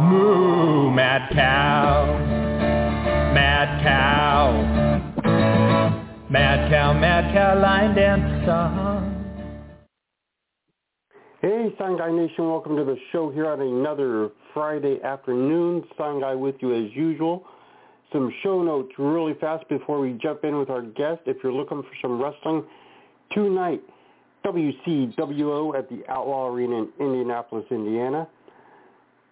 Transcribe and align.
Moo, 0.00 0.92
mad 0.92 1.28
cow, 1.34 2.06
mad 3.34 3.82
cow, 3.82 4.52
mad 6.30 6.70
cow, 6.70 6.92
mad 6.92 7.34
cow, 7.34 7.60
line 7.60 7.96
dance 7.96 8.46
song. 8.46 9.14
Hey, 11.42 11.74
Guy 11.76 12.12
Nation, 12.12 12.48
welcome 12.48 12.76
to 12.76 12.84
the 12.84 12.96
show 13.10 13.30
here 13.30 13.48
on 13.48 13.60
another 13.60 14.30
Friday 14.54 15.02
afternoon. 15.02 15.82
Guy 15.98 16.32
with 16.32 16.54
you 16.60 16.74
as 16.76 16.94
usual. 16.94 17.44
Some 18.12 18.32
show 18.44 18.62
notes 18.62 18.92
really 18.98 19.34
fast 19.40 19.68
before 19.68 19.98
we 19.98 20.12
jump 20.22 20.44
in 20.44 20.60
with 20.60 20.70
our 20.70 20.82
guest. 20.82 21.22
If 21.26 21.38
you're 21.42 21.52
looking 21.52 21.82
for 21.82 21.90
some 22.00 22.22
wrestling, 22.22 22.64
tonight, 23.32 23.82
WCWO 24.46 25.76
at 25.76 25.88
the 25.88 26.04
Outlaw 26.08 26.46
Arena 26.46 26.82
in 26.82 26.88
Indianapolis, 27.00 27.64
Indiana. 27.72 28.28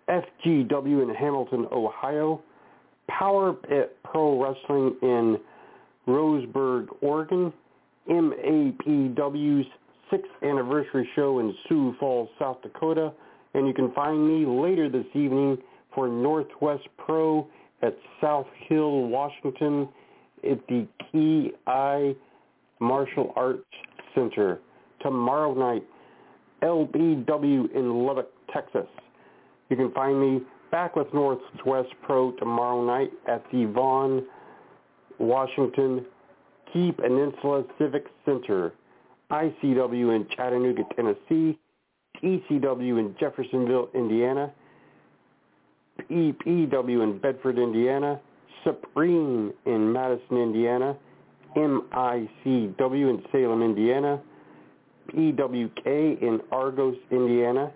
FGW 0.09 1.03
in 1.03 1.15
Hamilton, 1.15 1.67
Ohio. 1.73 2.43
Power 3.09 3.53
Pit 3.53 3.97
Pro 4.05 4.43
Wrestling 4.43 4.97
in 5.03 5.39
Roseburg, 6.07 6.89
Oregon. 7.01 7.53
MAPW's 8.09 9.67
sixth 10.11 10.31
anniversary 10.43 11.09
show 11.17 11.41
in 11.41 11.55
Sioux 11.69 11.95
Falls, 11.99 12.29
South 12.39 12.63
Dakota. 12.63 13.13
And 13.55 13.67
you 13.67 13.75
can 13.75 13.93
find 13.93 14.27
me 14.27 14.47
later 14.47 14.89
this 14.89 15.07
evening 15.15 15.59
for 15.95 16.09
Northwest 16.09 16.87
Pro 16.99 17.49
at 17.83 17.97
South 18.21 18.47
Hill, 18.69 19.09
Washington 19.09 19.89
at 20.49 20.65
the 20.69 20.87
Key 21.11 21.53
Martial 22.79 23.33
Arts 23.35 23.65
Center. 24.15 24.61
Tomorrow 25.01 25.55
night, 25.55 25.85
LBW 26.63 27.75
in 27.75 28.07
Lubbock, 28.07 28.29
Texas. 28.53 28.87
You 29.69 29.77
can 29.77 29.91
find 29.93 30.21
me 30.21 30.43
back 30.71 30.97
with 30.97 31.13
Northwest 31.13 31.91
Pro 32.03 32.33
tomorrow 32.33 32.85
night 32.85 33.11
at 33.29 33.45
the 33.53 33.67
Vaughn, 33.67 34.25
Washington 35.19 36.05
Key 36.73 36.93
Peninsula 36.93 37.65
Civic 37.79 38.07
Center. 38.25 38.73
ICW 39.31 40.15
in 40.15 40.27
Chattanooga, 40.37 40.83
Tennessee. 40.95 41.59
ECW 42.23 42.99
in 42.99 43.15
Jeffersonville, 43.19 43.89
Indiana. 43.95 44.53
EPW 46.11 47.03
in 47.03 47.19
Bedford, 47.19 47.59
Indiana, 47.59 48.21
Supreme 48.65 49.53
in 49.65 49.93
Madison, 49.93 50.37
Indiana, 50.37 50.97
MICW 51.57 53.11
in 53.11 53.23
Salem, 53.33 53.63
Indiana, 53.63 54.21
PWK 55.09 56.21
in 56.23 56.41
Argos, 56.53 56.97
Indiana, 57.11 57.73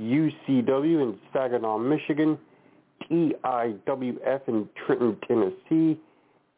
UCW 0.00 1.02
in 1.02 1.18
Saginaw, 1.32 1.78
Michigan, 1.78 2.38
TIWF 3.10 4.48
in 4.48 4.68
Trenton, 4.86 5.16
Tennessee, 5.26 6.00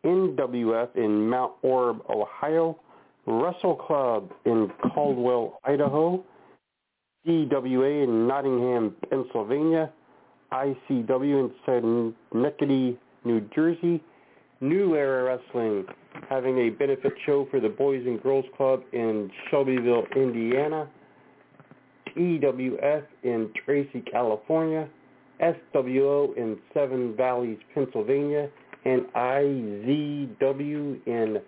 NWF 0.04 0.96
in 0.96 1.28
Mount 1.28 1.52
Orab, 1.62 2.00
Ohio, 2.08 2.78
Russell 3.26 3.74
Club 3.74 4.30
in 4.44 4.70
Caldwell, 4.94 5.60
Idaho, 5.64 6.24
DWA 7.26 8.04
in 8.04 8.28
Nottingham, 8.28 8.94
Pennsylvania, 9.10 9.92
ICW 10.52 11.50
in 11.50 11.50
Schenectady, 12.32 12.98
New 13.24 13.40
Jersey. 13.54 14.00
New 14.60 14.96
Era 14.96 15.24
Wrestling 15.24 15.84
having 16.30 16.58
a 16.58 16.70
benefit 16.70 17.12
show 17.26 17.46
for 17.50 17.60
the 17.60 17.68
Boys 17.68 18.02
and 18.06 18.22
Girls 18.22 18.46
Club 18.56 18.82
in 18.92 19.30
Shelbyville, 19.50 20.06
Indiana. 20.16 20.88
EWF 22.16 23.04
in 23.22 23.50
Tracy, 23.64 24.02
California. 24.10 24.88
SWO 25.40 26.36
in 26.36 26.58
Seven 26.72 27.14
Valleys, 27.16 27.58
Pennsylvania. 27.74 28.48
And 28.84 29.02
IZW 29.14 31.06
in 31.06 31.38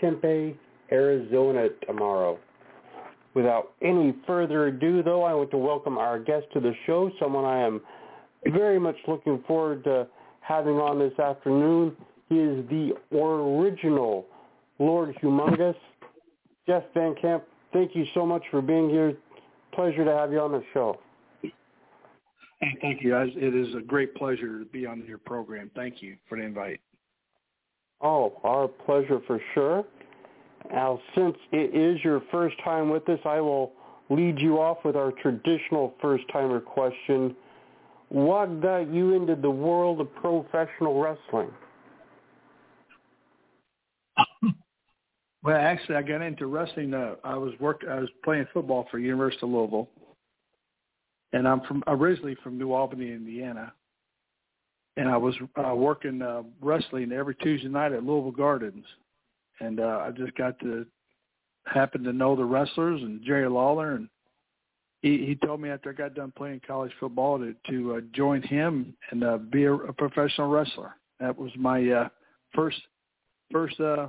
Tempe, 0.00 0.58
Arizona 0.90 1.68
tomorrow. 1.86 2.38
Without 3.34 3.72
any 3.80 4.14
further 4.26 4.66
ado, 4.66 5.02
though, 5.02 5.22
I 5.22 5.32
want 5.32 5.50
to 5.52 5.56
welcome 5.56 5.96
our 5.96 6.18
guest 6.18 6.46
to 6.52 6.60
the 6.60 6.72
show, 6.84 7.10
someone 7.18 7.44
I 7.44 7.60
am 7.60 7.80
very 8.48 8.78
much 8.78 8.96
looking 9.08 9.42
forward 9.46 9.84
to 9.84 10.06
having 10.40 10.76
on 10.76 10.98
this 10.98 11.18
afternoon. 11.18 11.96
He 12.28 12.36
is 12.36 12.64
the 12.68 12.92
original 13.16 14.26
Lord 14.78 15.16
Humongous. 15.22 15.76
Jeff 16.66 16.82
Van 16.94 17.14
Camp, 17.20 17.44
thank 17.72 17.94
you 17.94 18.04
so 18.14 18.26
much 18.26 18.42
for 18.50 18.60
being 18.60 18.90
here. 18.90 19.16
Pleasure 19.74 20.04
to 20.04 20.12
have 20.12 20.32
you 20.32 20.40
on 20.40 20.52
the 20.52 20.62
show. 20.72 20.98
Hey, 21.40 22.76
Thank 22.80 23.02
you. 23.02 23.16
It 23.16 23.54
is 23.54 23.74
a 23.74 23.80
great 23.80 24.14
pleasure 24.14 24.58
to 24.58 24.64
be 24.66 24.86
on 24.86 25.04
your 25.06 25.18
program. 25.18 25.70
Thank 25.74 26.02
you 26.02 26.16
for 26.28 26.38
the 26.38 26.44
invite. 26.44 26.80
Oh, 28.00 28.40
our 28.44 28.68
pleasure 28.68 29.20
for 29.26 29.40
sure. 29.54 29.84
Now, 30.70 31.00
since 31.14 31.36
it 31.50 31.74
is 31.74 32.02
your 32.04 32.22
first 32.30 32.56
time 32.62 32.88
with 32.88 33.08
us, 33.08 33.18
I 33.24 33.40
will 33.40 33.72
lead 34.10 34.40
you 34.40 34.60
off 34.60 34.78
with 34.84 34.96
our 34.96 35.12
traditional 35.12 35.94
first-timer 36.00 36.60
question. 36.60 37.34
What 38.08 38.60
got 38.60 38.92
you 38.92 39.14
into 39.14 39.34
the 39.34 39.50
world 39.50 40.00
of 40.00 40.14
professional 40.14 41.00
wrestling? 41.00 41.50
Well, 45.42 45.56
actually, 45.56 45.96
I 45.96 46.02
got 46.02 46.22
into 46.22 46.46
wrestling. 46.46 46.94
Uh, 46.94 47.16
I 47.24 47.36
was 47.36 47.52
work. 47.58 47.82
I 47.88 47.98
was 47.98 48.10
playing 48.24 48.46
football 48.52 48.86
for 48.90 48.98
University 48.98 49.44
of 49.44 49.50
Louisville, 49.50 49.88
and 51.32 51.48
I'm 51.48 51.62
from 51.62 51.82
originally 51.88 52.36
from 52.42 52.58
New 52.58 52.72
Albany, 52.72 53.10
Indiana. 53.10 53.72
And 54.96 55.08
I 55.08 55.16
was 55.16 55.34
uh, 55.56 55.74
working 55.74 56.20
uh, 56.22 56.42
wrestling 56.60 57.12
every 57.12 57.34
Tuesday 57.36 57.68
night 57.68 57.92
at 57.92 58.04
Louisville 58.04 58.30
Gardens, 58.30 58.84
and 59.58 59.80
uh, 59.80 60.04
I 60.06 60.10
just 60.10 60.34
got 60.36 60.58
to 60.60 60.86
happen 61.64 62.04
to 62.04 62.12
know 62.12 62.36
the 62.36 62.44
wrestlers 62.44 63.02
and 63.02 63.24
Jerry 63.24 63.48
Lawler, 63.48 63.92
and 63.92 64.08
he, 65.00 65.24
he 65.26 65.34
told 65.46 65.60
me 65.60 65.70
after 65.70 65.90
I 65.90 65.94
got 65.94 66.14
done 66.14 66.32
playing 66.36 66.60
college 66.66 66.92
football 67.00 67.38
to 67.38 67.54
to 67.70 67.96
uh, 67.96 68.00
join 68.14 68.42
him 68.42 68.94
and 69.10 69.24
uh, 69.24 69.38
be 69.38 69.64
a, 69.64 69.72
a 69.72 69.92
professional 69.92 70.50
wrestler. 70.50 70.94
That 71.18 71.36
was 71.36 71.50
my 71.56 71.88
uh, 71.88 72.08
first 72.54 72.80
first 73.50 73.80
uh, 73.80 74.08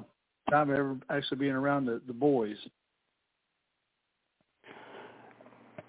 time 0.49 0.71
ever 0.71 0.97
actually 1.09 1.37
being 1.37 1.53
around 1.53 1.85
the, 1.85 2.01
the 2.07 2.13
boys. 2.13 2.57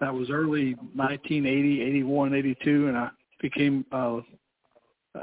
That 0.00 0.12
was 0.12 0.28
early 0.30 0.74
1980, 0.94 1.82
81, 1.82 2.34
82, 2.34 2.88
and 2.88 2.96
I 2.96 3.10
became 3.40 3.86
uh, 3.92 4.20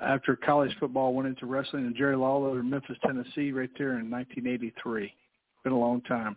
after 0.02 0.36
college 0.36 0.76
football 0.80 1.14
went 1.14 1.28
into 1.28 1.46
wrestling 1.46 1.86
and 1.86 1.96
Jerry 1.96 2.16
Lawler 2.16 2.60
in 2.60 2.70
Memphis, 2.70 2.98
Tennessee, 3.06 3.52
right 3.52 3.70
there 3.78 4.00
in 4.00 4.10
1983. 4.10 5.14
Been 5.64 5.74
a 5.74 5.78
long 5.78 6.02
time. 6.02 6.36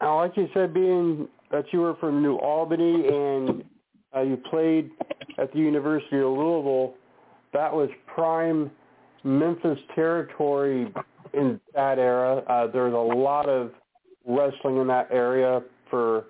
Now, 0.00 0.16
like 0.18 0.36
you 0.36 0.48
said, 0.54 0.72
being 0.72 1.28
that 1.50 1.66
you 1.72 1.80
were 1.80 1.94
from 1.96 2.22
New 2.22 2.36
Albany 2.36 3.06
and 3.06 3.64
uh, 4.16 4.22
you 4.22 4.36
played 4.36 4.90
at 5.38 5.52
the 5.52 5.58
University 5.58 6.16
of 6.16 6.30
Louisville, 6.30 6.94
that 7.52 7.72
was 7.72 7.90
prime 8.06 8.70
Memphis 9.24 9.78
territory 9.94 10.92
in 11.34 11.60
that 11.74 11.98
era. 11.98 12.38
Uh, 12.48 12.66
there 12.70 12.84
was 12.88 12.94
a 12.94 13.16
lot 13.16 13.48
of 13.48 13.72
wrestling 14.26 14.78
in 14.78 14.86
that 14.88 15.08
area 15.10 15.62
for 15.88 16.24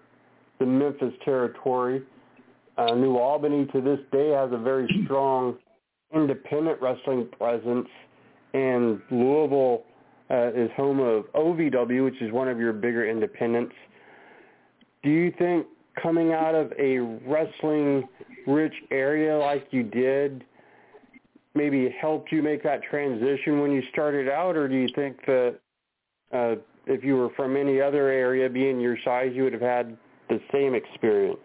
the 0.59 0.67
Memphis 0.67 1.15
territory. 1.25 2.03
Uh, 2.79 2.95
New 2.95 3.17
Albany 3.17 3.67
to 3.67 3.81
this 3.81 3.99
day 4.13 4.31
has 4.31 4.51
a 4.53 4.59
very 4.59 4.89
strong 5.05 5.57
independent 6.15 6.81
wrestling 6.81 7.29
presence, 7.39 7.89
and 8.55 9.01
Louisville 9.11 9.85
uh, 10.31 10.51
is 10.55 10.71
home 10.77 11.01
of 11.01 11.25
OVW, 11.35 12.05
which 12.05 12.21
is 12.21 12.33
one 12.33 12.49
of 12.49 12.59
your 12.59 12.73
bigger 12.73 13.09
independents. 13.09 13.75
Do 15.03 15.11
you 15.11 15.33
think 15.39 15.67
coming 16.01 16.33
out 16.33 16.55
of 16.55 16.73
a 16.79 16.99
wrestling-rich 16.99 18.75
area 18.91 19.37
like 19.37 19.67
you 19.71 19.83
did 19.83 20.45
maybe 21.55 21.95
helped 22.01 22.31
you 22.33 22.43
make 22.43 22.63
that 22.63 22.83
transition 22.83 23.61
when 23.61 23.73
you 23.73 23.83
started 23.93 24.29
out, 24.29 24.57
or 24.57 24.69
do 24.69 24.77
you 24.77 24.89
think 24.95 25.25
that 25.27 25.59
uh, 26.33 26.55
if 26.87 27.05
you 27.05 27.17
were 27.17 27.31
from 27.31 27.57
any 27.57 27.81
other 27.81 28.09
area, 28.09 28.49
being 28.49 28.81
your 28.81 28.97
size, 29.05 29.33
you 29.35 29.45
would 29.45 29.53
have 29.53 29.63
had 29.63 29.97
the 30.29 30.41
same 30.53 30.75
experience? 30.75 31.39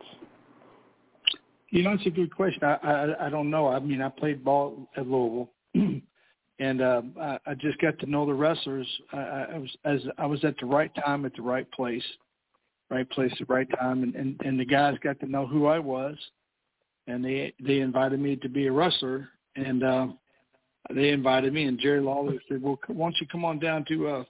You 1.70 1.84
know, 1.84 1.92
it's 1.92 2.06
a 2.06 2.12
good 2.12 2.34
question. 2.34 2.64
I 2.64 2.76
I, 2.76 3.28
I 3.28 3.30
don't 3.30 3.50
know. 3.50 3.68
I 3.68 3.80
mean, 3.80 4.02
I 4.02 4.10
played 4.10 4.44
ball 4.44 4.88
at 4.96 5.08
Louisville, 5.08 5.50
and 6.60 6.82
uh, 6.82 7.02
I, 7.20 7.38
I 7.48 7.54
just 7.56 7.80
got 7.80 7.98
to 8.00 8.10
know 8.10 8.26
the 8.26 8.34
wrestlers. 8.34 8.88
I, 9.12 9.18
I 9.18 9.58
was 9.58 9.78
as 9.84 10.02
I 10.18 10.26
was 10.26 10.44
at 10.46 10.56
the 10.60 10.68
right 10.68 10.92
time 11.04 11.26
at 11.26 11.36
the 11.36 11.42
right 11.42 11.70
place, 11.72 12.04
right 12.90 13.10
place 13.10 13.32
at 13.34 13.48
the 13.48 13.54
right 13.54 13.68
time, 13.80 14.04
and 14.04 14.16
and, 14.16 14.40
and 14.46 14.60
the 14.60 14.66
guys 14.66 14.98
got 15.04 15.20
to 15.22 15.26
know 15.26 15.48
who 15.48 15.66
I 15.66 15.80
was, 15.80 16.16
and 17.08 17.26
they 17.26 17.54
they 17.60 17.80
invited 17.80 18.20
me 18.20 18.36
to 18.38 18.48
be 18.48 18.68
a 18.68 18.72
wrestler, 18.72 19.30
and 19.56 19.84
uh, 19.84 20.08
they 20.94 21.10
invited 21.10 21.54
me, 21.54 21.66
and 21.66 21.80
Jerry 21.80 22.02
Lawler 22.02 22.34
said, 22.48 22.62
"Well, 22.62 22.80
why 22.88 23.06
don't 23.08 23.16
you 23.20 23.28
come 23.28 23.46
on 23.46 23.60
down 23.60 23.86
to 23.86 24.08
uh, 24.08 24.24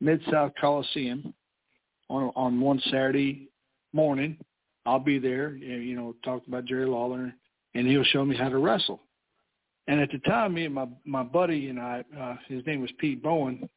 Mid 0.00 0.20
South 0.30 0.52
Coliseum 0.60 1.32
on 2.08 2.32
on 2.36 2.60
one 2.60 2.80
Saturday 2.90 3.48
morning? 3.92 4.38
I'll 4.84 4.98
be 4.98 5.18
there. 5.18 5.54
You 5.54 5.94
know, 5.96 6.14
talk 6.24 6.46
about 6.46 6.64
Jerry 6.64 6.86
Lawler, 6.86 7.32
and 7.74 7.86
he'll 7.86 8.04
show 8.04 8.24
me 8.24 8.36
how 8.36 8.48
to 8.48 8.58
wrestle." 8.58 9.00
And 9.88 10.00
at 10.00 10.10
the 10.12 10.18
time, 10.18 10.54
me 10.54 10.66
and 10.66 10.74
my 10.74 10.86
my 11.04 11.22
buddy 11.22 11.68
and 11.68 11.80
I, 11.80 12.04
uh, 12.18 12.36
his 12.48 12.64
name 12.66 12.80
was 12.80 12.90
Pete 12.98 13.22
Bowen. 13.22 13.68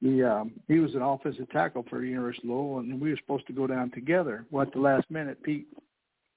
He 0.00 0.22
um, 0.22 0.52
he 0.68 0.78
was 0.78 0.94
an 0.94 1.02
offensive 1.02 1.50
tackle 1.50 1.84
for 1.88 2.04
University 2.04 2.46
of 2.46 2.54
Louisville, 2.54 2.78
and 2.78 3.00
we 3.00 3.10
were 3.10 3.16
supposed 3.16 3.46
to 3.48 3.52
go 3.52 3.66
down 3.66 3.90
together. 3.90 4.44
Well, 4.50 4.62
at 4.66 4.72
the 4.72 4.80
last 4.80 5.10
minute, 5.10 5.42
Pete 5.42 5.66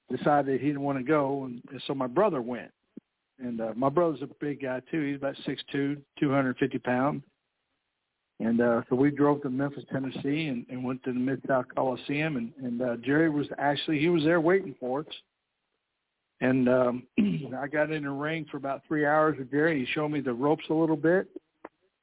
decided 0.10 0.60
he 0.60 0.68
didn't 0.68 0.82
want 0.82 0.98
to 0.98 1.04
go, 1.04 1.44
and 1.44 1.62
so 1.86 1.94
my 1.94 2.08
brother 2.08 2.42
went. 2.42 2.72
And 3.42 3.60
uh, 3.60 3.74
my 3.76 3.90
brother's 3.90 4.22
a 4.22 4.30
big 4.40 4.62
guy 4.62 4.82
too. 4.92 5.02
He's 5.02 5.18
about 5.18 5.36
six 5.46 5.62
two, 5.72 5.98
two 6.20 6.32
hundred 6.32 6.58
fifty 6.58 6.80
pounds. 6.80 7.24
And 8.40 8.60
uh, 8.60 8.82
so 8.90 8.96
we 8.96 9.12
drove 9.12 9.42
to 9.44 9.50
Memphis, 9.50 9.84
Tennessee, 9.92 10.48
and, 10.48 10.66
and 10.70 10.84
went 10.84 11.04
to 11.04 11.14
the 11.14 11.20
Mid 11.20 11.42
South 11.48 11.66
Coliseum. 11.76 12.38
And, 12.38 12.52
and 12.64 12.82
uh, 12.82 12.96
Jerry 12.98 13.30
was 13.30 13.48
actually 13.60 14.00
he 14.00 14.10
was 14.10 14.24
there 14.24 14.42
waiting 14.42 14.76
for 14.80 15.02
us. 15.02 15.06
And 16.40 16.68
um, 16.68 17.04
I 17.60 17.68
got 17.68 17.92
in 17.92 18.04
the 18.04 18.10
ring 18.10 18.48
for 18.50 18.58
about 18.58 18.82
three 18.88 19.06
hours 19.06 19.38
with 19.38 19.52
Jerry. 19.52 19.80
He 19.80 19.92
showed 19.94 20.10
me 20.10 20.22
the 20.22 20.34
ropes 20.34 20.66
a 20.70 20.74
little 20.74 20.96
bit. 20.96 21.28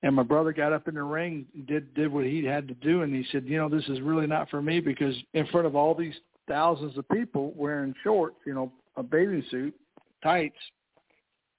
And 0.05 0.15
my 0.15 0.23
brother 0.23 0.53
got 0.53 0.73
up 0.73 0.87
in 0.87 0.95
the 0.95 1.03
ring, 1.03 1.45
did 1.67 1.93
did 1.95 2.13
what 2.13 2.25
he 2.25 2.45
had 2.45 2.69
to 2.69 2.75
do, 2.75 3.03
and 3.03 3.13
he 3.13 3.27
said, 3.33 3.45
you 3.47 3.57
know, 3.57 3.69
this 3.69 3.85
is 3.89 4.01
really 4.01 4.29
not 4.29 4.49
for 4.49 4.63
me 4.63 4.79
because 4.79 5.17
in 5.35 5.45
front 5.49 5.67
of 5.67 5.75
all 5.75 5.93
these 5.93 6.15
thousands 6.47 6.97
of 6.97 7.09
people 7.09 7.53
wearing 7.57 7.93
shorts, 8.05 8.37
you 8.47 8.55
know, 8.55 8.71
a 8.97 9.03
bathing 9.03 9.43
suit, 9.51 9.75
tights, 10.23 10.57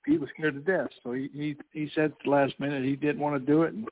he 0.09 0.17
was 0.17 0.29
scared 0.35 0.55
to 0.55 0.59
death. 0.61 0.89
So 1.03 1.13
he 1.13 1.29
he, 1.33 1.55
he 1.71 1.89
said 1.93 2.05
at 2.05 2.17
the 2.23 2.31
last 2.31 2.59
minute 2.59 2.83
he 2.83 2.95
didn't 2.95 3.19
want 3.21 3.39
to 3.39 3.51
do 3.51 3.63
it. 3.63 3.73
And 3.73 3.87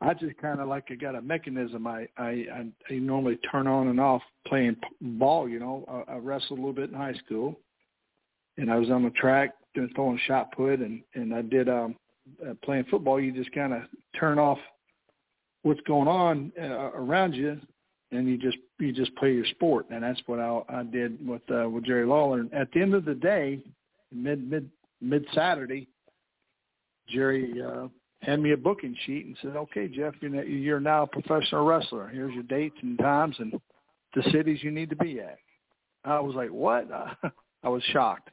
I 0.00 0.14
just 0.14 0.36
kind 0.38 0.60
of 0.60 0.68
like 0.68 0.84
I 0.90 0.94
got 0.94 1.14
a 1.14 1.22
mechanism 1.22 1.86
I, 1.86 2.08
I 2.16 2.46
I 2.52 2.66
I 2.90 2.94
normally 2.94 3.38
turn 3.50 3.66
on 3.66 3.88
and 3.88 4.00
off 4.00 4.22
playing 4.46 4.76
ball. 5.00 5.48
You 5.48 5.60
know, 5.60 6.04
I, 6.08 6.14
I 6.14 6.16
wrestled 6.16 6.58
a 6.58 6.62
little 6.62 6.72
bit 6.72 6.90
in 6.90 6.96
high 6.96 7.14
school, 7.14 7.58
and 8.56 8.70
I 8.70 8.78
was 8.78 8.90
on 8.90 9.04
the 9.04 9.10
track 9.10 9.54
doing 9.74 9.90
throwing 9.94 10.18
shot 10.26 10.52
put, 10.52 10.80
and 10.80 11.02
and 11.14 11.34
I 11.34 11.42
did 11.42 11.68
um 11.68 11.96
uh, 12.44 12.54
playing 12.64 12.84
football. 12.90 13.20
You 13.20 13.32
just 13.32 13.52
kind 13.52 13.72
of 13.72 13.82
turn 14.18 14.38
off 14.38 14.58
what's 15.62 15.80
going 15.82 16.08
on 16.08 16.52
uh, 16.60 16.90
around 16.94 17.34
you, 17.34 17.60
and 18.12 18.28
you 18.28 18.38
just 18.38 18.58
you 18.78 18.92
just 18.92 19.14
play 19.16 19.32
your 19.32 19.46
sport, 19.46 19.86
and 19.90 20.02
that's 20.02 20.20
what 20.26 20.38
I, 20.38 20.62
I 20.68 20.82
did 20.84 21.26
with 21.26 21.42
uh, 21.50 21.68
with 21.68 21.84
Jerry 21.84 22.06
Lawler. 22.06 22.40
And 22.40 22.52
at 22.54 22.72
the 22.72 22.80
end 22.80 22.94
of 22.94 23.04
the 23.04 23.14
day, 23.14 23.60
mid 24.12 24.48
mid 24.48 24.70
mid 25.00 25.26
Saturday, 25.34 25.88
Jerry 27.08 27.62
uh, 27.62 27.88
handed 28.22 28.42
me 28.42 28.52
a 28.52 28.56
booking 28.56 28.96
sheet 29.04 29.26
and 29.26 29.36
said, 29.42 29.56
"Okay, 29.56 29.88
Jeff, 29.88 30.14
you're, 30.20 30.44
you're 30.44 30.80
now 30.80 31.02
a 31.02 31.06
professional 31.06 31.64
wrestler. 31.64 32.08
Here's 32.08 32.34
your 32.34 32.42
dates 32.44 32.76
and 32.82 32.98
times 32.98 33.36
and 33.38 33.54
the 34.14 34.22
cities 34.30 34.62
you 34.62 34.70
need 34.70 34.90
to 34.90 34.96
be 34.96 35.20
at." 35.20 35.38
I 36.04 36.20
was 36.20 36.34
like, 36.34 36.50
"What?" 36.50 36.88
I 37.62 37.68
was 37.68 37.82
shocked. 37.92 38.30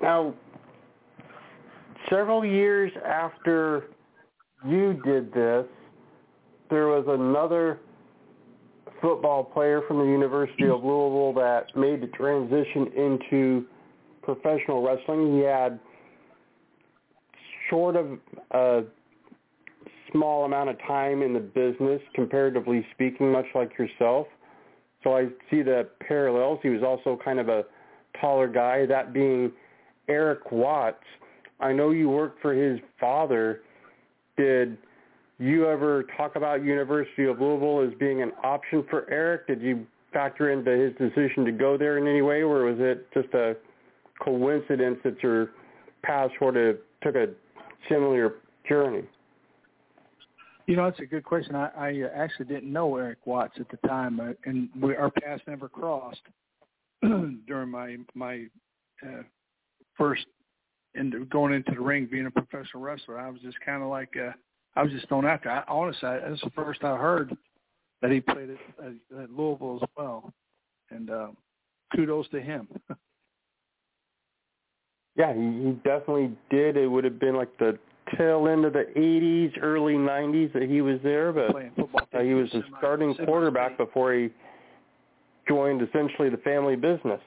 Now, 0.00 0.34
several 2.10 2.44
years 2.44 2.90
after 3.06 3.90
you 4.66 5.00
did 5.04 5.32
this, 5.32 5.66
there 6.70 6.88
was 6.88 7.04
another 7.08 7.78
football 9.00 9.44
player 9.44 9.82
from 9.88 9.98
the 9.98 10.04
University 10.04 10.64
of 10.64 10.84
Louisville 10.84 11.32
that 11.34 11.66
made 11.76 12.00
the 12.00 12.08
transition 12.08 12.88
into 12.96 13.64
professional 14.22 14.82
wrestling. 14.82 15.36
He 15.36 15.42
had 15.42 15.80
short 17.70 17.96
of 17.96 18.18
a 18.52 18.82
small 20.12 20.44
amount 20.44 20.70
of 20.70 20.78
time 20.86 21.22
in 21.22 21.32
the 21.32 21.40
business, 21.40 22.00
comparatively 22.14 22.86
speaking, 22.94 23.32
much 23.32 23.46
like 23.54 23.76
yourself. 23.78 24.26
So 25.02 25.16
I 25.16 25.26
see 25.50 25.62
the 25.62 25.88
parallels. 26.06 26.60
He 26.62 26.68
was 26.68 26.82
also 26.82 27.18
kind 27.24 27.40
of 27.40 27.48
a 27.48 27.64
taller 28.20 28.48
guy, 28.48 28.86
that 28.86 29.12
being 29.12 29.52
Erik 30.08 30.52
Watts. 30.52 31.02
I 31.60 31.72
know 31.72 31.90
you 31.90 32.08
worked 32.08 32.40
for 32.42 32.52
his 32.52 32.78
father. 33.00 33.62
Did 34.36 34.76
you 35.42 35.66
ever 35.66 36.04
talk 36.16 36.36
about 36.36 36.64
University 36.64 37.24
of 37.24 37.40
Louisville 37.40 37.86
as 37.86 37.98
being 37.98 38.22
an 38.22 38.32
option 38.44 38.84
for 38.88 39.10
Erik? 39.10 39.46
Did 39.46 39.60
you 39.60 39.86
factor 40.12 40.50
into 40.50 40.70
his 40.70 40.92
decision 40.98 41.44
to 41.44 41.52
go 41.52 41.76
there 41.76 41.98
in 41.98 42.06
any 42.06 42.22
way, 42.22 42.42
or 42.42 42.64
was 42.64 42.76
it 42.78 43.08
just 43.12 43.32
a 43.34 43.56
coincidence 44.22 44.98
that 45.04 45.20
your 45.22 45.50
paths 46.02 46.32
sort 46.38 46.56
of 46.56 46.76
took 47.02 47.16
a 47.16 47.28
similar 47.88 48.34
journey? 48.68 49.02
You 50.66 50.76
know, 50.76 50.86
it's 50.86 51.00
a 51.00 51.06
good 51.06 51.24
question. 51.24 51.56
I, 51.56 51.70
I 51.76 52.02
actually 52.14 52.46
didn't 52.46 52.72
know 52.72 52.96
Erik 52.96 53.26
Watts 53.26 53.54
at 53.58 53.68
the 53.68 53.88
time, 53.88 54.20
and 54.44 54.68
we, 54.80 54.94
our 54.94 55.10
paths 55.10 55.42
never 55.48 55.68
crossed 55.68 56.22
during 57.02 57.68
my 57.68 57.96
my 58.14 58.46
uh, 59.04 59.22
first 59.98 60.24
into 60.94 61.24
going 61.26 61.52
into 61.52 61.72
the 61.72 61.80
ring, 61.80 62.06
being 62.10 62.26
a 62.26 62.30
professional 62.30 62.82
wrestler. 62.82 63.18
I 63.18 63.28
was 63.28 63.40
just 63.40 63.58
kind 63.64 63.82
of 63.82 63.88
like 63.88 64.10
uh, 64.16 64.32
I 64.74 64.82
was 64.82 64.92
just 64.92 65.08
thrown 65.08 65.26
out 65.26 65.40
there. 65.44 65.52
I, 65.52 65.64
honestly, 65.68 66.08
I, 66.08 66.20
that's 66.20 66.40
the 66.40 66.50
first 66.50 66.82
I 66.82 66.96
heard 66.96 67.36
that 68.00 68.10
he 68.10 68.20
played 68.20 68.50
at, 68.50 68.84
at, 68.84 69.22
at 69.22 69.30
Louisville 69.30 69.80
as 69.82 69.88
well, 69.96 70.32
and 70.90 71.10
uh, 71.10 71.28
kudos 71.94 72.28
to 72.30 72.40
him. 72.40 72.68
yeah, 75.16 75.34
he, 75.34 75.40
he 75.40 75.72
definitely 75.84 76.32
did. 76.50 76.76
It 76.76 76.86
would 76.86 77.04
have 77.04 77.18
been 77.18 77.36
like 77.36 77.56
the 77.58 77.78
tail 78.16 78.48
end 78.48 78.64
of 78.64 78.72
the 78.72 78.86
80s, 78.96 79.52
early 79.62 79.94
90s 79.94 80.52
that 80.52 80.62
he 80.62 80.80
was 80.80 80.98
there, 81.02 81.32
but 81.32 81.54
uh, 81.54 82.20
he 82.20 82.34
was 82.34 82.52
a 82.54 82.62
starting 82.78 83.14
quarterback 83.14 83.76
before 83.76 84.14
he 84.14 84.30
joined 85.48 85.82
essentially 85.82 86.28
the 86.28 86.38
family 86.38 86.76
business. 86.76 87.20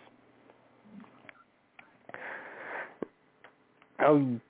Um, 4.05 4.41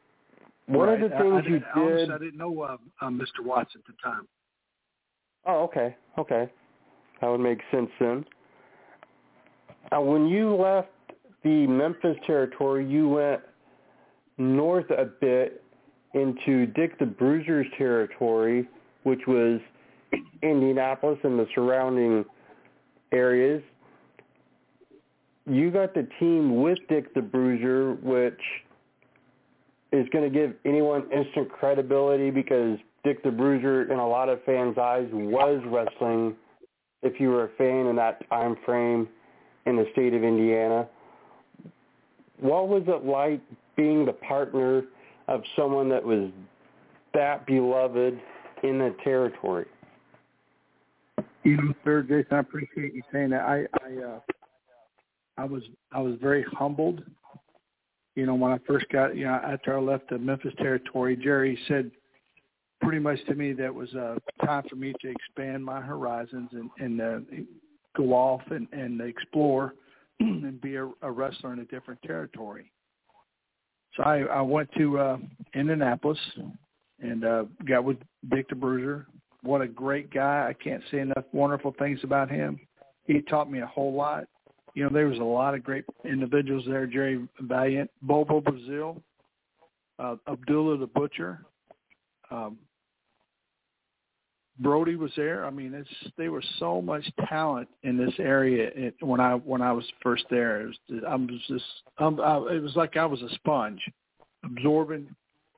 one 0.67 0.89
right. 0.89 1.01
of 1.01 1.11
the 1.11 1.17
things 1.17 1.33
I, 1.33 1.79
I 1.79 1.83
you 1.83 1.97
did. 1.97 2.11
I 2.11 2.17
didn't 2.17 2.37
know 2.37 2.61
uh, 2.61 2.77
uh, 3.01 3.09
Mr. 3.09 3.43
Watts 3.43 3.71
at 3.75 3.81
the 3.85 3.93
time. 4.03 4.27
Oh, 5.45 5.63
okay, 5.63 5.95
okay, 6.17 6.51
that 7.21 7.27
would 7.27 7.39
make 7.39 7.59
sense 7.71 7.89
then. 7.99 8.25
Uh, 9.91 10.01
when 10.01 10.27
you 10.27 10.55
left 10.55 10.89
the 11.43 11.67
Memphis 11.67 12.17
territory, 12.25 12.87
you 12.87 13.07
went 13.07 13.41
north 14.37 14.89
a 14.89 15.05
bit 15.05 15.63
into 16.15 16.65
Dick 16.67 16.97
the 16.97 17.05
Bruiser's 17.05 17.67
territory, 17.77 18.67
which 19.03 19.21
was 19.27 19.59
Indianapolis 20.41 21.19
and 21.23 21.37
the 21.37 21.47
surrounding 21.53 22.25
areas. 23.11 23.61
You 25.45 25.69
got 25.69 25.93
the 25.93 26.07
team 26.19 26.61
with 26.61 26.79
Dick 26.89 27.13
the 27.13 27.21
Bruiser, 27.21 27.93
which 28.01 28.39
is 29.95 30.07
going 30.11 30.31
to 30.31 30.39
give 30.39 30.53
anyone 30.65 31.03
instant 31.11 31.49
credibility 31.49 32.29
because 32.29 32.77
Dick 33.03 33.23
the 33.23 33.31
Bruiser, 33.31 33.91
in 33.91 33.99
a 33.99 34.07
lot 34.07 34.29
of 34.29 34.43
fans' 34.43 34.77
eyes, 34.77 35.07
was 35.11 35.61
wrestling. 35.67 36.35
If 37.03 37.19
you 37.19 37.29
were 37.29 37.45
a 37.45 37.49
fan 37.57 37.85
in 37.87 37.95
that 37.97 38.27
time 38.29 38.57
frame 38.65 39.07
in 39.65 39.75
the 39.75 39.85
state 39.93 40.13
of 40.13 40.23
Indiana, 40.23 40.87
what 42.39 42.67
was 42.67 42.83
it 42.87 43.05
like 43.05 43.41
being 43.75 44.05
the 44.05 44.13
partner 44.13 44.83
of 45.27 45.41
someone 45.55 45.89
that 45.89 46.03
was 46.03 46.29
that 47.13 47.45
beloved 47.45 48.19
in 48.63 48.79
the 48.79 48.95
territory? 49.03 49.67
You 51.43 51.57
know, 51.57 51.73
sir, 51.83 52.01
Jason, 52.01 52.25
I 52.31 52.39
appreciate 52.39 52.95
you 52.95 53.03
saying 53.13 53.29
that. 53.29 53.41
I, 53.41 53.65
I, 53.83 54.03
uh, 54.03 54.19
I 55.37 55.45
was, 55.45 55.61
I 55.91 56.01
was 56.01 56.15
very 56.19 56.43
humbled 56.51 57.03
you 58.15 58.25
know, 58.25 58.35
when 58.35 58.51
I 58.51 58.59
first 58.65 58.87
got, 58.89 59.15
you 59.15 59.25
know, 59.25 59.33
after 59.33 59.77
I 59.77 59.81
left 59.81 60.09
the 60.09 60.17
Memphis 60.17 60.53
territory, 60.57 61.15
Jerry 61.15 61.57
said 61.67 61.91
pretty 62.81 62.99
much 62.99 63.19
to 63.27 63.35
me 63.35 63.53
that 63.53 63.73
was 63.73 63.93
uh, 63.95 64.15
time 64.45 64.63
for 64.69 64.75
me 64.75 64.93
to 65.01 65.09
expand 65.09 65.63
my 65.63 65.81
horizons 65.81 66.49
and, 66.53 66.69
and 66.79 67.01
uh, 67.01 67.19
go 67.95 68.13
off 68.13 68.41
and, 68.51 68.67
and 68.71 69.01
explore 69.01 69.75
and 70.19 70.59
be 70.61 70.75
a, 70.75 70.89
a 71.01 71.11
wrestler 71.11 71.53
in 71.53 71.59
a 71.59 71.65
different 71.65 72.01
territory. 72.03 72.71
So 73.95 74.03
I, 74.03 74.21
I 74.21 74.41
went 74.41 74.69
to 74.77 74.99
uh, 74.99 75.17
Indianapolis 75.53 76.19
and 77.01 77.25
uh, 77.25 77.43
got 77.67 77.83
with 77.83 77.97
Dick 78.29 78.47
the 78.49 78.55
Bruiser, 78.55 79.07
what 79.45 79.61
a 79.61 79.67
great 79.67 80.11
guy. 80.11 80.47
I 80.49 80.53
can't 80.53 80.81
say 80.91 80.99
enough 80.99 81.25
wonderful 81.31 81.75
things 81.77 81.99
about 82.03 82.29
him. 82.31 82.59
He 83.05 83.21
taught 83.21 83.51
me 83.51 83.59
a 83.59 83.67
whole 83.67 83.93
lot. 83.93 84.25
You 84.75 84.83
know, 84.83 84.89
there 84.89 85.07
was 85.07 85.19
a 85.19 85.23
lot 85.23 85.55
of 85.55 85.63
great 85.63 85.85
individuals 86.03 86.65
there. 86.67 86.85
Jerry 86.85 87.27
Valiant, 87.39 87.89
Bobo 88.01 88.41
Brazil, 88.41 89.01
uh, 89.97 90.17
Abdullah 90.27 90.77
the 90.77 90.87
Butcher, 90.87 91.45
um, 92.29 92.57
Brody 94.59 94.95
was 94.95 95.11
there. 95.15 95.45
I 95.45 95.49
mean, 95.49 95.73
it's 95.73 95.89
there 96.17 96.31
was 96.31 96.45
so 96.59 96.81
much 96.81 97.05
talent 97.27 97.67
in 97.83 97.97
this 97.97 98.13
area 98.19 98.91
when 99.01 99.19
I 99.19 99.35
when 99.35 99.61
I 99.61 99.71
was 99.71 99.85
first 100.01 100.25
there. 100.29 100.61
It 100.61 100.65
was 100.67 101.03
I 101.07 101.15
was 101.15 101.41
just 101.47 101.65
um, 101.97 102.19
I, 102.21 102.37
it 102.55 102.61
was 102.61 102.75
like 102.75 102.95
I 102.95 103.05
was 103.05 103.21
a 103.21 103.29
sponge, 103.35 103.81
absorbing. 104.43 105.07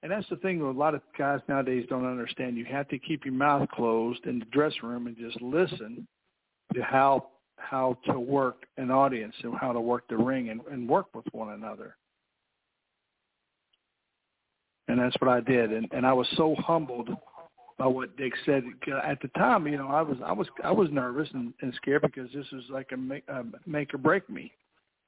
And 0.03 0.12
that's 0.12 0.29
the 0.29 0.36
thing 0.38 0.59
that 0.59 0.65
a 0.65 0.71
lot 0.71 0.93
of 0.93 1.01
guys 1.17 1.41
nowadays 1.47 1.86
don't 1.89 2.05
understand. 2.05 2.55
You 2.55 2.65
have 2.65 2.88
to 2.89 3.00
keep 3.00 3.25
your 3.25 3.33
mouth 3.33 3.67
closed 3.69 4.25
in 4.25 4.39
the 4.39 4.45
dressing 4.45 4.83
room 4.83 5.07
and 5.07 5.17
just 5.17 5.41
listen 5.41 6.07
to 6.74 6.83
how 6.83 7.29
how 7.57 7.97
to 8.05 8.19
work 8.19 8.65
an 8.77 8.91
audience 8.91 9.35
and 9.43 9.53
how 9.59 9.73
to 9.73 9.79
work 9.79 10.07
the 10.07 10.17
ring 10.17 10.49
and, 10.49 10.61
and 10.71 10.87
work 10.87 11.07
with 11.13 11.25
one 11.31 11.53
another. 11.53 11.95
And 14.87 14.99
that's 14.99 15.15
what 15.19 15.29
I 15.29 15.41
did. 15.41 15.73
And, 15.73 15.87
and 15.91 16.05
I 16.05 16.13
was 16.13 16.27
so 16.37 16.55
humbled 16.59 17.09
by 17.77 17.87
what 17.87 18.15
Dick 18.17 18.33
said 18.45 18.63
at 19.03 19.21
the 19.21 19.27
time. 19.29 19.67
You 19.67 19.77
know, 19.77 19.89
I 19.89 20.01
was 20.01 20.17
I 20.25 20.31
was 20.31 20.47
I 20.63 20.71
was 20.71 20.89
nervous 20.91 21.29
and, 21.33 21.53
and 21.61 21.73
scared 21.75 22.03
because 22.03 22.31
this 22.33 22.45
was 22.51 22.63
like 22.69 22.91
a 22.93 22.97
make, 22.97 23.23
a 23.27 23.43
make 23.65 23.93
or 23.93 23.97
break 23.97 24.29
me. 24.29 24.51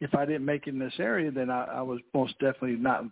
If 0.01 0.15
I 0.15 0.25
didn't 0.25 0.45
make 0.45 0.67
it 0.67 0.71
in 0.71 0.79
this 0.79 0.93
area, 0.99 1.31
then 1.31 1.49
I, 1.49 1.65
I 1.65 1.81
was 1.81 1.99
most 2.13 2.33
definitely 2.39 2.75
not. 2.75 3.05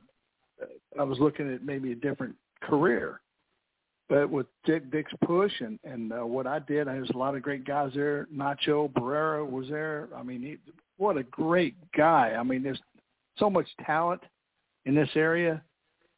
I 0.99 1.03
was 1.03 1.19
looking 1.19 1.53
at 1.53 1.63
maybe 1.63 1.91
a 1.91 1.95
different 1.95 2.35
career. 2.61 3.21
But 4.09 4.29
with 4.29 4.47
Dick 4.65 4.89
Dick's 4.91 5.11
push 5.25 5.51
and 5.59 5.79
and 5.83 6.13
uh, 6.13 6.25
what 6.25 6.47
I 6.47 6.59
did, 6.59 6.87
there's 6.87 7.09
a 7.09 7.17
lot 7.17 7.35
of 7.35 7.41
great 7.41 7.65
guys 7.65 7.91
there. 7.93 8.27
Nacho 8.33 8.91
Berrera 8.91 9.49
was 9.49 9.67
there. 9.67 10.07
I 10.15 10.23
mean, 10.23 10.41
he, 10.41 10.57
what 10.97 11.17
a 11.17 11.23
great 11.23 11.75
guy. 11.95 12.35
I 12.39 12.43
mean, 12.43 12.63
there's 12.63 12.81
so 13.37 13.49
much 13.49 13.67
talent 13.85 14.21
in 14.85 14.95
this 14.95 15.09
area 15.15 15.61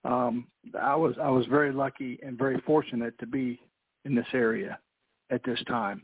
um, 0.05 0.47
I 0.79 0.95
was 0.95 1.15
I 1.21 1.29
was 1.29 1.45
very 1.47 1.71
lucky 1.71 2.19
and 2.23 2.37
very 2.37 2.59
fortunate 2.65 3.17
to 3.19 3.25
be 3.25 3.59
in 4.05 4.15
this 4.15 4.27
area 4.33 4.79
at 5.29 5.43
this 5.43 5.61
time. 5.67 6.03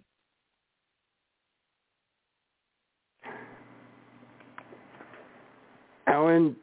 In 6.07 6.55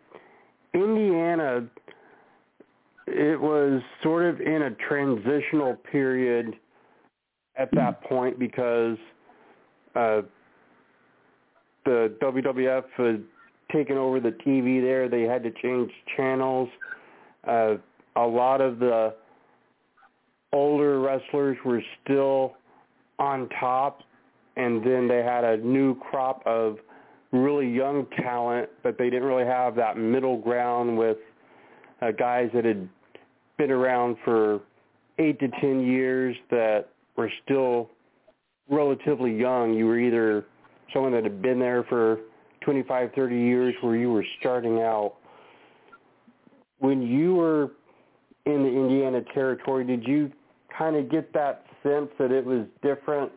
Indiana, 0.75 1.65
it 3.07 3.41
was 3.41 3.83
sort 4.03 4.25
of 4.25 4.41
in 4.41 4.63
a 4.63 4.71
transitional 4.89 5.77
period 5.91 6.55
at 7.57 7.69
that 7.73 8.03
point 8.05 8.39
because 8.39 8.97
uh, 9.95 10.23
the 11.85 12.15
WWF 12.23 12.85
had 12.97 13.23
taken 13.73 13.97
over 13.97 14.21
the 14.21 14.31
TV 14.47 14.81
there. 14.81 15.09
They 15.09 15.23
had 15.23 15.43
to 15.43 15.51
change 15.63 15.91
channels. 16.17 16.69
Uh, 17.47 17.75
a 18.17 18.27
lot 18.27 18.61
of 18.61 18.79
the 18.79 19.15
older 20.53 21.01
wrestlers 21.01 21.57
were 21.65 21.83
still 22.05 22.55
on 23.19 23.49
top, 23.61 24.03
and 24.57 24.85
then 24.85 25.09
they 25.09 25.23
had 25.23 25.45
a 25.45 25.57
new 25.57 25.95
crop 25.97 26.43
of 26.47 26.77
really 27.33 27.69
young 27.69 28.07
talent, 28.17 28.69
but 28.83 28.99
they 28.99 29.09
didn't 29.09 29.25
really 29.25 29.47
have 29.47 29.75
that 29.77 29.97
middle 29.97 30.39
ground 30.39 30.97
with 30.97 31.17
uh, 32.03 32.11
guys 32.11 32.51
that 32.55 32.65
had 32.65 32.89
been 33.59 33.71
around 33.71 34.17
for 34.25 34.61
eight 35.19 35.39
to 35.41 35.49
ten 35.61 35.87
years 35.87 36.37
that 36.51 36.89
were 37.17 37.31
still 37.45 37.91
relatively 38.69 39.35
young. 39.35 39.75
You 39.75 39.87
were 39.87 39.99
either 39.99 40.45
someone 40.93 41.13
that 41.13 41.23
had 41.25 41.41
been 41.41 41.59
there 41.59 41.85
for 41.85 42.19
25, 42.63 43.11
30 43.15 43.37
years 43.37 43.75
where 43.81 43.97
you 43.97 44.11
were 44.11 44.25
starting 44.41 44.81
out 44.81 45.15
when 46.83 47.01
you 47.01 47.37
were 47.37 47.71
in 48.45 48.65
the 48.65 48.69
Indiana 48.69 49.23
territory, 49.33 49.85
did 49.85 50.05
you 50.05 50.33
kind 50.77 50.97
of 50.97 51.09
get 51.09 51.33
that 51.33 51.65
sense 51.85 52.09
that 52.19 52.33
it 52.33 52.45
was 52.45 52.67
different 52.83 53.31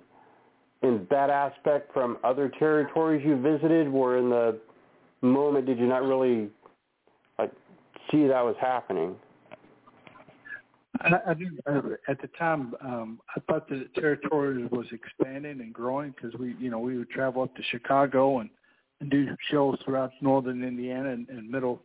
in 0.82 1.06
that 1.12 1.30
aspect 1.30 1.94
from 1.94 2.18
other 2.24 2.52
territories 2.58 3.24
you 3.24 3.40
visited? 3.40 3.88
Where 3.88 4.18
in 4.18 4.32
the 4.32 4.60
moment 5.22 5.68
did 5.68 5.78
you 5.78 5.86
not 5.86 6.02
really 6.02 6.50
see 8.12 8.28
that 8.28 8.44
was 8.44 8.56
happening? 8.60 9.16
I, 11.02 11.32
I 11.32 11.34
do. 11.34 11.50
Uh, 11.68 11.82
at 12.08 12.22
the 12.22 12.28
time, 12.40 12.74
um, 12.82 13.20
I 13.36 13.40
thought 13.42 13.68
the 13.68 13.88
territory 13.96 14.66
was 14.68 14.86
expanding 14.92 15.62
and 15.62 15.74
growing 15.74 16.14
because 16.16 16.38
we, 16.40 16.56
you 16.60 16.70
know, 16.70 16.80
we 16.80 16.98
would 16.98 17.10
travel 17.10 17.44
up 17.44 17.56
to 17.56 17.64
Chicago 17.70 18.40
and, 18.40 18.50
and 19.02 19.10
do 19.10 19.28
shows 19.52 19.78
throughout 19.84 20.12
northern 20.22 20.64
Indiana 20.64 21.12
and, 21.12 21.28
and 21.30 21.50
middle 21.50 21.82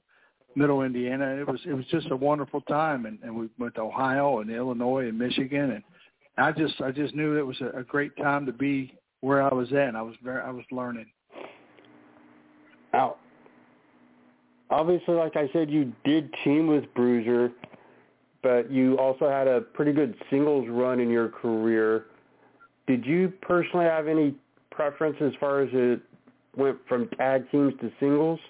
Middle 0.56 0.82
Indiana. 0.82 1.36
It 1.36 1.46
was 1.46 1.60
it 1.66 1.74
was 1.74 1.86
just 1.86 2.10
a 2.10 2.16
wonderful 2.16 2.60
time, 2.62 3.06
and, 3.06 3.18
and 3.22 3.34
we 3.34 3.48
went 3.58 3.74
to 3.76 3.82
Ohio 3.82 4.40
and 4.40 4.50
Illinois 4.50 5.08
and 5.08 5.18
Michigan, 5.18 5.70
and 5.70 5.82
I 6.36 6.52
just 6.52 6.80
I 6.80 6.90
just 6.90 7.14
knew 7.14 7.36
it 7.36 7.46
was 7.46 7.60
a, 7.60 7.80
a 7.80 7.84
great 7.84 8.16
time 8.16 8.46
to 8.46 8.52
be 8.52 8.94
where 9.20 9.42
I 9.42 9.52
was 9.52 9.70
at. 9.72 9.88
And 9.88 9.96
I 9.96 10.02
was 10.02 10.14
very 10.22 10.42
I 10.42 10.50
was 10.50 10.64
learning. 10.70 11.06
Now, 12.92 13.16
obviously, 14.70 15.14
like 15.14 15.36
I 15.36 15.48
said, 15.52 15.70
you 15.70 15.92
did 16.04 16.32
team 16.44 16.66
with 16.66 16.92
Bruiser, 16.94 17.52
but 18.42 18.70
you 18.70 18.98
also 18.98 19.28
had 19.28 19.46
a 19.48 19.60
pretty 19.60 19.92
good 19.92 20.14
singles 20.30 20.66
run 20.68 21.00
in 21.00 21.10
your 21.10 21.28
career. 21.28 22.06
Did 22.86 23.04
you 23.04 23.32
personally 23.42 23.86
have 23.86 24.08
any 24.08 24.34
preference 24.70 25.16
as 25.20 25.32
far 25.38 25.60
as 25.60 25.68
it 25.72 26.00
went 26.56 26.78
from 26.88 27.08
tag 27.10 27.50
teams 27.50 27.74
to 27.80 27.92
singles? 28.00 28.40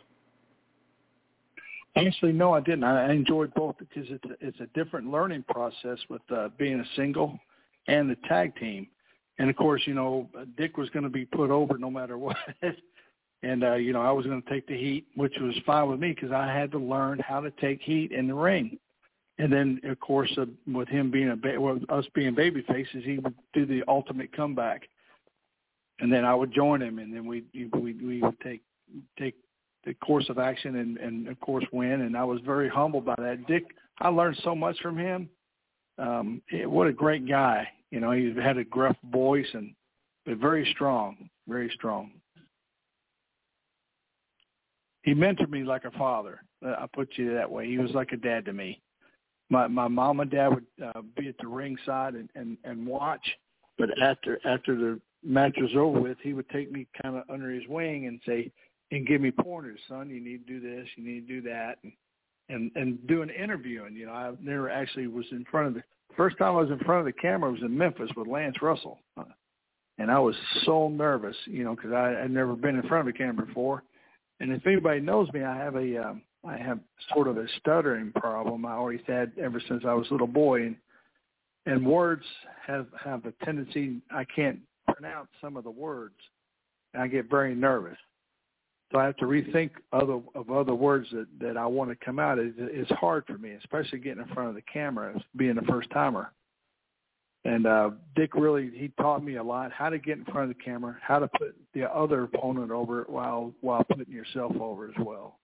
Actually, 1.97 2.33
no, 2.33 2.55
I 2.55 2.61
didn't. 2.61 2.85
I 2.85 3.13
enjoyed 3.13 3.53
both 3.55 3.77
because 3.79 4.09
it's 4.11 4.25
a, 4.25 4.47
it's 4.47 4.61
a 4.61 4.67
different 4.79 5.11
learning 5.11 5.45
process 5.49 5.99
with 6.09 6.23
uh, 6.31 6.49
being 6.57 6.79
a 6.79 6.85
single 6.95 7.39
and 7.89 8.09
the 8.09 8.17
tag 8.29 8.55
team. 8.57 8.87
And 9.39 9.51
of 9.51 9.57
course, 9.57 9.83
you 9.87 9.95
know, 9.95 10.29
Dick 10.57 10.77
was 10.77 10.89
going 10.91 11.03
to 11.03 11.09
be 11.09 11.25
put 11.25 11.51
over 11.51 11.79
no 11.79 11.91
matter 11.91 12.17
what. 12.17 12.37
and 13.43 13.65
uh, 13.65 13.75
you 13.75 13.93
know, 13.93 14.03
I 14.03 14.13
was 14.13 14.27
going 14.27 14.43
to 14.43 14.51
take 14.51 14.67
the 14.67 14.77
heat, 14.77 15.07
which 15.15 15.35
was 15.41 15.55
fine 15.65 15.89
with 15.89 16.01
me 16.01 16.13
because 16.13 16.33
I 16.33 16.47
had 16.47 16.71
to 16.73 16.79
learn 16.79 17.19
how 17.21 17.41
to 17.41 17.51
take 17.53 17.81
heat 17.81 18.13
in 18.13 18.29
the 18.29 18.35
ring. 18.35 18.79
And 19.39 19.51
then, 19.51 19.81
of 19.85 19.99
course, 20.01 20.31
uh, 20.37 20.45
with 20.71 20.89
him 20.89 21.11
being 21.11 21.31
a 21.31 21.37
ba- 21.37 21.59
well, 21.59 21.79
us 21.89 22.05
being 22.15 22.35
baby 22.35 22.63
faces, 22.69 23.03
he 23.05 23.19
would 23.19 23.35
do 23.55 23.65
the 23.65 23.83
ultimate 23.89 24.37
comeback, 24.37 24.83
and 26.01 26.13
then 26.13 26.25
I 26.27 26.35
would 26.35 26.53
join 26.53 26.83
him, 26.83 26.99
and 26.99 27.15
then 27.15 27.27
we 27.27 27.45
we 27.55 27.95
we 27.95 28.23
would 28.23 28.39
take 28.41 28.61
take 29.19 29.35
the 29.87 29.95
course 29.95 30.29
of 30.29 30.39
action 30.39 30.77
and, 30.77 30.99
and 30.99 31.29
of 31.29 31.41
course 31.41 31.65
win. 31.73 32.03
And 32.03 32.17
I 32.17 32.25
was 32.25 32.41
very 32.45 32.69
humbled 32.69 33.07
by 33.07 33.15
that. 33.19 33.47
Dick, 33.47 33.65
I 34.01 34.09
learned 34.09 34.39
so 34.45 34.55
much 34.55 34.79
from 34.81 34.99
him. 34.99 35.29
Um, 35.99 36.43
it, 36.51 36.71
what 36.71 36.87
a 36.87 36.93
great 36.93 37.27
guy. 37.27 37.67
You 37.91 38.01
know, 38.01 38.13
he 38.13 38.35
had 38.41 38.59
a 38.59 38.65
gruff 38.65 38.97
voice 39.11 39.49
and 39.55 39.75
but 40.27 40.37
very 40.37 40.71
strong, 40.75 41.31
very 41.49 41.71
strong. 41.75 42.13
He 45.03 45.15
mentored 45.15 45.51
me 45.51 45.65
like 45.65 45.85
a 45.85 45.91
father. 45.93 46.43
I 46.63 46.87
put 46.93 47.09
you 47.17 47.35
that 47.35 47.51
way. 47.51 47.67
He 47.67 47.79
was 47.79 47.91
like 47.93 48.13
a 48.13 48.17
dad 48.17 48.45
to 48.47 48.53
me. 48.53 48.81
My 49.49 49.67
my 49.67 49.89
mom 49.89 50.21
and 50.21 50.31
dad 50.31 50.49
would 50.49 50.67
uh, 50.85 51.03
be 51.17 51.29
at 51.29 51.37
the 51.41 51.49
ringside 51.49 52.15
and, 52.15 52.29
and 52.35 52.57
and 52.65 52.87
watch, 52.87 53.27
but 53.79 53.89
after 54.01 54.39
after 54.45 54.77
the 54.77 55.01
match 55.25 55.57
was 55.57 55.73
over 55.75 56.01
with, 56.01 56.19
he 56.23 56.35
would 56.35 56.49
take 56.51 56.71
me 56.71 56.87
kind 57.03 57.17
of 57.17 57.25
under 57.31 57.51
his 57.51 57.67
wing 57.69 58.07
and 58.07 58.21
say, 58.27 58.51
and 58.91 59.07
give 59.07 59.21
me 59.21 59.31
pointers, 59.31 59.81
son. 59.89 60.11
You 60.11 60.21
need 60.21 60.47
to 60.47 60.53
do 60.53 60.61
this. 60.61 60.89
You 60.97 61.05
need 61.05 61.27
to 61.27 61.41
do 61.41 61.43
that, 61.49 61.79
and 61.83 61.93
and 62.49 62.71
and 62.77 63.07
do 63.07 63.23
an 63.23 63.31
interview. 63.31 63.85
And 63.85 63.97
you 63.97 64.07
know, 64.07 64.13
I 64.13 64.33
never 64.41 64.71
actually 64.71 65.07
was 65.07 65.27
in 65.33 65.45
front 65.51 65.69
of 65.69 65.75
the 65.75 65.83
first 66.17 66.39
time 66.39 66.57
I 66.57 66.61
was 66.61 66.71
in 66.71 66.79
front 66.81 67.01
of 67.01 67.07
the 67.07 67.21
camera 67.21 67.51
was 67.51 67.63
in 67.63 67.77
Memphis 67.77 68.11
with 68.17 68.27
Lance 68.27 68.61
Russell, 68.61 69.01
and 69.99 70.11
I 70.11 70.19
was 70.19 70.35
so 70.65 70.89
nervous, 70.89 71.37
you 71.47 71.65
know, 71.65 71.75
because 71.75 71.93
I 71.93 72.11
had 72.11 72.31
never 72.31 72.55
been 72.55 72.77
in 72.77 72.87
front 72.89 73.09
of 73.09 73.15
a 73.15 73.17
camera 73.17 73.47
before. 73.47 73.83
And 74.41 74.53
if 74.53 74.67
anybody 74.67 75.01
knows 75.01 75.31
me, 75.33 75.45
I 75.45 75.57
have 75.57 75.77
a 75.77 76.09
um, 76.09 76.23
I 76.47 76.57
have 76.57 76.81
sort 77.13 77.29
of 77.29 77.37
a 77.37 77.47
stuttering 77.59 78.13
problem. 78.13 78.65
I 78.65 78.73
always 78.73 79.01
had 79.07 79.33
ever 79.41 79.61
since 79.69 79.85
I 79.87 79.93
was 79.93 80.09
a 80.09 80.13
little 80.13 80.27
boy, 80.27 80.63
and 80.63 80.77
and 81.67 81.87
words 81.87 82.25
have 82.67 82.87
have 83.05 83.27
a 83.27 83.33
tendency 83.45 84.01
I 84.11 84.25
can't 84.25 84.59
pronounce 84.95 85.29
some 85.41 85.57
of 85.57 85.65
the 85.65 85.71
words. 85.71 86.15
And 86.95 87.03
I 87.03 87.07
get 87.07 87.31
very 87.31 87.55
nervous. 87.55 87.99
So 88.91 88.99
I 88.99 89.05
have 89.05 89.17
to 89.19 89.27
rethink 89.27 89.71
other 89.93 90.21
of 90.35 90.51
other 90.51 90.75
words 90.75 91.07
that 91.13 91.27
that 91.41 91.57
I 91.57 91.67
want 91.67 91.91
to 91.91 92.05
come 92.05 92.19
out. 92.19 92.39
It, 92.39 92.55
it's 92.59 92.91
hard 92.93 93.25
for 93.27 93.39
me, 93.39 93.53
especially 93.53 93.99
getting 93.99 94.23
in 94.23 94.35
front 94.35 94.49
of 94.49 94.55
the 94.55 94.63
camera, 94.63 95.15
being 95.37 95.59
a 95.59 95.63
first 95.63 95.91
timer. 95.91 96.33
And 97.45 97.67
uh, 97.67 97.91
Dick 98.17 98.35
really 98.35 98.71
he 98.75 98.93
taught 99.01 99.25
me 99.25 99.37
a 99.37 99.43
lot 99.43 99.73
how 99.73 99.89
to 99.89 99.99
get 99.99 100.19
in 100.19 100.25
front 100.27 100.51
of 100.51 100.57
the 100.57 100.63
camera, 100.63 100.97
how 101.01 101.19
to 101.19 101.29
put 101.39 101.57
the 101.75 101.91
other 101.91 102.25
opponent 102.25 102.71
over 102.71 103.05
while 103.09 103.53
while 103.63 103.83
putting 103.85 104.13
yourself 104.13 104.53
over 104.61 104.89
as 104.89 104.95
well. 104.99 105.39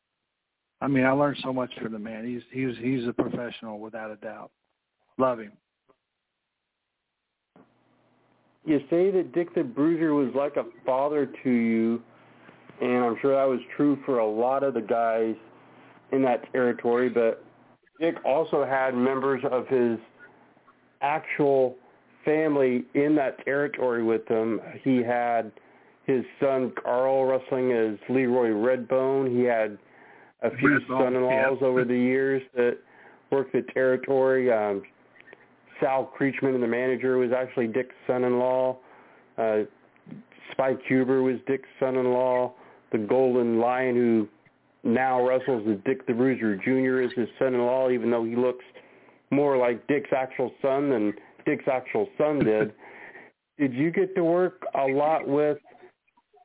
I 0.82 0.88
mean, 0.88 1.04
I 1.04 1.12
learned 1.12 1.38
so 1.42 1.54
much 1.54 1.72
from 1.80 1.92
the 1.92 1.98
man. 1.98 2.26
He's 2.26 2.42
he's 2.52 2.76
he's 2.82 3.08
a 3.08 3.12
professional 3.14 3.80
without 3.80 4.10
a 4.10 4.16
doubt. 4.16 4.50
Love 5.18 5.40
him. 5.40 5.52
you 8.66 8.80
say 8.90 9.10
that 9.12 9.32
Dick 9.32 9.54
the 9.54 9.62
Bruiser 9.62 10.12
was 10.12 10.34
like 10.34 10.56
a 10.56 10.64
father 10.84 11.30
to 11.44 11.50
you, 11.50 12.02
and 12.82 13.04
I'm 13.04 13.16
sure 13.22 13.34
that 13.34 13.48
was 13.48 13.60
true 13.76 13.98
for 14.04 14.18
a 14.18 14.26
lot 14.26 14.64
of 14.64 14.74
the 14.74 14.80
guys 14.80 15.36
in 16.12 16.22
that 16.22 16.52
territory, 16.52 17.08
but 17.08 17.44
Dick 18.00 18.16
also 18.24 18.64
had 18.64 18.94
members 18.94 19.42
of 19.50 19.68
his 19.68 19.98
actual 21.00 21.76
family 22.26 22.84
in 22.94 23.14
that 23.14 23.42
territory 23.44 24.02
with 24.02 24.28
him. 24.28 24.60
He 24.82 24.98
had 24.98 25.50
his 26.04 26.24
son 26.40 26.72
Carl 26.82 27.24
wrestling 27.24 27.72
as 27.72 27.98
Leroy 28.10 28.50
Redbone. 28.50 29.34
He 29.34 29.44
had 29.44 29.78
a 30.42 30.54
few 30.56 30.80
Redbone, 30.80 31.04
son-in-laws 31.04 31.58
yeah. 31.60 31.66
over 31.66 31.84
the 31.84 31.96
years 31.96 32.42
that 32.54 32.78
worked 33.30 33.52
the 33.52 33.62
territory. 33.72 34.52
Um, 34.52 34.82
Sal 35.80 36.12
Creechman, 36.18 36.60
the 36.60 36.66
manager, 36.66 37.16
was 37.16 37.30
actually 37.32 37.68
Dick's 37.68 37.94
son-in-law. 38.06 38.76
Uh, 39.38 39.58
Spike 40.52 40.80
Huber 40.86 41.22
was 41.22 41.36
Dick's 41.46 41.68
son-in-law. 41.80 42.52
The 42.92 42.98
Golden 42.98 43.58
Lion, 43.58 43.94
who 43.94 44.28
now 44.84 45.26
wrestles 45.26 45.66
with 45.66 45.82
Dick 45.84 46.06
the 46.06 46.12
Bruiser 46.12 46.56
Jr., 46.56 47.02
is 47.02 47.10
his 47.16 47.28
son-in-law, 47.38 47.90
even 47.90 48.10
though 48.10 48.24
he 48.24 48.36
looks 48.36 48.64
more 49.30 49.56
like 49.56 49.86
Dick's 49.88 50.10
actual 50.16 50.52
son 50.62 50.88
than 50.88 51.12
Dick's 51.46 51.68
actual 51.70 52.08
son 52.18 52.40
did. 52.40 52.74
did 53.58 53.72
you 53.72 53.90
get 53.90 54.14
to 54.16 54.24
work 54.24 54.62
a 54.74 54.86
lot 54.86 55.26
with 55.26 55.58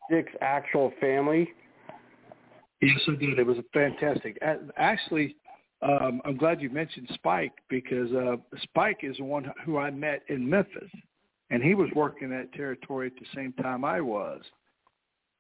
Dick's 0.10 0.34
actual 0.42 0.94
family? 1.02 1.50
Yes, 2.82 3.00
I 3.08 3.16
did. 3.16 3.38
It 3.38 3.46
was 3.46 3.58
fantastic. 3.74 4.38
Actually, 4.78 5.36
um, 5.82 6.22
I'm 6.26 6.38
glad 6.38 6.62
you 6.62 6.70
mentioned 6.70 7.10
Spike 7.14 7.54
because 7.70 8.12
uh, 8.12 8.38
Spike 8.64 9.00
is 9.04 9.18
the 9.18 9.24
one 9.24 9.52
who 9.66 9.78
I 9.78 9.92
met 9.92 10.24
in 10.30 10.48
Memphis, 10.48 10.90
and 11.50 11.62
he 11.62 11.76
was 11.76 11.90
working 11.96 12.30
that 12.30 12.54
territory 12.54 13.08
at 13.08 13.14
the 13.16 13.26
same 13.36 13.54
time 13.54 13.84
I 13.84 14.02
was. 14.02 14.42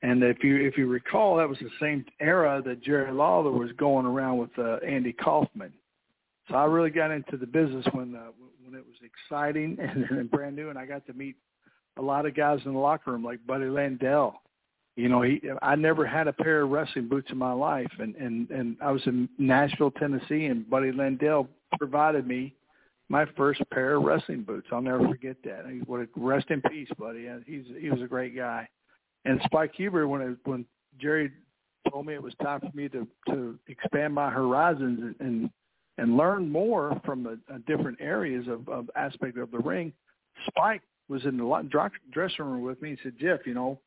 And 0.03 0.23
if 0.23 0.43
you 0.43 0.55
if 0.57 0.77
you 0.77 0.87
recall, 0.87 1.37
that 1.37 1.47
was 1.47 1.59
the 1.59 1.69
same 1.79 2.03
era 2.19 2.61
that 2.65 2.83
Jerry 2.83 3.11
Lawler 3.11 3.51
was 3.51 3.71
going 3.77 4.05
around 4.05 4.37
with 4.37 4.49
uh, 4.57 4.77
Andy 4.77 5.13
Kaufman. 5.13 5.73
So 6.51 6.57
I 6.57 6.65
really 6.65 6.89
got 6.89 7.11
into 7.11 7.37
the 7.37 7.45
business 7.45 7.85
when 7.93 8.13
uh, 8.15 8.31
when 8.65 8.77
it 8.77 8.85
was 8.85 8.97
exciting 9.01 9.77
and, 9.81 10.05
and 10.17 10.29
brand 10.29 10.55
new, 10.55 10.69
and 10.69 10.77
I 10.77 10.85
got 10.85 11.05
to 11.07 11.13
meet 11.13 11.35
a 11.97 12.01
lot 12.01 12.25
of 12.25 12.35
guys 12.35 12.59
in 12.65 12.73
the 12.73 12.79
locker 12.79 13.11
room 13.11 13.23
like 13.23 13.45
Buddy 13.47 13.65
Landell. 13.65 14.41
You 14.97 15.07
know, 15.07 15.21
he 15.21 15.41
I 15.61 15.75
never 15.75 16.05
had 16.05 16.27
a 16.27 16.33
pair 16.33 16.61
of 16.61 16.69
wrestling 16.69 17.07
boots 17.07 17.31
in 17.31 17.37
my 17.37 17.53
life, 17.53 17.91
and 17.99 18.15
and 18.15 18.49
and 18.49 18.77
I 18.81 18.91
was 18.91 19.01
in 19.05 19.29
Nashville, 19.37 19.91
Tennessee, 19.91 20.45
and 20.45 20.69
Buddy 20.69 20.91
Landell 20.91 21.47
provided 21.77 22.27
me 22.27 22.53
my 23.07 23.25
first 23.37 23.61
pair 23.71 23.95
of 23.95 24.03
wrestling 24.03 24.43
boots. 24.43 24.67
I'll 24.71 24.81
never 24.81 25.07
forget 25.07 25.37
that. 25.45 25.65
He, 25.69 25.79
what 25.79 26.01
a, 26.01 26.07
rest 26.17 26.49
in 26.49 26.61
peace, 26.61 26.89
buddy. 26.99 27.29
He's 27.45 27.63
he 27.79 27.89
was 27.89 28.01
a 28.01 28.07
great 28.07 28.35
guy. 28.35 28.67
And 29.23 29.39
Spike 29.45 29.73
Huber, 29.75 30.07
when 30.07 30.21
it, 30.21 30.37
when 30.43 30.65
Jerry 30.99 31.31
told 31.89 32.05
me 32.05 32.13
it 32.13 32.21
was 32.21 32.33
time 32.41 32.59
for 32.59 32.71
me 32.73 32.89
to 32.89 33.07
to 33.29 33.57
expand 33.67 34.13
my 34.13 34.29
horizons 34.29 34.99
and 34.99 35.15
and, 35.19 35.49
and 36.01 36.17
learn 36.17 36.51
more 36.51 36.99
from 37.05 37.21
the 37.21 37.39
uh, 37.53 37.59
different 37.67 37.99
areas 38.01 38.47
of, 38.47 38.67
of 38.67 38.89
aspect 38.95 39.37
of 39.37 39.51
the 39.51 39.59
ring, 39.59 39.93
Spike 40.47 40.81
was 41.07 41.23
in 41.25 41.37
the 41.37 41.89
dressing 42.11 42.45
room 42.45 42.63
with 42.63 42.81
me 42.81 42.89
and 42.89 42.99
said, 43.03 43.13
Jeff, 43.19 43.41
you 43.45 43.53
know, 43.53 43.79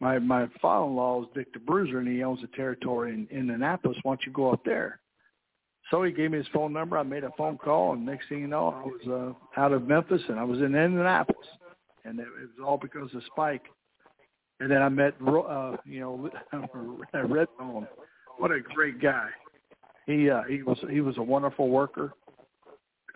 my 0.00 0.18
my 0.18 0.46
father-in-law 0.62 1.22
is 1.22 1.28
Dick 1.34 1.52
the 1.52 1.58
Bruiser, 1.58 1.98
and 1.98 2.08
he 2.08 2.22
owns 2.22 2.40
a 2.44 2.56
territory 2.56 3.14
in, 3.14 3.26
in 3.36 3.50
Annapolis. 3.50 3.96
Why 4.02 4.12
don't 4.12 4.26
you 4.26 4.32
go 4.32 4.52
up 4.52 4.64
there? 4.64 5.00
So 5.90 6.04
he 6.04 6.12
gave 6.12 6.30
me 6.30 6.38
his 6.38 6.46
phone 6.52 6.72
number. 6.72 6.98
I 6.98 7.02
made 7.02 7.24
a 7.24 7.30
phone 7.36 7.58
call, 7.58 7.94
and 7.94 8.06
next 8.06 8.28
thing 8.28 8.40
you 8.40 8.46
know, 8.46 8.68
I 8.68 8.82
was 8.84 9.34
uh, 9.56 9.60
out 9.60 9.72
of 9.72 9.88
Memphis, 9.88 10.22
and 10.28 10.38
I 10.38 10.44
was 10.44 10.58
in 10.58 10.74
Indianapolis, 10.74 11.48
and 12.04 12.20
it, 12.20 12.26
it 12.42 12.48
was 12.58 12.64
all 12.64 12.78
because 12.78 13.12
of 13.14 13.22
Spike. 13.32 13.64
And 14.60 14.70
then 14.70 14.82
I 14.82 14.88
met, 14.88 15.14
uh, 15.20 15.76
you 15.84 16.00
know, 16.00 16.30
Redbone. 17.14 17.88
What 18.38 18.52
a 18.52 18.60
great 18.60 19.00
guy. 19.00 19.28
He 20.06 20.30
uh, 20.30 20.42
he 20.48 20.62
was 20.62 20.78
he 20.90 21.00
was 21.00 21.18
a 21.18 21.22
wonderful 21.22 21.68
worker. 21.68 22.12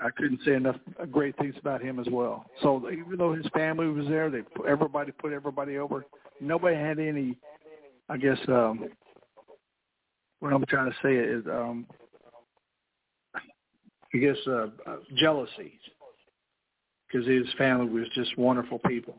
I 0.03 0.11
couldn't 0.11 0.41
say 0.45 0.55
enough 0.55 0.77
great 1.11 1.37
things 1.37 1.55
about 1.61 1.83
him 1.83 2.01
as 2.01 2.07
well. 2.11 2.47
So 2.63 2.89
even 2.91 3.17
though 3.19 3.35
his 3.35 3.47
family 3.55 3.87
was 3.87 4.07
there, 4.09 4.31
they 4.31 4.41
put, 4.43 4.67
everybody 4.67 5.13
put 5.13 5.33
everybody 5.33 5.77
over. 5.77 6.07
Nobody 6.41 6.75
had 6.75 6.99
any, 6.99 7.37
I 8.09 8.17
guess. 8.17 8.39
um 8.49 8.89
What 10.41 10.53
I'm 10.53 10.65
trying 10.67 10.91
to 10.91 10.97
say 11.03 11.15
is, 11.15 11.45
um 11.47 11.87
I 14.13 14.19
guess, 14.19 14.37
uh, 14.49 14.67
uh 14.87 14.97
jealousy, 15.19 15.79
because 17.07 17.27
his 17.29 17.47
family 17.57 17.89
was 17.89 18.09
just 18.15 18.37
wonderful 18.37 18.81
people, 18.81 19.15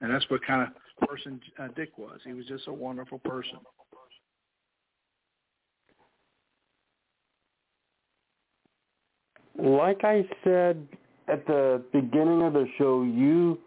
and 0.00 0.10
that's 0.10 0.28
what 0.30 0.40
kind 0.46 0.62
of 0.62 1.08
person 1.08 1.40
uh, 1.58 1.68
Dick 1.76 1.98
was. 1.98 2.20
He 2.24 2.32
was 2.32 2.46
just 2.46 2.68
a 2.68 2.72
wonderful 2.72 3.18
person. 3.18 3.58
Like 9.58 10.04
I 10.04 10.24
said 10.44 10.86
at 11.26 11.46
the 11.46 11.82
beginning 11.92 12.42
of 12.42 12.52
the 12.52 12.66
show, 12.78 13.02
you 13.02 13.58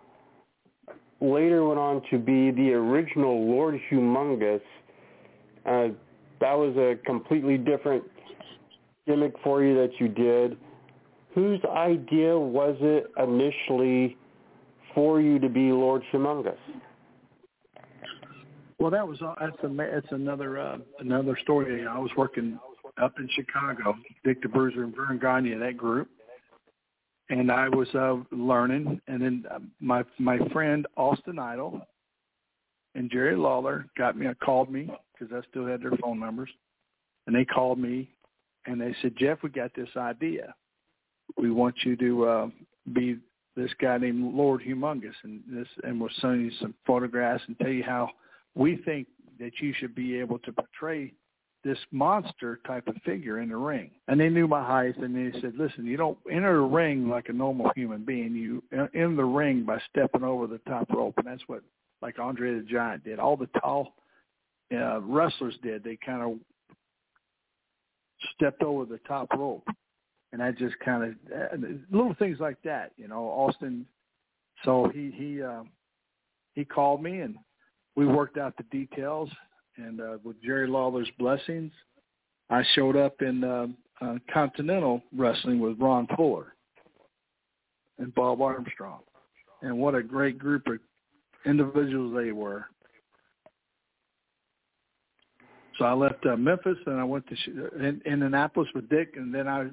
later 1.20 1.66
went 1.66 1.80
on 1.80 2.02
to 2.10 2.18
be 2.18 2.52
the 2.52 2.72
original 2.74 3.46
Lord 3.48 3.80
Humongous. 3.92 4.62
Uh, 5.66 5.90
that 6.40 6.54
was 6.54 6.76
a 6.78 6.96
completely 7.06 7.58
different 7.58 8.04
gimmick 9.06 9.34
for 9.44 9.64
you 9.64 9.76
that 9.76 9.92
you 10.00 10.08
did. 10.08 10.58
Whose 11.36 11.60
idea 11.66 12.38
was 12.38 12.76
it 12.80 13.12
initially 13.18 14.18
for 14.96 15.22
you 15.22 15.40
to 15.40 15.50
be 15.50 15.72
Lord 15.72 16.04
Humongous? 16.12 16.58
Well, 18.80 18.90
that 18.92 19.08
was 19.08 19.22
uh, 19.22 19.36
that's 19.40 19.64
a 19.64 19.68
that's 19.68 20.12
another 20.12 20.60
uh, 20.60 20.78
another 21.00 21.38
story. 21.44 21.86
I 21.86 22.00
was 22.00 22.10
working 22.18 22.58
up 23.02 23.14
in 23.20 23.30
Chicago, 23.36 23.96
Dick 24.24 24.42
the 24.42 24.50
Bruiser 24.50 24.84
and 24.84 24.96
Verne 24.96 25.20
Gagne, 25.20 25.54
that 25.56 25.78
group, 25.78 26.10
and 27.30 27.52
I 27.52 27.70
was 27.70 27.88
uh, 27.96 28.18
learning. 28.36 29.00
And 29.08 29.22
then 29.22 29.46
uh, 29.50 29.60
my 29.80 30.04
my 30.20 30.40
friend 30.52 30.88
Austin 30.98 31.40
Idol 31.40 31.82
and 32.96 33.10
Jerry 33.12 33.36
Lawler 33.36 33.86
got 33.98 34.18
me, 34.18 34.28
called 34.44 34.72
me 34.72 34.90
because 35.14 35.34
I 35.34 35.48
still 35.50 35.66
had 35.66 35.82
their 35.82 35.98
phone 36.02 36.20
numbers, 36.20 36.50
and 37.28 37.36
they 37.36 37.46
called 37.46 37.80
me 37.80 38.10
and 38.66 38.80
they 38.80 38.96
said, 39.02 39.16
Jeff, 39.18 39.40
we 39.44 39.50
got 39.50 39.72
this 39.76 39.90
idea. 39.98 40.54
We 41.38 41.52
want 41.52 41.76
you 41.84 41.96
to 41.98 42.26
uh, 42.26 42.48
be 42.94 43.18
this 43.56 43.72
guy 43.82 43.98
named 43.98 44.34
Lord 44.34 44.62
Humongous, 44.62 45.14
and 45.24 45.42
this, 45.50 45.68
and 45.84 46.00
we'll 46.00 46.10
send 46.22 46.46
you 46.46 46.52
some 46.60 46.74
photographs 46.86 47.44
and 47.48 47.58
tell 47.60 47.70
you 47.70 47.84
how 47.84 48.10
we 48.56 48.78
think 48.78 49.08
that 49.40 49.52
you 49.60 49.74
should 49.78 49.96
be 49.96 50.18
able 50.20 50.40
to 50.40 50.52
portray 50.52 51.14
this 51.64 51.78
monster 51.92 52.60
type 52.66 52.88
of 52.88 52.96
figure 53.06 53.40
in 53.40 53.50
the 53.50 53.56
ring. 53.56 53.92
And 54.08 54.20
they 54.20 54.30
knew 54.30 54.48
my 54.48 54.66
height, 54.66 54.98
and 54.98 55.16
they 55.16 55.40
said, 55.40 55.56
"Listen, 55.58 55.86
you 55.86 55.98
don't 55.98 56.18
enter 56.30 56.56
the 56.56 56.62
ring 56.62 57.08
like 57.08 57.30
a 57.30 57.34
normal 57.34 57.72
human 57.76 58.04
being. 58.04 58.36
You 58.36 58.64
enter 58.72 59.16
the 59.16 59.26
ring 59.26 59.64
by 59.64 59.80
stepping 59.90 60.24
over 60.24 60.48
the 60.48 60.60
top 60.60 60.90
rope, 60.92 61.16
and 61.18 61.28
that's 61.28 61.48
what 61.48 61.64
like 62.02 62.20
Andre 62.20 62.56
the 62.56 62.66
Giant 62.66 63.04
did. 63.04 63.20
All 63.20 63.38
the 63.38 63.50
tall 63.60 63.94
uh, 64.74 65.02
wrestlers 65.02 65.58
did. 65.62 65.84
They 65.84 65.98
kind 66.04 66.22
of 66.22 66.40
stepped 68.36 68.64
over 68.64 68.86
the 68.86 69.00
top 69.08 69.32
rope, 69.34 69.68
and 70.34 70.42
I 70.42 70.52
just 70.52 70.78
kind 70.80 71.04
of 71.04 71.12
uh, 71.32 71.68
little 71.92 72.16
things 72.16 72.40
like 72.40 72.62
that, 72.64 72.92
you 72.98 73.08
know. 73.08 73.26
Austin, 73.26 73.86
so 74.64 74.90
he 74.94 75.12
he 75.12 75.42
uh, 75.42 75.64
he 76.54 76.66
called 76.66 77.02
me 77.04 77.20
and 77.20 77.36
we 77.96 78.06
worked 78.06 78.38
out 78.38 78.56
the 78.58 78.64
details, 78.64 79.30
and 79.78 80.02
uh, 80.02 80.18
with 80.24 80.42
Jerry 80.44 80.68
Lawler's 80.68 81.10
blessings, 81.18 81.72
I 82.50 82.64
showed 82.76 82.96
up 82.96 83.22
in 83.22 83.44
uh, 83.44 83.68
uh, 84.02 84.16
Continental 84.34 85.02
Wrestling 85.16 85.60
with 85.60 85.80
Ron 85.80 86.08
Fuller 86.16 86.54
and 88.00 88.14
Bob 88.16 88.42
Armstrong, 88.42 89.02
and 89.62 89.78
what 89.78 89.96
a 89.96 90.04
great 90.04 90.38
group 90.38 90.68
of 90.68 90.80
individuals 91.46 92.14
they 92.16 92.32
were. 92.32 92.66
So 95.78 95.86
I 95.86 95.94
left 95.94 96.26
uh, 96.26 96.36
Memphis 96.36 96.78
and 96.86 97.00
I 97.00 97.04
went 97.04 97.28
to 97.28 97.36
sh- 97.36 97.50
in, 97.80 98.02
Indianapolis 98.06 98.70
with 98.76 98.90
Dick, 98.90 99.14
and 99.16 99.34
then 99.34 99.48
I 99.48 99.68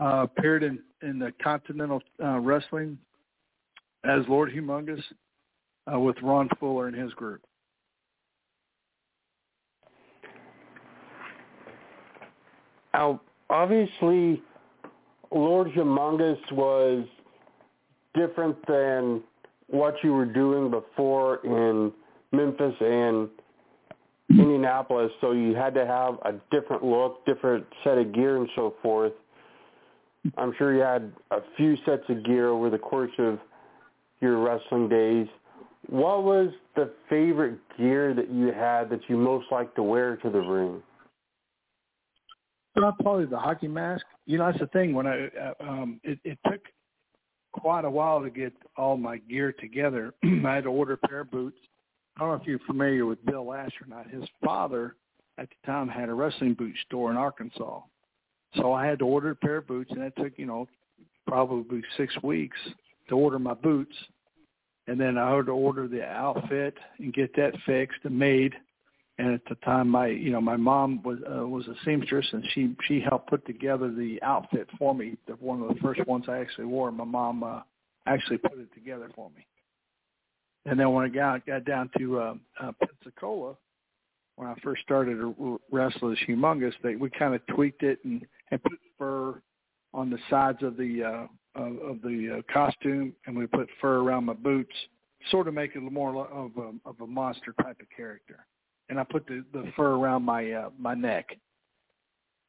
uh, 0.00 0.22
appeared 0.24 0.62
in 0.62 0.78
in 1.02 1.18
the 1.18 1.32
Continental 1.42 2.00
uh, 2.22 2.38
Wrestling 2.38 2.98
as 4.04 4.22
Lord 4.28 4.52
Humongous 4.52 5.02
uh, 5.92 5.98
with 5.98 6.16
Ron 6.22 6.48
Fuller 6.60 6.88
and 6.88 6.96
his 6.96 7.12
group. 7.14 7.40
Now, 12.94 13.20
obviously, 13.50 14.42
Lord 15.30 15.68
Humongous 15.68 16.52
was 16.52 17.04
different 18.14 18.56
than 18.66 19.22
what 19.68 19.94
you 20.02 20.12
were 20.12 20.26
doing 20.26 20.70
before 20.70 21.44
in 21.44 21.92
Memphis 22.32 22.74
and 22.80 23.28
Indianapolis, 24.30 25.10
so 25.20 25.32
you 25.32 25.54
had 25.54 25.74
to 25.74 25.86
have 25.86 26.18
a 26.22 26.34
different 26.50 26.84
look, 26.84 27.24
different 27.26 27.66
set 27.84 27.98
of 27.98 28.12
gear 28.12 28.36
and 28.36 28.48
so 28.54 28.74
forth. 28.82 29.12
I'm 30.36 30.52
sure 30.58 30.74
you 30.74 30.80
had 30.80 31.12
a 31.30 31.40
few 31.56 31.76
sets 31.86 32.02
of 32.08 32.24
gear 32.24 32.48
over 32.48 32.70
the 32.70 32.78
course 32.78 33.12
of 33.18 33.38
your 34.20 34.38
wrestling 34.38 34.88
days, 34.88 35.26
what 35.88 36.24
was 36.24 36.50
the 36.74 36.90
favorite 37.08 37.58
gear 37.78 38.12
that 38.14 38.30
you 38.30 38.52
had 38.52 38.90
that 38.90 39.00
you 39.08 39.16
most 39.16 39.46
liked 39.50 39.76
to 39.76 39.82
wear 39.82 40.16
to 40.16 40.30
the 40.30 40.40
ring? 40.40 40.82
Well, 42.80 42.96
probably 43.00 43.26
the 43.26 43.38
hockey 43.38 43.68
mask. 43.68 44.04
You 44.26 44.38
know, 44.38 44.46
that's 44.46 44.60
the 44.60 44.66
thing. 44.68 44.94
When 44.94 45.06
I 45.06 45.26
uh, 45.26 45.54
um, 45.60 46.00
it, 46.04 46.18
it 46.24 46.38
took 46.46 46.60
quite 47.52 47.84
a 47.84 47.90
while 47.90 48.22
to 48.22 48.30
get 48.30 48.52
all 48.76 48.96
my 48.96 49.18
gear 49.18 49.52
together. 49.52 50.14
I 50.24 50.54
had 50.54 50.64
to 50.64 50.70
order 50.70 50.94
a 50.94 51.08
pair 51.08 51.20
of 51.20 51.30
boots. 51.30 51.58
I 52.16 52.20
don't 52.20 52.30
know 52.30 52.34
if 52.40 52.46
you're 52.46 52.58
familiar 52.60 53.06
with 53.06 53.24
Bill 53.24 53.46
Lash 53.46 53.72
or 53.80 53.88
not. 53.88 54.08
His 54.08 54.24
father 54.44 54.96
at 55.38 55.48
the 55.48 55.66
time 55.66 55.88
had 55.88 56.08
a 56.08 56.14
wrestling 56.14 56.54
boot 56.54 56.74
store 56.86 57.10
in 57.10 57.16
Arkansas. 57.16 57.80
So 58.56 58.72
I 58.72 58.86
had 58.86 58.98
to 59.00 59.04
order 59.04 59.30
a 59.30 59.36
pair 59.36 59.58
of 59.58 59.66
boots, 59.66 59.90
and 59.92 60.02
it 60.02 60.14
took, 60.16 60.32
you 60.36 60.46
know, 60.46 60.68
probably 61.26 61.82
six 61.96 62.14
weeks 62.22 62.56
to 63.08 63.14
order 63.14 63.38
my 63.38 63.54
boots. 63.54 63.94
And 64.86 64.98
then 64.98 65.18
I 65.18 65.34
had 65.34 65.46
to 65.46 65.52
order 65.52 65.86
the 65.86 66.04
outfit 66.04 66.74
and 66.98 67.12
get 67.12 67.36
that 67.36 67.54
fixed 67.66 68.00
and 68.04 68.18
made. 68.18 68.54
And 69.18 69.34
at 69.34 69.40
the 69.48 69.56
time, 69.56 69.88
my 69.88 70.06
you 70.06 70.30
know 70.30 70.40
my 70.40 70.56
mom 70.56 71.02
was 71.02 71.18
uh, 71.28 71.46
was 71.46 71.66
a 71.66 71.74
seamstress, 71.84 72.26
and 72.32 72.44
she 72.54 72.76
she 72.86 73.00
helped 73.00 73.28
put 73.28 73.44
together 73.46 73.92
the 73.92 74.20
outfit 74.22 74.68
for 74.78 74.94
me. 74.94 75.16
The, 75.26 75.32
one 75.34 75.60
of 75.60 75.68
the 75.68 75.80
first 75.80 76.06
ones 76.06 76.26
I 76.28 76.38
actually 76.38 76.66
wore. 76.66 76.92
My 76.92 77.04
mom 77.04 77.42
uh, 77.42 77.62
actually 78.06 78.38
put 78.38 78.58
it 78.58 78.72
together 78.74 79.10
for 79.16 79.30
me. 79.30 79.44
And 80.66 80.78
then 80.78 80.92
when 80.92 81.04
I 81.04 81.08
got 81.08 81.44
got 81.46 81.64
down 81.64 81.90
to 81.98 82.18
uh, 82.20 82.34
uh, 82.60 82.72
Pensacola, 82.80 83.56
when 84.36 84.48
I 84.48 84.54
first 84.62 84.82
started 84.82 85.18
Restless 85.72 86.18
Humongous, 86.28 86.74
they 86.82 86.94
we 86.94 87.10
kind 87.10 87.34
of 87.34 87.44
tweaked 87.48 87.82
it 87.82 87.98
and 88.04 88.24
and 88.52 88.62
put 88.62 88.78
fur 88.98 89.42
on 89.94 90.10
the 90.10 90.18
sides 90.30 90.62
of 90.62 90.76
the 90.76 91.02
uh, 91.02 91.60
of, 91.60 91.78
of 91.78 92.02
the 92.02 92.38
uh, 92.38 92.52
costume, 92.52 93.14
and 93.26 93.36
we 93.36 93.46
put 93.46 93.68
fur 93.80 93.98
around 93.98 94.26
my 94.26 94.34
boots, 94.34 94.74
sort 95.30 95.48
of 95.48 95.54
make 95.54 95.74
it 95.74 95.80
more 95.80 96.24
of 96.26 96.52
a 96.56 96.88
of 96.88 97.00
a 97.00 97.06
monster 97.06 97.52
type 97.62 97.80
of 97.80 97.86
character. 97.96 98.46
And 98.88 98.98
I 98.98 99.04
put 99.04 99.26
the 99.26 99.44
the 99.52 99.70
fur 99.76 99.94
around 99.96 100.22
my 100.22 100.50
uh, 100.52 100.70
my 100.78 100.94
neck. 100.94 101.36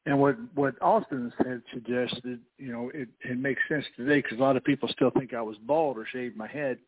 And 0.06 0.18
what 0.18 0.36
what 0.54 0.80
Austin 0.80 1.32
had 1.38 1.62
suggested, 1.72 2.40
you 2.58 2.72
know, 2.72 2.90
it 2.94 3.08
it 3.22 3.38
makes 3.38 3.60
sense 3.68 3.84
today 3.96 4.22
because 4.22 4.38
a 4.38 4.42
lot 4.42 4.56
of 4.56 4.64
people 4.64 4.88
still 4.88 5.10
think 5.10 5.34
I 5.34 5.42
was 5.42 5.56
bald 5.66 5.98
or 5.98 6.06
shaved 6.06 6.36
my 6.36 6.48
head. 6.48 6.78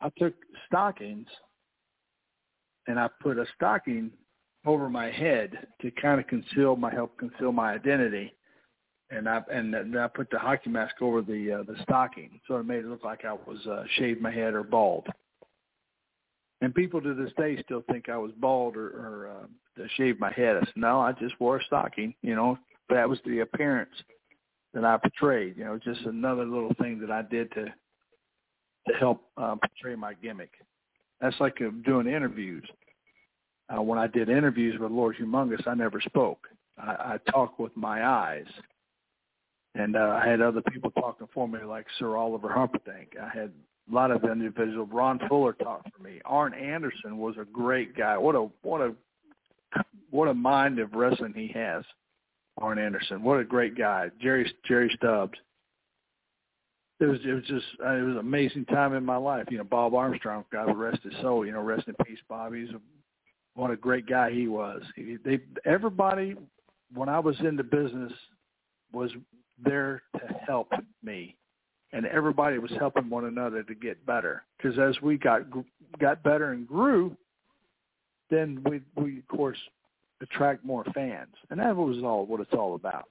I 0.00 0.10
took 0.18 0.34
stockings 0.66 1.28
and 2.86 2.98
I 2.98 3.08
put 3.20 3.38
a 3.38 3.46
stocking 3.54 4.10
over 4.66 4.90
my 4.90 5.10
head 5.10 5.66
to 5.80 5.90
kind 5.92 6.20
of 6.20 6.26
conceal 6.26 6.76
my 6.76 6.92
help 6.92 7.16
conceal 7.18 7.52
my 7.52 7.72
identity 7.72 8.32
and 9.10 9.28
I 9.28 9.40
and 9.52 9.72
then 9.72 9.96
I 9.96 10.08
put 10.08 10.30
the 10.30 10.38
hockey 10.38 10.70
mask 10.70 10.96
over 11.00 11.22
the 11.22 11.60
uh, 11.60 11.62
the 11.62 11.76
stocking, 11.82 12.40
so 12.46 12.56
it 12.56 12.66
made 12.66 12.80
it 12.80 12.86
look 12.86 13.04
like 13.04 13.24
I 13.24 13.32
was 13.32 13.64
uh, 13.66 13.84
shaved 13.96 14.20
my 14.20 14.32
head 14.32 14.54
or 14.54 14.62
bald. 14.62 15.06
And 16.60 16.74
people 16.74 17.02
to 17.02 17.14
this 17.14 17.32
day 17.36 17.60
still 17.62 17.84
think 17.90 18.08
I 18.08 18.16
was 18.16 18.32
bald 18.38 18.76
or, 18.76 18.88
or 18.88 19.28
uh, 19.28 19.86
shaved 19.96 20.18
my 20.18 20.32
head. 20.32 20.56
I 20.56 20.60
said, 20.60 20.76
no, 20.76 21.00
I 21.00 21.12
just 21.12 21.38
wore 21.38 21.58
a 21.58 21.64
stocking. 21.64 22.14
You 22.22 22.34
know, 22.34 22.58
that 22.88 23.08
was 23.08 23.18
the 23.26 23.40
appearance 23.40 23.90
that 24.72 24.84
I 24.84 24.96
portrayed. 24.96 25.56
You 25.58 25.64
know, 25.64 25.78
just 25.78 26.00
another 26.02 26.44
little 26.44 26.72
thing 26.80 26.98
that 27.00 27.10
I 27.10 27.22
did 27.22 27.52
to 27.52 27.66
to 28.88 28.94
help 29.00 29.24
uh, 29.36 29.56
portray 29.56 29.96
my 29.96 30.14
gimmick. 30.14 30.52
That's 31.20 31.38
like 31.40 31.60
uh, 31.60 31.70
doing 31.84 32.06
interviews. 32.06 32.64
Uh, 33.68 33.82
when 33.82 33.98
I 33.98 34.06
did 34.06 34.28
interviews 34.28 34.78
with 34.78 34.92
Lord 34.92 35.16
Humongous, 35.20 35.66
I 35.66 35.74
never 35.74 36.00
spoke. 36.00 36.46
I, 36.78 37.16
I 37.26 37.30
talked 37.32 37.58
with 37.58 37.76
my 37.76 38.06
eyes 38.06 38.46
and 39.78 39.96
uh, 39.96 40.20
I 40.22 40.26
had 40.26 40.40
other 40.40 40.62
people 40.62 40.90
talking 40.92 41.28
for 41.34 41.46
me, 41.46 41.58
like 41.62 41.86
Sir 41.98 42.16
Oliver 42.16 42.48
Humperdink. 42.48 43.20
I 43.20 43.28
had 43.36 43.52
a 43.90 43.94
lot 43.94 44.10
of 44.10 44.24
individuals. 44.24 44.88
Ron 44.92 45.20
Fuller 45.28 45.52
talked 45.52 45.88
for 45.94 46.02
me. 46.02 46.20
Arn 46.24 46.54
Anderson 46.54 47.18
was 47.18 47.36
a 47.40 47.44
great 47.44 47.96
guy. 47.96 48.16
What 48.18 48.34
a 48.34 48.48
what 48.62 48.80
a 48.80 48.94
what 50.10 50.28
a 50.28 50.34
mind 50.34 50.78
of 50.78 50.92
wrestling 50.94 51.34
he 51.34 51.48
has. 51.48 51.84
Arn 52.58 52.78
Anderson, 52.78 53.22
what 53.22 53.38
a 53.38 53.44
great 53.44 53.76
guy. 53.76 54.10
Jerry 54.20 54.50
Jerry 54.66 54.90
Stubbs. 54.96 55.38
It 56.98 57.04
was 57.04 57.18
it 57.24 57.32
was 57.32 57.44
just 57.44 57.66
uh, 57.84 57.92
it 57.92 58.02
was 58.02 58.14
an 58.14 58.20
amazing 58.20 58.64
time 58.66 58.94
in 58.94 59.04
my 59.04 59.16
life. 59.16 59.46
You 59.50 59.58
know, 59.58 59.64
Bob 59.64 59.94
Armstrong, 59.94 60.44
God 60.50 60.76
rest 60.76 61.02
his 61.02 61.12
soul. 61.20 61.44
You 61.44 61.52
know, 61.52 61.60
rest 61.60 61.86
in 61.86 61.94
peace, 62.04 62.18
Bob. 62.28 62.54
He's 62.54 62.70
a, 62.70 62.80
what 63.54 63.70
a 63.70 63.76
great 63.76 64.06
guy 64.06 64.32
he 64.32 64.48
was. 64.48 64.82
He, 64.96 65.18
they 65.24 65.40
everybody 65.64 66.34
when 66.94 67.08
I 67.08 67.18
was 67.18 67.38
in 67.40 67.56
the 67.56 67.62
business 67.62 68.12
was 68.92 69.10
there 69.62 70.02
to 70.14 70.34
help 70.46 70.72
me 71.02 71.36
and 71.92 72.06
everybody 72.06 72.58
was 72.58 72.72
helping 72.78 73.08
one 73.08 73.26
another 73.26 73.62
to 73.62 73.74
get 73.74 74.04
better. 74.06 74.42
Because 74.56 74.78
as 74.78 75.00
we 75.02 75.16
got 75.16 75.42
got 75.98 76.22
better 76.22 76.52
and 76.52 76.66
grew 76.66 77.16
then 78.30 78.60
we 78.64 78.80
we 79.00 79.18
of 79.18 79.28
course 79.28 79.58
attract 80.20 80.64
more 80.64 80.84
fans. 80.94 81.34
And 81.50 81.60
that 81.60 81.76
was 81.76 82.02
all 82.02 82.26
what 82.26 82.40
it's 82.40 82.52
all 82.52 82.74
about. 82.74 83.08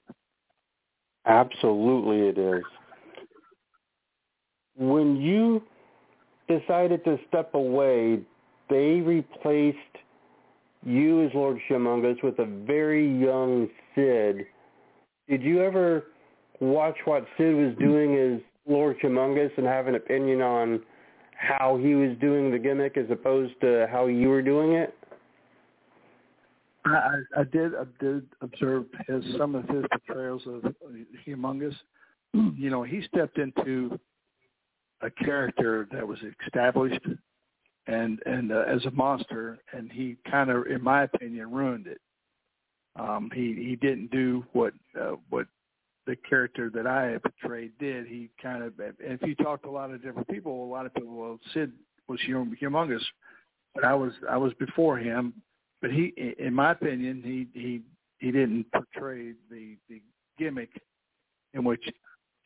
Absolutely 1.26 2.28
it 2.28 2.38
is. 2.38 2.64
When 4.78 5.16
you 5.16 5.64
decided 6.48 7.04
to 7.06 7.18
step 7.28 7.54
away 7.54 8.20
they 8.70 9.00
replaced 9.02 9.78
you 10.84 11.24
as 11.24 11.32
lord 11.34 11.60
humongous 11.70 12.22
with 12.24 12.38
a 12.40 12.46
very 12.46 13.08
young 13.20 13.68
sid. 13.96 14.46
Did 15.28 15.42
you 15.42 15.64
ever 15.64 16.06
watch 16.60 16.96
what 17.06 17.26
Sid 17.38 17.56
was 17.56 17.76
doing 17.80 18.16
as 18.16 18.42
Lord 18.67 18.97
Humongous 18.99 19.51
and 19.58 19.65
have 19.65 19.88
an 19.88 19.95
opinion 19.95 20.41
on 20.41 20.82
how 21.38 21.78
he 21.82 21.95
was 21.95 22.17
doing 22.19 22.51
the 22.51 22.58
gimmick 22.58 22.97
as 22.97 23.06
opposed 23.10 23.54
to 23.62 23.88
how 23.91 24.08
you 24.08 24.30
were 24.30 24.41
doing 24.41 24.73
it? 24.73 24.95
I, 26.86 27.17
I 27.38 27.43
did 27.43 27.73
I 27.75 27.86
did 27.99 28.28
observe 28.41 28.86
his 29.08 29.23
some 29.38 29.56
of 29.56 29.67
his 29.67 29.84
portrayals 29.91 30.43
of 30.45 30.73
Humongous. 31.28 31.75
You 32.58 32.69
know, 32.69 32.84
he 32.84 33.01
stepped 33.13 33.38
into 33.38 33.97
a 35.01 35.10
character 35.10 35.88
that 35.93 36.06
was 36.06 36.19
established 36.45 36.99
and 37.88 38.19
and 38.25 38.51
uh, 38.51 38.65
as 38.67 38.84
a 38.86 38.91
monster, 38.91 39.60
and 39.73 39.91
he 39.91 40.17
kind 40.30 40.49
of, 40.49 40.67
in 40.67 40.84
my 40.84 41.04
opinion, 41.04 41.51
ruined 41.51 41.88
it. 41.88 42.01
Um, 42.97 43.30
he 43.34 43.54
he 43.54 43.75
didn't 43.75 44.12
do 44.12 44.43
what 44.54 44.73
uh, 44.99 45.15
what 45.30 45.47
the 46.06 46.15
character 46.30 46.70
that 46.74 46.88
I 46.88 47.18
portrayed 47.18 47.72
did. 47.80 48.08
He 48.08 48.30
kind 48.41 48.63
of, 48.63 48.74
and 48.80 48.94
if 49.00 49.22
you 49.22 49.36
talk 49.36 49.63
to 49.63 49.70
a 49.70 49.72
lot 49.72 49.91
of 49.91 50.04
different 50.04 50.28
people, 50.28 50.65
a 50.65 50.72
lot 50.72 50.86
of 50.86 50.94
people, 50.94 51.15
well, 51.15 51.39
Sid 51.54 51.72
was 52.08 52.20
humongous, 52.28 53.04
but 53.74 53.84
I 53.84 53.94
was 53.94 54.13
I 54.30 54.38
was 54.38 54.54
before 54.60 54.98
him. 54.98 55.34
But 55.82 55.91
he, 55.91 56.13
in 56.39 56.54
my 56.54 56.72
opinion, 56.72 57.22
he 57.24 57.48
he 57.60 57.82
he 58.20 58.32
didn't 58.32 58.65
portray 58.72 59.34
the 59.50 59.78
the 59.89 60.02
gimmick 60.38 60.70
in 61.54 61.63
which 61.63 61.84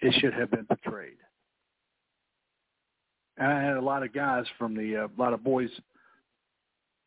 it 0.01 0.13
should 0.19 0.33
have 0.33 0.51
been 0.51 0.65
portrayed. 0.65 1.17
And 3.37 3.47
I 3.47 3.61
had 3.61 3.77
a 3.77 3.81
lot 3.81 4.03
of 4.03 4.13
guys 4.13 4.45
from 4.57 4.75
the 4.75 5.03
uh, 5.03 5.07
a 5.07 5.21
lot 5.21 5.33
of 5.33 5.43
boys 5.43 5.69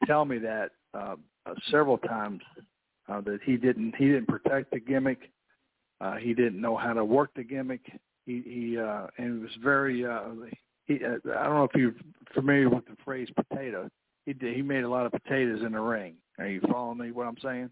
tell 0.07 0.25
me 0.25 0.38
that 0.38 0.71
uh, 0.95 1.17
uh, 1.47 1.55
several 1.71 1.99
times 1.99 2.41
uh, 3.09 3.21
that 3.23 3.41
he 3.45 3.57
didn't 3.57 3.95
he 3.97 4.07
didn't 4.07 4.29
protect 4.29 4.71
the 4.71 4.81
gimmick 4.81 5.31
uh, 6.03 6.17
he 6.17 6.35
didn't 6.35 6.61
know 6.61 6.77
how 6.77 6.93
to 6.93 7.05
work 7.05 7.31
the 7.37 7.45
gimmick. 7.45 7.81
He, 8.27 8.43
he 8.45 8.79
uh, 8.79 9.07
and 9.19 9.38
it 9.38 9.43
was 9.43 9.57
very. 9.62 10.05
Uh, 10.05 10.25
he, 10.87 10.99
uh, 11.05 11.17
I 11.38 11.45
don't 11.45 11.55
know 11.55 11.65
if 11.65 11.75
you're 11.77 11.95
familiar 12.35 12.69
with 12.69 12.85
the 12.87 12.97
phrase 13.05 13.29
potato. 13.37 13.88
He 14.27 14.33
did, 14.33 14.57
he 14.57 14.62
made 14.62 14.85
a 14.85 14.88
lot 14.88 15.07
of 15.07 15.12
potatoes 15.12 15.62
in 15.65 15.73
the 15.73 15.81
ring. 15.81 16.15
Are 16.38 16.47
you 16.47 16.61
following 16.71 16.99
me? 16.99 17.12
What 17.12 17.27
I'm 17.27 17.37
saying? 17.43 17.71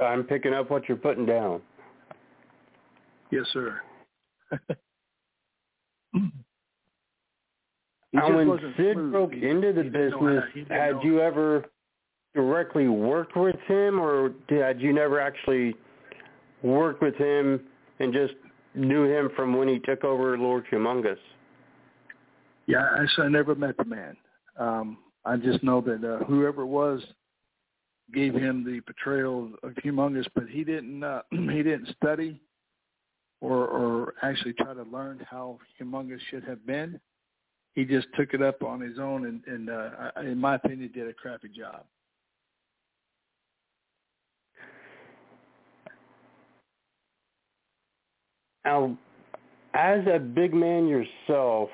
I'm 0.00 0.24
picking 0.24 0.52
up 0.54 0.70
what 0.70 0.88
you're 0.88 0.96
putting 0.96 1.26
down. 1.26 1.60
Yes, 3.30 3.44
sir. 3.52 3.80
now, 8.12 8.34
when 8.34 8.58
Sid 8.76 8.94
smooth. 8.94 9.12
broke 9.12 9.34
he, 9.34 9.46
into 9.46 9.72
the 9.72 9.84
business, 9.84 10.44
had 10.68 10.96
you 11.02 11.20
ever 11.20 11.64
directly 12.34 12.88
worked 12.88 13.36
with 13.36 13.56
him, 13.66 14.00
or 14.00 14.32
had 14.48 14.80
you 14.80 14.92
never 14.92 15.20
actually 15.20 15.74
worked 16.62 17.02
with 17.02 17.14
him 17.16 17.60
and 18.00 18.12
just 18.12 18.34
knew 18.74 19.04
him 19.04 19.30
from 19.34 19.56
when 19.56 19.68
he 19.68 19.78
took 19.80 20.04
over 20.04 20.36
Lord 20.38 20.64
Humongous? 20.70 21.18
Yeah, 22.66 22.86
actually, 23.00 23.26
I 23.26 23.30
never 23.30 23.54
met 23.54 23.76
the 23.76 23.84
man. 23.84 24.16
Um, 24.58 24.98
I 25.24 25.36
just 25.36 25.62
know 25.62 25.80
that 25.82 26.04
uh, 26.04 26.24
whoever 26.24 26.62
it 26.62 26.66
was 26.66 27.02
gave 28.12 28.34
him 28.34 28.64
the 28.64 28.80
portrayal 28.80 29.50
of 29.62 29.72
Humongous, 29.84 30.26
but 30.34 30.48
he 30.48 30.64
didn't. 30.64 31.02
Uh, 31.02 31.22
he 31.30 31.62
didn't 31.62 31.88
study 31.96 32.40
or, 33.40 33.66
or 33.66 34.14
actually 34.22 34.52
try 34.54 34.74
to 34.74 34.82
learn 34.84 35.24
how 35.28 35.58
Humongous 35.80 36.20
should 36.30 36.44
have 36.44 36.66
been. 36.66 37.00
He 37.74 37.84
just 37.84 38.08
took 38.18 38.34
it 38.34 38.42
up 38.42 38.62
on 38.62 38.80
his 38.80 38.98
own, 38.98 39.26
and, 39.26 39.42
and 39.46 39.70
uh, 39.70 40.10
in 40.22 40.38
my 40.38 40.56
opinion, 40.56 40.90
did 40.92 41.06
a 41.06 41.12
crappy 41.12 41.48
job. 41.48 41.84
Now, 48.68 48.98
as 49.72 50.06
a 50.06 50.18
big 50.18 50.52
man 50.52 50.88
yourself, 50.88 51.70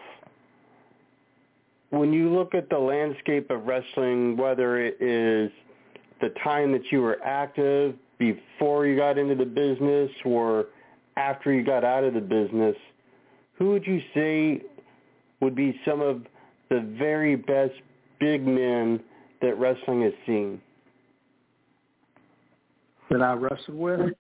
when 1.91 2.13
you 2.13 2.33
look 2.33 2.55
at 2.55 2.71
the 2.71 2.79
landscape 2.79 3.51
of 3.51 3.67
wrestling, 3.67 4.37
whether 4.37 4.79
it 4.79 5.03
is 5.03 5.51
the 6.21 6.29
time 6.45 6.71
that 6.71 6.83
you 6.93 7.03
were 7.03 7.19
active 7.25 7.97
before 8.19 8.87
you 8.87 8.97
got 8.97 9.19
into 9.19 9.35
the 9.35 9.45
business 9.45 10.09
or 10.25 10.67
after 11.17 11.53
you 11.53 11.65
got 11.65 11.83
out 11.83 12.05
of 12.05 12.15
the 12.15 12.21
business, 12.21 12.77
who 13.59 13.71
would 13.71 13.85
you 13.85 14.01
say 14.15 14.63
would 15.41 15.57
be 15.57 15.77
some 15.85 16.01
of 16.01 16.23
the 16.71 16.95
very 16.97 17.35
best 17.35 17.75
big 18.21 18.47
men 18.47 19.01
that 19.43 19.59
wrestling 19.59 20.03
has 20.03 20.13
seen? 20.27 20.61
That 23.11 23.21
I 23.21 23.33
wrestled 23.33 23.77
with 23.77 24.15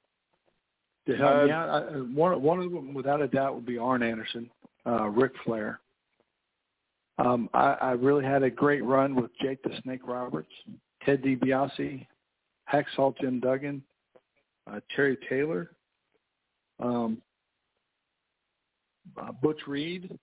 to 1.06 1.16
help 1.16 1.34
Uh, 1.34 1.44
me 1.44 1.50
out. 1.50 1.68
I, 1.68 1.96
one 1.96 2.42
one 2.42 2.60
of 2.60 2.70
them, 2.72 2.94
without 2.94 3.20
a 3.20 3.28
doubt, 3.28 3.54
would 3.54 3.66
be 3.66 3.78
Arn 3.78 4.02
Anderson, 4.02 4.50
uh, 4.86 5.08
Ric 5.08 5.32
Flair. 5.44 5.80
Um, 7.18 7.48
I, 7.54 7.74
I 7.74 7.90
really 7.92 8.24
had 8.24 8.42
a 8.42 8.50
great 8.50 8.82
run 8.84 9.14
with 9.14 9.30
Jake 9.40 9.62
the 9.62 9.70
Snake 9.82 10.00
Roberts, 10.04 10.50
Ted 11.04 11.22
DiBiase, 11.22 12.06
Hacksaw 12.72 13.16
Jim 13.20 13.38
Duggan, 13.38 13.82
uh, 14.66 14.80
Terry 14.96 15.16
Taylor, 15.28 15.70
um, 16.80 17.22
uh, 19.16 19.30
Butch 19.30 19.60
Reed. 19.68 20.18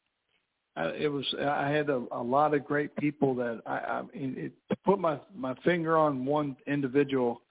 Uh, 0.75 0.91
it 0.97 1.07
was 1.09 1.25
I 1.39 1.69
had 1.69 1.89
a, 1.89 2.03
a 2.11 2.21
lot 2.21 2.53
of 2.53 2.65
great 2.65 2.95
people 2.95 3.35
that 3.35 3.61
I, 3.65 3.77
I 3.77 4.01
mean 4.13 4.35
it, 4.37 4.51
to 4.69 4.75
put 4.85 4.99
my 4.99 5.19
my 5.35 5.53
finger 5.63 5.97
on 5.97 6.25
one 6.25 6.55
individual 6.65 7.41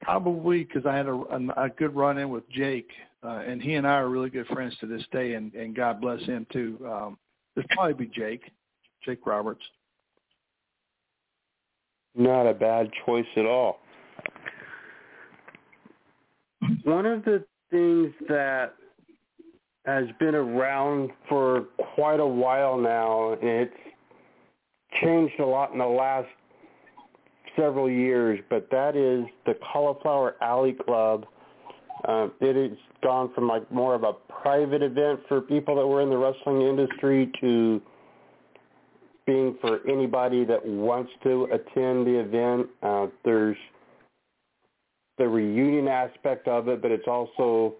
probably 0.00 0.64
because 0.64 0.86
I 0.86 0.96
had 0.96 1.06
a, 1.06 1.12
a, 1.12 1.64
a 1.64 1.68
good 1.70 1.94
run 1.94 2.18
in 2.18 2.30
with 2.30 2.48
Jake 2.50 2.90
uh, 3.22 3.42
and 3.46 3.60
he 3.60 3.74
and 3.74 3.86
I 3.86 3.94
are 3.94 4.08
really 4.08 4.30
good 4.30 4.46
friends 4.46 4.76
to 4.80 4.86
this 4.86 5.04
day 5.12 5.34
and, 5.34 5.52
and 5.54 5.74
God 5.74 6.00
bless 6.00 6.22
him 6.22 6.46
too. 6.52 6.78
Um, 6.88 7.18
it'd 7.56 7.68
probably 7.70 7.94
be 7.94 8.12
Jake, 8.14 8.50
Jake 9.04 9.26
Roberts. 9.26 9.62
Not 12.14 12.46
a 12.46 12.54
bad 12.54 12.90
choice 13.04 13.26
at 13.36 13.46
all. 13.46 13.80
One 16.84 17.06
of 17.06 17.24
the 17.24 17.44
things 17.70 18.12
that 18.28 18.74
has 19.84 20.06
been 20.18 20.34
around 20.34 21.10
for 21.28 21.66
quite 21.94 22.20
a 22.20 22.26
while 22.26 22.76
now, 22.76 23.32
and 23.32 23.42
it's 23.42 23.74
changed 25.00 25.38
a 25.40 25.46
lot 25.46 25.72
in 25.72 25.78
the 25.78 25.86
last 25.86 26.28
several 27.58 27.90
years, 27.90 28.40
but 28.48 28.70
that 28.70 28.96
is 28.96 29.24
the 29.46 29.54
Cauliflower 29.72 30.36
Alley 30.40 30.72
Club. 30.72 31.26
Uh, 32.06 32.28
it 32.40 32.54
has 32.54 32.78
gone 33.02 33.32
from 33.34 33.48
like 33.48 33.70
more 33.72 33.94
of 33.94 34.04
a 34.04 34.12
private 34.42 34.82
event 34.82 35.20
for 35.28 35.40
people 35.40 35.74
that 35.76 35.86
were 35.86 36.00
in 36.00 36.10
the 36.10 36.16
wrestling 36.16 36.62
industry 36.62 37.30
to 37.40 37.82
being 39.26 39.56
for 39.60 39.80
anybody 39.88 40.44
that 40.44 40.64
wants 40.64 41.10
to 41.22 41.44
attend 41.52 42.06
the 42.06 42.18
event. 42.18 42.68
Uh, 42.82 43.06
there's 43.24 43.56
the 45.18 45.28
reunion 45.28 45.88
aspect 45.88 46.46
of 46.46 46.68
it, 46.68 46.80
but 46.80 46.90
it's 46.90 47.08
also 47.08 47.74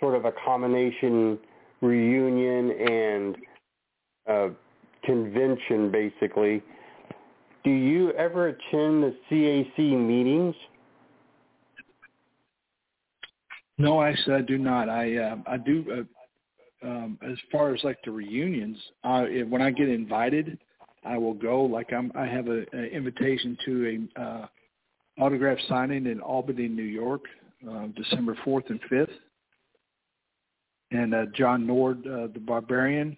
sort 0.00 0.14
of 0.14 0.24
a 0.24 0.32
combination 0.44 1.38
reunion 1.82 2.70
and 2.70 3.36
uh, 4.28 4.48
convention, 5.04 5.90
basically. 5.90 6.62
Do 7.66 7.72
you 7.72 8.12
ever 8.12 8.46
attend 8.46 9.02
the 9.02 9.16
CAC 9.28 9.76
meetings? 9.76 10.54
No, 13.76 14.00
actually, 14.00 14.36
I 14.36 14.42
do 14.42 14.56
not. 14.56 14.88
I 14.88 15.16
uh, 15.16 15.36
I 15.48 15.56
do. 15.56 16.06
Uh, 16.84 16.86
um, 16.86 17.18
as 17.28 17.36
far 17.50 17.74
as 17.74 17.82
like 17.82 17.98
the 18.04 18.12
reunions, 18.12 18.76
I, 19.02 19.42
when 19.48 19.62
I 19.62 19.72
get 19.72 19.88
invited, 19.88 20.60
I 21.02 21.18
will 21.18 21.34
go. 21.34 21.62
Like 21.62 21.92
I'm, 21.92 22.12
I 22.14 22.26
have 22.26 22.46
a, 22.46 22.64
a 22.72 22.84
invitation 22.84 23.58
to 23.64 24.08
a 24.16 24.22
uh, 24.22 24.46
autograph 25.18 25.58
signing 25.68 26.06
in 26.06 26.20
Albany, 26.20 26.68
New 26.68 26.84
York, 26.84 27.22
uh, 27.68 27.88
December 27.96 28.38
fourth 28.44 28.66
and 28.68 28.78
fifth. 28.88 29.10
And 30.92 31.12
uh, 31.12 31.26
John 31.34 31.66
Nord, 31.66 32.06
uh, 32.06 32.28
the 32.32 32.38
Barbarian. 32.38 33.16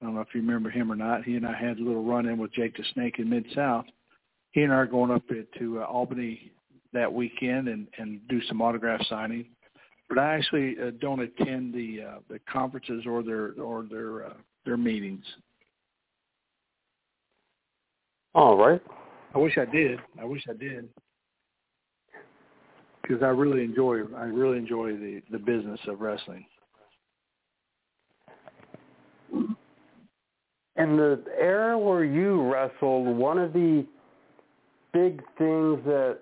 I 0.00 0.06
don't 0.06 0.14
know 0.14 0.20
if 0.20 0.28
you 0.34 0.40
remember 0.40 0.70
him 0.70 0.90
or 0.92 0.96
not. 0.96 1.24
He 1.24 1.36
and 1.36 1.46
I 1.46 1.56
had 1.56 1.78
a 1.78 1.82
little 1.82 2.04
run-in 2.04 2.38
with 2.38 2.52
Jake 2.52 2.76
the 2.76 2.84
Snake 2.92 3.18
in 3.18 3.28
Mid 3.30 3.46
South. 3.54 3.86
He 4.52 4.62
and 4.62 4.72
I 4.72 4.76
are 4.76 4.86
going 4.86 5.10
up 5.10 5.22
to 5.58 5.80
uh, 5.80 5.84
Albany 5.84 6.52
that 6.92 7.12
weekend 7.12 7.68
and 7.68 7.88
and 7.98 8.20
do 8.28 8.40
some 8.42 8.60
autograph 8.62 9.04
signing 9.08 9.46
but 10.08 10.18
I 10.18 10.34
actually 10.34 10.76
uh, 10.80 10.90
don't 11.00 11.20
attend 11.20 11.74
the 11.74 12.02
uh, 12.02 12.18
the 12.28 12.38
conferences 12.50 13.04
or 13.06 13.22
their 13.22 13.52
or 13.52 13.84
their 13.84 14.26
uh, 14.26 14.34
their 14.64 14.76
meetings. 14.76 15.24
All 18.34 18.56
right. 18.56 18.80
I 19.34 19.38
wish 19.38 19.56
I 19.58 19.64
did. 19.64 19.98
I 20.20 20.24
wish 20.24 20.42
I 20.48 20.52
did 20.52 20.88
because 23.02 23.22
I 23.22 23.28
really 23.28 23.64
enjoy 23.64 24.00
I 24.16 24.24
really 24.24 24.58
enjoy 24.58 24.92
the 24.92 25.22
the 25.30 25.38
business 25.38 25.80
of 25.88 26.00
wrestling. 26.00 26.46
In 30.76 30.96
the 30.96 31.22
era 31.38 31.78
where 31.78 32.04
you 32.04 32.42
wrestled, 32.42 33.16
one 33.16 33.38
of 33.38 33.52
the 33.52 33.86
big 34.92 35.22
things 35.38 35.80
that 35.84 36.18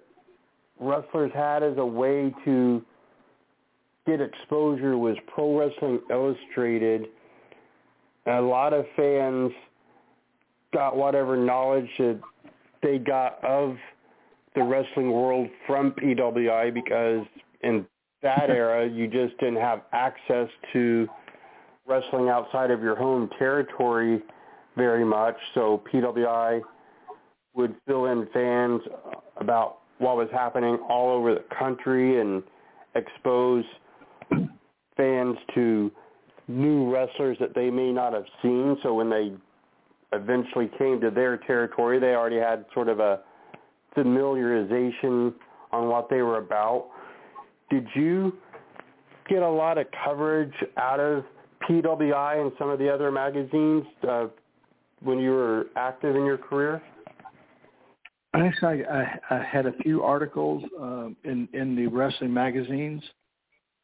wrestlers 0.78 1.32
had 1.34 1.62
as 1.62 1.78
a 1.78 1.86
way 1.86 2.34
to 2.44 2.82
get 4.06 4.20
exposure 4.20 4.98
was 4.98 5.16
Pro 5.32 5.58
Wrestling 5.58 6.00
Illustrated. 6.10 7.06
And 8.26 8.36
a 8.36 8.42
lot 8.42 8.72
of 8.72 8.84
fans 8.96 9.52
got 10.72 10.96
whatever 10.96 11.36
knowledge 11.36 11.88
that 11.98 12.20
they 12.82 12.98
got 12.98 13.42
of 13.44 13.76
the 14.54 14.62
wrestling 14.62 15.10
world 15.10 15.48
from 15.66 15.92
PWI 15.92 16.74
because 16.74 17.26
in 17.62 17.86
that 18.22 18.46
era 18.50 18.88
you 18.88 19.06
just 19.06 19.38
didn't 19.38 19.60
have 19.60 19.82
access 19.92 20.48
to 20.72 21.08
wrestling 21.86 22.28
outside 22.28 22.70
of 22.70 22.82
your 22.82 22.96
home 22.96 23.30
territory 23.38 24.22
very 24.76 25.04
much. 25.04 25.36
So 25.54 25.82
PWI 25.92 26.60
would 27.54 27.74
fill 27.86 28.06
in 28.06 28.26
fans 28.32 28.80
about 29.36 29.78
what 29.98 30.16
was 30.16 30.28
happening 30.32 30.78
all 30.88 31.10
over 31.10 31.34
the 31.34 31.44
country 31.56 32.20
and 32.20 32.42
expose 32.94 33.64
fans 34.96 35.36
to 35.54 35.90
new 36.48 36.92
wrestlers 36.92 37.36
that 37.40 37.54
they 37.54 37.70
may 37.70 37.92
not 37.92 38.12
have 38.12 38.26
seen. 38.42 38.76
So 38.82 38.94
when 38.94 39.10
they 39.10 39.32
eventually 40.12 40.70
came 40.78 41.00
to 41.00 41.10
their 41.10 41.38
territory, 41.38 41.98
they 41.98 42.14
already 42.14 42.38
had 42.38 42.64
sort 42.74 42.88
of 42.88 43.00
a 43.00 43.20
familiarization 43.96 45.32
on 45.70 45.88
what 45.88 46.08
they 46.10 46.22
were 46.22 46.38
about. 46.38 46.88
Did 47.70 47.86
you 47.94 48.34
get 49.28 49.42
a 49.42 49.48
lot 49.48 49.78
of 49.78 49.86
coverage 50.04 50.52
out 50.76 51.00
of 51.00 51.24
PWI 51.68 52.40
and 52.40 52.52
some 52.58 52.68
of 52.68 52.78
the 52.78 52.92
other 52.92 53.10
magazines 53.10 53.84
uh, 54.08 54.26
when 55.02 55.18
you 55.18 55.30
were 55.30 55.66
active 55.76 56.16
in 56.16 56.24
your 56.24 56.38
career? 56.38 56.82
I 58.34 58.46
actually, 58.46 58.84
I, 58.86 59.18
I 59.30 59.42
had 59.42 59.66
a 59.66 59.72
few 59.82 60.02
articles 60.02 60.64
um, 60.80 61.16
in 61.24 61.48
in 61.52 61.76
the 61.76 61.86
wrestling 61.86 62.32
magazines, 62.32 63.02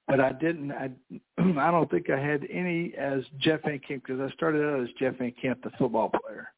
but 0.06 0.20
I 0.20 0.32
didn't. 0.32 0.72
I 0.72 0.90
I 1.38 1.70
don't 1.70 1.90
think 1.90 2.08
I 2.08 2.18
had 2.18 2.46
any 2.50 2.94
as 2.98 3.22
Jeff 3.38 3.62
Van 3.62 3.78
Camp 3.86 4.04
because 4.06 4.20
I 4.20 4.32
started 4.34 4.64
out 4.64 4.80
as 4.80 4.88
Jeff 4.98 5.16
Van 5.18 5.34
Camp, 5.40 5.62
the 5.62 5.70
football 5.78 6.10
player, 6.24 6.48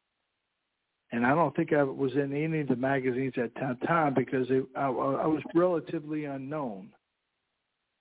and 1.10 1.26
I 1.26 1.34
don't 1.34 1.54
think 1.56 1.72
I 1.72 1.82
was 1.82 2.12
in 2.12 2.32
any 2.32 2.60
of 2.60 2.68
the 2.68 2.76
magazines 2.76 3.34
at 3.36 3.54
that 3.56 3.84
time 3.86 4.14
because 4.14 4.46
it, 4.50 4.64
I, 4.76 4.86
I 4.86 5.26
was 5.26 5.42
relatively 5.54 6.26
unknown, 6.26 6.90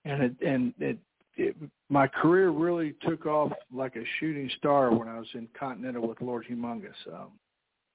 and 0.06 0.22
it 0.22 0.36
and 0.46 0.74
it, 0.80 1.00
it 1.38 1.56
my 1.90 2.08
career 2.08 2.50
really 2.50 2.96
took 3.08 3.26
off 3.26 3.52
like 3.74 3.96
a 3.96 4.04
shooting 4.20 4.50
star 4.58 4.94
when 4.94 5.08
I 5.08 5.18
was 5.20 5.28
in 5.34 5.48
Continental 5.58 6.08
with 6.08 6.22
Lord 6.22 6.46
Humongous. 6.50 6.94
Um, 7.12 7.32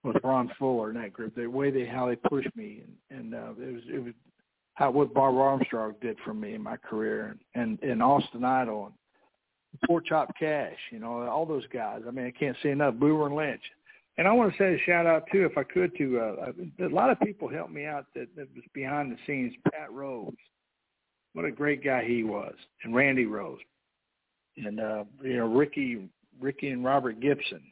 with 0.05 0.17
Ron 0.23 0.51
Fuller 0.59 0.91
and 0.91 1.03
that 1.03 1.13
group, 1.13 1.35
the 1.35 1.47
way 1.47 1.71
they 1.71 1.87
how 1.87 2.07
they 2.07 2.17
pushed 2.17 2.55
me, 2.55 2.83
and, 3.11 3.19
and 3.19 3.35
uh, 3.35 3.53
it 3.59 3.73
was 3.73 3.83
it 3.93 4.05
was 4.05 4.13
how 4.75 4.91
what 4.91 5.15
Barbara 5.15 5.43
Armstrong 5.43 5.95
did 6.01 6.19
for 6.25 6.35
me 6.35 6.55
in 6.55 6.63
my 6.63 6.77
career, 6.77 7.37
and 7.55 7.79
and 7.83 8.03
Austin 8.03 8.45
Idol 8.45 8.87
and 8.87 9.81
Pork 9.87 10.07
Chop 10.07 10.33
Cash, 10.39 10.77
you 10.91 10.99
know, 10.99 11.27
all 11.27 11.47
those 11.47 11.67
guys. 11.73 12.03
I 12.07 12.11
mean, 12.11 12.27
I 12.27 12.31
can't 12.31 12.57
say 12.63 12.71
enough. 12.71 12.95
Boomer 12.95 13.27
and 13.27 13.35
Lynch, 13.35 13.63
and 14.19 14.29
I 14.29 14.33
want 14.33 14.53
to 14.53 14.59
say 14.59 14.75
a 14.75 14.79
shout 14.85 15.07
out 15.07 15.25
too, 15.33 15.45
if 15.51 15.57
I 15.57 15.65
could, 15.65 15.97
to 15.97 16.21
uh, 16.21 16.53
a 16.85 16.89
lot 16.89 17.11
of 17.11 17.19
people 17.21 17.49
helped 17.49 17.73
me 17.73 17.87
out 17.87 18.07
that, 18.15 18.29
that 18.37 18.49
was 18.55 18.65
behind 18.75 19.11
the 19.11 19.17
scenes. 19.27 19.55
Pat 19.73 19.91
Rose, 19.91 20.35
what 21.35 21.45
a 21.45 21.51
great 21.51 21.85
guy 21.85 22.05
he 22.05 22.25
was, 22.25 22.55
and 22.83 22.95
Randy 22.95 23.27
Rose, 23.27 23.61
and 24.57 24.81
uh, 24.81 25.05
you 25.23 25.37
know 25.37 25.47
Ricky 25.47 26.09
Ricky 26.41 26.71
and 26.71 26.85
Robert 26.85 27.21
Gibson, 27.21 27.63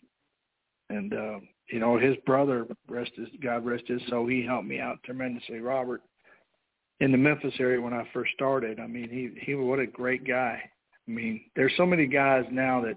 and. 0.90 1.14
Uh, 1.14 1.38
you 1.68 1.78
know, 1.78 1.98
his 1.98 2.16
brother, 2.26 2.66
rest 2.88 3.12
his 3.16 3.28
God 3.42 3.64
rest 3.64 3.84
his 3.86 4.02
soul, 4.08 4.26
he 4.26 4.44
helped 4.44 4.66
me 4.66 4.78
out 4.78 5.02
tremendously. 5.04 5.60
Robert, 5.60 6.02
in 7.00 7.10
the 7.10 7.18
Memphis 7.18 7.54
area 7.58 7.80
when 7.80 7.94
I 7.94 8.06
first 8.12 8.32
started, 8.34 8.78
I 8.78 8.86
mean, 8.86 9.08
he 9.08 9.30
he 9.44 9.54
what 9.54 9.78
a 9.78 9.86
great 9.86 10.26
guy. 10.26 10.60
I 11.08 11.10
mean, 11.10 11.40
there's 11.56 11.72
so 11.76 11.86
many 11.86 12.06
guys 12.06 12.44
now 12.50 12.82
that 12.82 12.96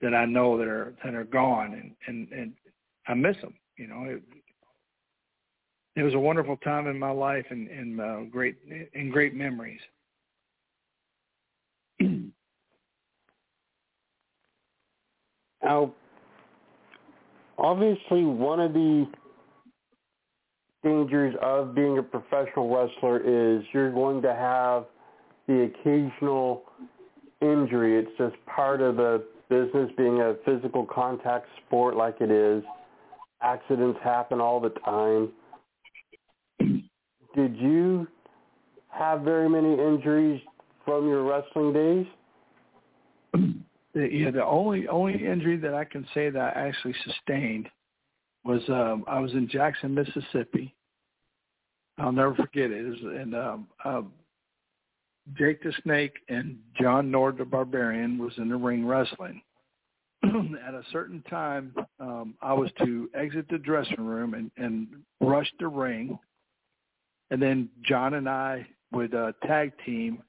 that 0.00 0.14
I 0.14 0.24
know 0.24 0.56
that 0.56 0.66
are 0.66 0.94
that 1.04 1.14
are 1.14 1.24
gone, 1.24 1.74
and 1.74 1.94
and 2.06 2.32
and 2.32 2.52
I 3.06 3.14
miss 3.14 3.36
them. 3.42 3.54
You 3.76 3.88
know, 3.88 4.04
it, 4.04 4.22
it 5.96 6.02
was 6.02 6.14
a 6.14 6.18
wonderful 6.18 6.56
time 6.58 6.86
in 6.86 6.98
my 6.98 7.10
life 7.10 7.44
and, 7.50 7.68
and 7.68 8.00
uh, 8.00 8.20
great 8.30 8.56
and 8.94 9.12
great 9.12 9.34
memories. 9.34 9.80
now, 15.62 15.92
obviously, 17.58 18.24
one 18.24 18.60
of 18.60 18.72
the 18.72 19.06
dangers 20.82 21.34
of 21.42 21.74
being 21.74 21.98
a 21.98 22.02
professional 22.02 22.74
wrestler 22.74 23.18
is 23.18 23.62
you're 23.72 23.92
going 23.92 24.22
to 24.22 24.32
have 24.32 24.86
the 25.46 25.64
occasional 25.64 26.62
injury. 27.42 27.98
It's 27.98 28.16
just 28.16 28.36
part 28.46 28.80
of 28.80 28.96
the 28.96 29.24
business 29.48 29.90
being 29.96 30.20
a 30.20 30.36
physical 30.44 30.86
contact 30.86 31.46
sport 31.66 31.96
like 31.96 32.20
it 32.20 32.30
is. 32.30 32.62
Accidents 33.42 33.98
happen 34.02 34.40
all 34.40 34.60
the 34.60 34.70
time. 34.70 35.30
Did 37.34 37.56
you 37.56 38.08
have 38.88 39.22
very 39.22 39.48
many 39.48 39.72
injuries 39.72 40.40
from 40.84 41.08
your 41.08 41.22
wrestling 41.22 41.72
days? 41.72 42.06
Yeah, 43.92 44.30
the 44.30 44.44
only 44.44 44.86
only 44.86 45.26
injury 45.26 45.56
that 45.56 45.74
I 45.74 45.82
can 45.82 46.06
say 46.14 46.30
that 46.30 46.56
I 46.56 46.68
actually 46.68 46.94
sustained 47.04 47.68
was 48.44 48.62
um 48.68 49.04
I 49.08 49.18
was 49.18 49.32
in 49.32 49.48
Jackson, 49.48 49.92
Mississippi. 49.92 50.72
I'll 51.98 52.12
never 52.12 52.36
forget 52.36 52.70
it. 52.70 52.86
It 52.86 52.88
was 52.88 52.98
and 53.02 53.34
um 53.34 53.66
uh, 53.84 54.02
Jake 55.36 55.60
the 55.62 55.72
Snake 55.82 56.12
and 56.28 56.56
John 56.80 57.10
Nord 57.10 57.36
the 57.36 57.44
Barbarian 57.44 58.16
was 58.16 58.32
in 58.38 58.48
the 58.48 58.56
ring 58.56 58.86
wrestling. 58.86 59.42
At 60.24 60.74
a 60.74 60.82
certain 60.92 61.22
time, 61.28 61.74
um, 61.98 62.34
I 62.42 62.52
was 62.52 62.70
to 62.84 63.08
exit 63.14 63.46
the 63.50 63.58
dressing 63.58 64.04
room 64.04 64.34
and, 64.34 64.50
and 64.56 64.86
rush 65.20 65.50
the 65.58 65.68
ring, 65.68 66.18
and 67.30 67.40
then 67.40 67.68
John 67.84 68.14
and 68.14 68.28
I 68.28 68.66
would 68.92 69.14
uh, 69.14 69.32
tag 69.46 69.72
team 69.84 70.22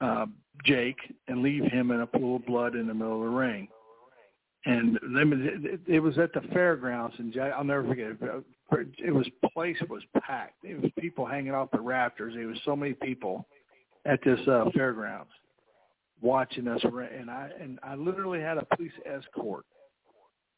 uh, 0.00 0.26
Jake 0.64 0.98
and 1.28 1.42
leave 1.42 1.64
him 1.64 1.90
in 1.90 2.00
a 2.00 2.06
pool 2.06 2.36
of 2.36 2.46
blood 2.46 2.74
in 2.74 2.86
the 2.86 2.94
middle 2.94 3.16
of 3.16 3.30
the 3.30 3.36
ring. 3.36 3.68
And 4.66 4.98
it 5.86 6.00
was 6.00 6.16
at 6.18 6.32
the 6.32 6.40
fairgrounds, 6.52 7.14
and 7.18 7.36
I'll 7.38 7.64
never 7.64 7.86
forget 7.86 8.12
it. 8.12 8.44
It 8.98 9.10
was 9.10 9.28
place 9.52 9.76
was 9.90 10.02
packed. 10.26 10.64
It 10.64 10.80
was 10.80 10.90
people 10.98 11.26
hanging 11.26 11.52
off 11.52 11.70
the 11.70 11.80
rafters. 11.80 12.32
There 12.34 12.46
was 12.46 12.58
so 12.64 12.74
many 12.74 12.94
people 12.94 13.46
at 14.06 14.20
this 14.24 14.40
uh, 14.48 14.64
fairgrounds 14.74 15.30
watching 16.22 16.66
us, 16.66 16.80
and 16.82 17.30
I 17.30 17.50
and 17.60 17.78
I 17.82 17.94
literally 17.94 18.40
had 18.40 18.56
a 18.56 18.64
police 18.74 18.92
escort, 19.04 19.66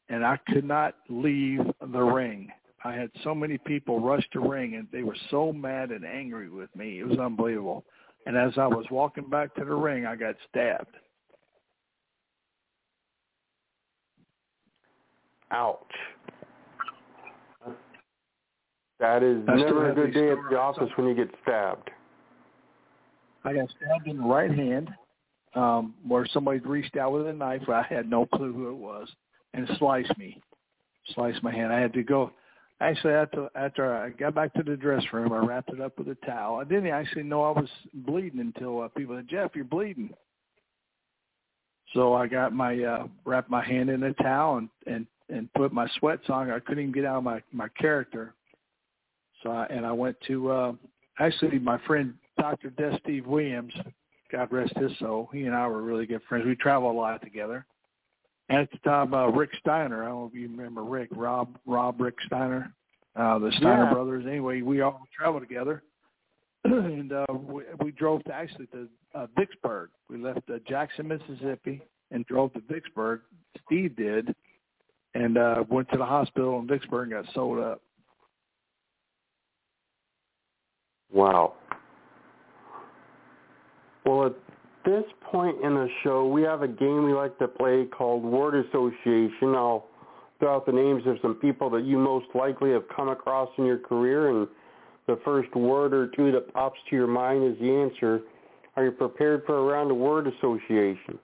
and 0.07 0.25
I 0.25 0.39
could 0.47 0.63
not 0.63 0.95
leave 1.09 1.59
the 1.81 2.01
ring. 2.01 2.49
I 2.83 2.93
had 2.93 3.09
so 3.23 3.33
many 3.33 3.57
people 3.57 3.99
rush 3.99 4.23
the 4.33 4.39
ring, 4.39 4.75
and 4.75 4.87
they 4.91 5.03
were 5.03 5.17
so 5.29 5.51
mad 5.51 5.91
and 5.91 6.05
angry 6.05 6.49
with 6.49 6.73
me. 6.75 6.99
It 6.99 7.07
was 7.07 7.17
unbelievable. 7.17 7.83
And 8.25 8.37
as 8.37 8.51
I 8.57 8.67
was 8.67 8.85
walking 8.91 9.29
back 9.29 9.55
to 9.55 9.65
the 9.65 9.73
ring, 9.73 10.05
I 10.05 10.15
got 10.15 10.35
stabbed. 10.49 10.95
Ouch. 15.51 15.79
That 18.99 19.23
is 19.23 19.43
never 19.47 19.91
a 19.91 19.95
good 19.95 20.13
day 20.13 20.31
at 20.31 20.37
the 20.49 20.57
office 20.57 20.89
when 20.95 21.07
you 21.07 21.15
get 21.15 21.29
stabbed. 21.43 21.89
I 23.43 23.53
got 23.53 23.69
stabbed 23.69 24.07
in 24.07 24.17
the 24.17 24.23
right 24.23 24.51
hand, 24.51 24.89
um, 25.55 25.93
where 26.05 26.25
somebody 26.33 26.59
reached 26.59 26.97
out 26.97 27.13
with 27.13 27.27
a 27.27 27.33
knife. 27.33 27.69
I 27.69 27.83
had 27.83 28.09
no 28.09 28.25
clue 28.25 28.51
who 28.53 28.69
it 28.69 28.75
was, 28.75 29.07
and 29.53 29.69
sliced 29.77 30.17
me, 30.17 30.41
sliced 31.13 31.41
my 31.43 31.51
hand. 31.51 31.71
I 31.71 31.79
had 31.79 31.93
to 31.93 32.03
go. 32.03 32.31
Actually, 32.79 33.13
after 33.13 33.49
after 33.55 33.95
I 33.95 34.09
got 34.09 34.35
back 34.35 34.53
to 34.53 34.63
the 34.63 34.77
dress 34.77 35.03
room, 35.11 35.33
I 35.33 35.37
wrapped 35.37 35.69
it 35.69 35.81
up 35.81 35.97
with 35.97 36.09
a 36.09 36.25
towel. 36.25 36.57
I 36.57 36.63
didn't 36.63 36.87
actually 36.87 37.23
know 37.23 37.43
I 37.43 37.51
was 37.51 37.69
bleeding 37.93 38.39
until 38.39 38.81
uh, 38.81 38.87
people 38.89 39.15
said, 39.15 39.27
"Jeff, 39.27 39.51
you're 39.55 39.65
bleeding." 39.65 40.11
So 41.93 42.13
I 42.13 42.27
got 42.27 42.53
my 42.53 42.83
uh, 42.83 43.07
wrapped 43.25 43.49
my 43.49 43.63
hand 43.63 43.89
in 43.89 44.03
a 44.03 44.13
towel 44.13 44.57
and 44.57 44.69
and 44.85 45.07
and 45.29 45.51
put 45.53 45.73
my 45.73 45.87
sweats 45.99 46.29
on. 46.29 46.51
I 46.51 46.59
couldn't 46.59 46.83
even 46.83 46.91
get 46.91 47.05
out 47.05 47.17
of 47.17 47.23
my 47.23 47.41
my 47.51 47.67
character. 47.69 48.35
So 49.41 49.49
I, 49.49 49.65
and 49.65 49.85
I 49.85 49.91
went 49.91 50.15
to 50.27 50.51
uh, 50.51 50.71
actually 51.19 51.57
my 51.57 51.79
friend 51.87 52.13
Dr. 52.39 52.69
Death 52.71 52.99
Steve 53.03 53.25
Williams, 53.25 53.73
God 54.31 54.51
rest 54.51 54.77
his 54.77 54.91
soul. 54.99 55.29
He 55.33 55.43
and 55.43 55.55
I 55.55 55.67
were 55.67 55.81
really 55.81 56.05
good 56.05 56.21
friends. 56.29 56.45
We 56.45 56.55
traveled 56.55 56.95
a 56.95 56.97
lot 56.97 57.21
together. 57.21 57.65
And 58.49 58.59
at 58.59 58.71
the 58.71 58.77
time, 58.79 59.13
uh, 59.13 59.27
Rick 59.27 59.51
Steiner, 59.59 60.03
I 60.03 60.07
don't 60.07 60.19
know 60.19 60.29
if 60.31 60.39
you 60.39 60.47
remember 60.47 60.83
Rick, 60.83 61.09
Rob, 61.11 61.57
Rob 61.65 61.99
Rick 61.99 62.15
Steiner, 62.25 62.73
uh, 63.15 63.39
the 63.39 63.51
Steiner 63.57 63.85
yeah. 63.85 63.93
brothers. 63.93 64.25
Anyway, 64.25 64.61
we 64.61 64.81
all 64.81 65.01
traveled 65.15 65.43
together. 65.43 65.83
and 66.63 67.11
uh, 67.11 67.25
we, 67.33 67.63
we 67.83 67.91
drove 67.91 68.23
to 68.25 68.33
actually 68.33 68.67
to 68.67 68.87
uh, 69.15 69.27
Vicksburg. 69.37 69.89
We 70.09 70.17
left 70.17 70.49
uh, 70.49 70.59
Jackson, 70.67 71.07
Mississippi, 71.07 71.81
and 72.11 72.25
drove 72.25 72.53
to 72.53 72.61
Vicksburg. 72.69 73.21
Steve 73.65 73.95
did, 73.95 74.33
and 75.13 75.37
uh, 75.37 75.63
went 75.69 75.89
to 75.91 75.97
the 75.97 76.05
hospital 76.05 76.59
in 76.59 76.67
Vicksburg 76.67 77.11
and 77.11 77.25
got 77.25 77.33
sewed 77.33 77.63
up. 77.63 77.81
Wow. 81.11 81.53
Well, 84.05 84.27
at 84.27 84.33
this 84.87 85.03
point 85.21 85.61
in 85.61 85.75
the 85.75 85.89
show, 86.01 86.25
we 86.25 86.41
have 86.43 86.61
a 86.61 86.67
game 86.67 87.03
we 87.03 87.13
like 87.13 87.37
to 87.39 87.47
play 87.47 87.85
called 87.85 88.23
Word 88.23 88.55
Association. 88.65 89.53
I'll 89.53 89.85
throw 90.39 90.55
out 90.55 90.65
the 90.65 90.71
names 90.71 91.03
of 91.05 91.17
some 91.21 91.35
people 91.35 91.69
that 91.71 91.83
you 91.83 91.97
most 91.97 92.27
likely 92.33 92.71
have 92.71 92.83
come 92.95 93.09
across 93.09 93.49
in 93.57 93.65
your 93.65 93.79
career, 93.79 94.29
and 94.29 94.47
the 95.05 95.19
first 95.25 95.53
word 95.55 95.93
or 95.93 96.07
two 96.07 96.31
that 96.31 96.53
pops 96.53 96.79
to 96.89 96.95
your 96.95 97.07
mind 97.07 97.43
is 97.43 97.59
the 97.59 97.69
answer. 97.69 98.21
Are 98.77 98.85
you 98.85 98.91
prepared 98.91 99.43
for 99.45 99.57
a 99.57 99.63
round 99.63 99.91
of 99.91 99.97
word 99.97 100.25
association? 100.27 101.19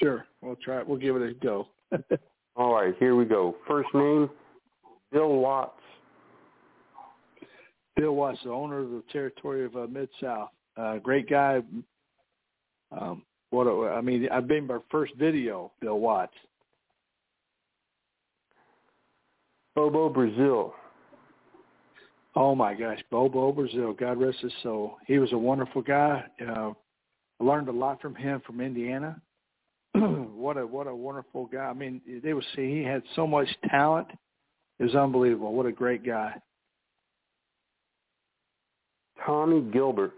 Sure. 0.00 0.26
We'll 0.40 0.56
try 0.56 0.80
it. 0.80 0.88
We'll 0.88 0.98
give 0.98 1.14
it 1.14 1.22
a 1.22 1.34
go. 1.34 1.68
All 2.56 2.74
right, 2.74 2.94
here 2.98 3.14
we 3.14 3.26
go. 3.26 3.54
First 3.68 3.90
name, 3.94 4.28
Bill 5.12 5.36
Watts. 5.36 5.80
Bill 7.94 8.16
Watts, 8.16 8.40
the 8.42 8.50
owner 8.50 8.80
of 8.80 8.90
the 8.90 9.04
territory 9.12 9.64
of 9.64 9.76
uh, 9.76 9.86
Mid 9.88 10.08
South. 10.20 10.50
Uh, 10.76 10.98
great 10.98 11.30
guy. 11.30 11.62
Um, 12.92 13.22
what 13.50 13.66
a, 13.66 13.94
I 13.94 14.00
mean, 14.00 14.28
I've 14.30 14.48
been 14.48 14.66
my 14.66 14.78
first 14.90 15.14
video, 15.16 15.72
Bill 15.80 15.98
Watts. 15.98 16.34
Bobo 19.74 20.08
Brazil. 20.08 20.74
Oh 22.34 22.54
my 22.54 22.74
gosh, 22.74 23.00
Bobo 23.10 23.52
Brazil, 23.52 23.92
God 23.92 24.20
rest 24.20 24.38
his 24.40 24.52
soul. 24.62 24.96
He 25.06 25.18
was 25.18 25.32
a 25.32 25.38
wonderful 25.38 25.82
guy. 25.82 26.24
Uh, 26.40 26.72
I 27.40 27.44
learned 27.44 27.68
a 27.68 27.72
lot 27.72 28.00
from 28.00 28.14
him 28.14 28.42
from 28.46 28.60
Indiana. 28.60 29.20
what 29.94 30.56
a 30.56 30.66
what 30.66 30.86
a 30.86 30.94
wonderful 30.94 31.46
guy. 31.46 31.64
I 31.64 31.72
mean, 31.72 32.00
they 32.22 32.34
would 32.34 32.44
see 32.54 32.70
he 32.70 32.82
had 32.82 33.02
so 33.14 33.26
much 33.26 33.48
talent. 33.70 34.08
It 34.78 34.84
was 34.84 34.94
unbelievable. 34.94 35.52
What 35.54 35.66
a 35.66 35.72
great 35.72 36.04
guy. 36.04 36.34
Tommy 39.24 39.60
Gilbert. 39.72 40.12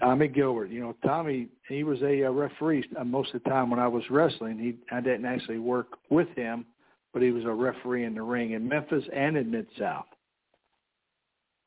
Tommy 0.00 0.28
Gilbert. 0.28 0.70
You 0.70 0.80
know, 0.80 0.96
Tommy, 1.04 1.48
he 1.68 1.82
was 1.84 2.00
a, 2.02 2.22
a 2.22 2.30
referee 2.30 2.84
uh, 2.98 3.04
most 3.04 3.34
of 3.34 3.42
the 3.42 3.50
time 3.50 3.70
when 3.70 3.80
I 3.80 3.88
was 3.88 4.02
wrestling. 4.10 4.58
He, 4.58 4.76
I 4.94 5.00
didn't 5.00 5.26
actually 5.26 5.58
work 5.58 5.88
with 6.10 6.28
him, 6.36 6.66
but 7.12 7.22
he 7.22 7.30
was 7.30 7.44
a 7.44 7.52
referee 7.52 8.04
in 8.04 8.14
the 8.14 8.22
ring 8.22 8.52
in 8.52 8.68
Memphis 8.68 9.04
and 9.14 9.36
in 9.36 9.50
Mid 9.50 9.66
South. 9.78 10.06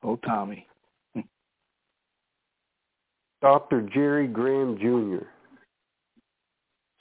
Oh, 0.04 0.15
Tommy. 0.17 0.67
Dr. 3.42 3.90
Jerry 3.94 4.27
Graham 4.27 4.77
Jr. 4.77 5.25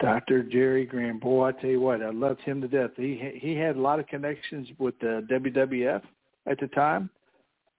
Dr. 0.00 0.42
Jerry 0.42 0.86
Graham, 0.86 1.18
boy, 1.18 1.48
I 1.48 1.52
tell 1.52 1.70
you 1.70 1.80
what, 1.80 2.02
I 2.02 2.10
loved 2.10 2.40
him 2.40 2.62
to 2.62 2.68
death. 2.68 2.90
He 2.96 3.32
he 3.34 3.54
had 3.54 3.76
a 3.76 3.80
lot 3.80 4.00
of 4.00 4.06
connections 4.06 4.66
with 4.78 4.98
the 4.98 5.26
WWF 5.30 6.00
at 6.46 6.58
the 6.58 6.68
time, 6.68 7.10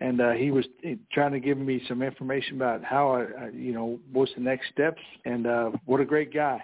and 0.02 0.20
uh, 0.20 0.32
he 0.32 0.50
was 0.50 0.66
trying 1.14 1.32
to 1.32 1.40
give 1.40 1.60
me 1.60 1.82
some 1.88 2.02
information 2.02 2.56
about 2.56 2.84
how 2.84 3.12
I, 3.12 3.46
I 3.46 3.50
you 3.54 3.72
know, 3.72 4.00
what's 4.12 4.34
the 4.34 4.42
next 4.42 4.70
steps, 4.70 5.02
and 5.26 5.46
uh, 5.46 5.72
what 5.86 6.02
a 6.02 6.06
great 6.06 6.34
guy. 6.34 6.60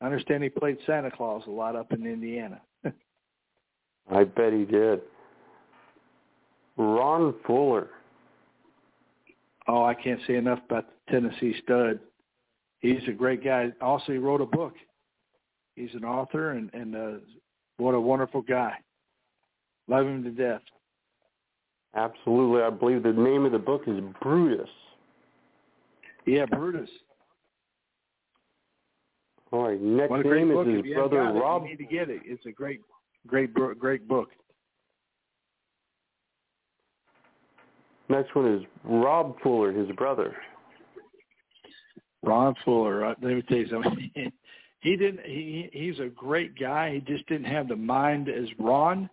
I 0.00 0.06
understand 0.06 0.42
he 0.42 0.48
played 0.48 0.78
Santa 0.86 1.10
Claus 1.10 1.42
a 1.46 1.50
lot 1.50 1.76
up 1.76 1.92
in 1.92 2.06
Indiana. 2.06 2.62
I 4.10 4.24
bet 4.24 4.54
he 4.54 4.64
did. 4.64 5.02
Ron 6.78 7.34
Fuller. 7.46 7.90
Oh, 9.68 9.84
I 9.84 9.92
can't 9.92 10.20
say 10.26 10.36
enough 10.36 10.60
about 10.68 10.86
the 10.88 11.12
Tennessee 11.12 11.54
Stud. 11.62 12.00
He's 12.78 13.06
a 13.06 13.12
great 13.12 13.44
guy. 13.44 13.70
Also, 13.82 14.12
he 14.12 14.18
wrote 14.18 14.40
a 14.40 14.46
book. 14.46 14.72
He's 15.76 15.92
an 15.92 16.04
author, 16.04 16.52
and 16.52 16.72
and 16.72 16.96
uh, 16.96 17.12
what 17.76 17.94
a 17.94 18.00
wonderful 18.00 18.40
guy. 18.40 18.72
Love 19.88 20.06
him 20.06 20.24
to 20.24 20.30
death. 20.30 20.62
Absolutely. 21.94 22.62
I 22.62 22.70
believe 22.70 23.02
the 23.02 23.12
name 23.12 23.44
of 23.44 23.52
the 23.52 23.58
book 23.58 23.82
is 23.86 24.00
Brutus. 24.22 24.68
Yeah, 26.26 26.46
Brutus. 26.46 26.88
All 29.52 29.68
right, 29.68 29.80
next 29.80 30.10
what 30.10 30.20
a 30.20 30.22
great 30.22 30.46
name 30.46 30.56
is 30.56 30.84
his 30.84 30.94
brother 30.94 31.22
it, 31.22 31.32
Rob. 31.32 31.64
You 31.64 31.70
need 31.70 31.78
to 31.78 31.84
get 31.84 32.08
it. 32.08 32.22
It's 32.24 32.46
a 32.46 32.52
great, 32.52 32.82
great, 33.26 33.52
great 33.52 34.06
book. 34.06 34.30
Next 38.08 38.34
one 38.34 38.54
is 38.54 38.62
Rob 38.84 39.36
Fuller, 39.42 39.72
his 39.72 39.90
brother. 39.96 40.36
Ron 42.22 42.54
Fuller. 42.64 43.04
Uh, 43.04 43.14
let 43.22 43.34
me 43.34 43.42
tell 43.42 43.58
you 43.58 43.68
something. 43.68 44.10
he 44.80 44.96
didn't. 44.96 45.24
He 45.24 45.68
he's 45.72 45.98
a 45.98 46.08
great 46.08 46.58
guy. 46.58 46.94
He 46.94 47.00
just 47.00 47.26
didn't 47.26 47.46
have 47.46 47.68
the 47.68 47.76
mind 47.76 48.28
as 48.28 48.46
Ron. 48.58 49.08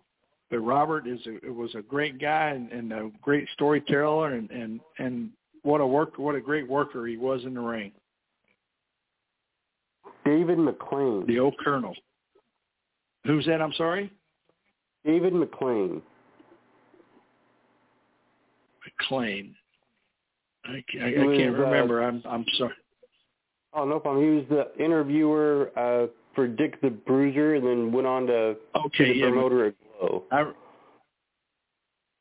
But 0.49 0.59
Robert 0.59 1.07
is 1.07 1.19
a, 1.27 1.51
was 1.51 1.75
a 1.75 1.81
great 1.81 2.19
guy 2.19 2.51
and, 2.51 2.71
and 2.71 2.93
a 2.93 3.11
great 3.21 3.47
storyteller 3.53 4.33
and 4.33 4.49
and 4.49 4.79
and 4.97 5.29
what 5.63 5.81
a 5.81 5.85
work 5.85 6.17
what 6.17 6.35
a 6.35 6.41
great 6.41 6.67
worker 6.67 7.05
he 7.05 7.17
was 7.17 7.43
in 7.43 7.53
the 7.53 7.61
ring. 7.61 7.91
David 10.25 10.57
McLean. 10.57 11.25
The 11.27 11.39
old 11.39 11.55
colonel. 11.57 11.95
Who's 13.25 13.45
that? 13.45 13.61
I'm 13.61 13.73
sorry. 13.73 14.11
David 15.05 15.33
McLean. 15.33 16.01
McLean. 18.99 19.55
I, 20.65 20.83
I, 21.01 21.07
I 21.07 21.11
can't 21.11 21.55
uh, 21.55 21.59
remember. 21.59 22.03
I'm 22.03 22.21
I'm 22.25 22.45
sorry. 22.57 22.73
Oh, 23.73 23.85
no 23.85 23.99
problem. 23.99 24.23
He 24.23 24.31
was 24.31 24.45
the 24.49 24.83
interviewer 24.83 25.71
uh, 25.77 26.07
for 26.33 26.47
Dick 26.47 26.81
the 26.81 26.89
Bruiser, 26.89 27.55
and 27.55 27.65
then 27.65 27.91
went 27.91 28.07
on 28.07 28.27
to 28.27 28.55
Okay, 28.75 29.05
be 29.05 29.05
the 29.05 29.19
yeah, 29.19 29.29
promoter 29.29 29.67
at 29.67 29.73
I, 30.31 30.51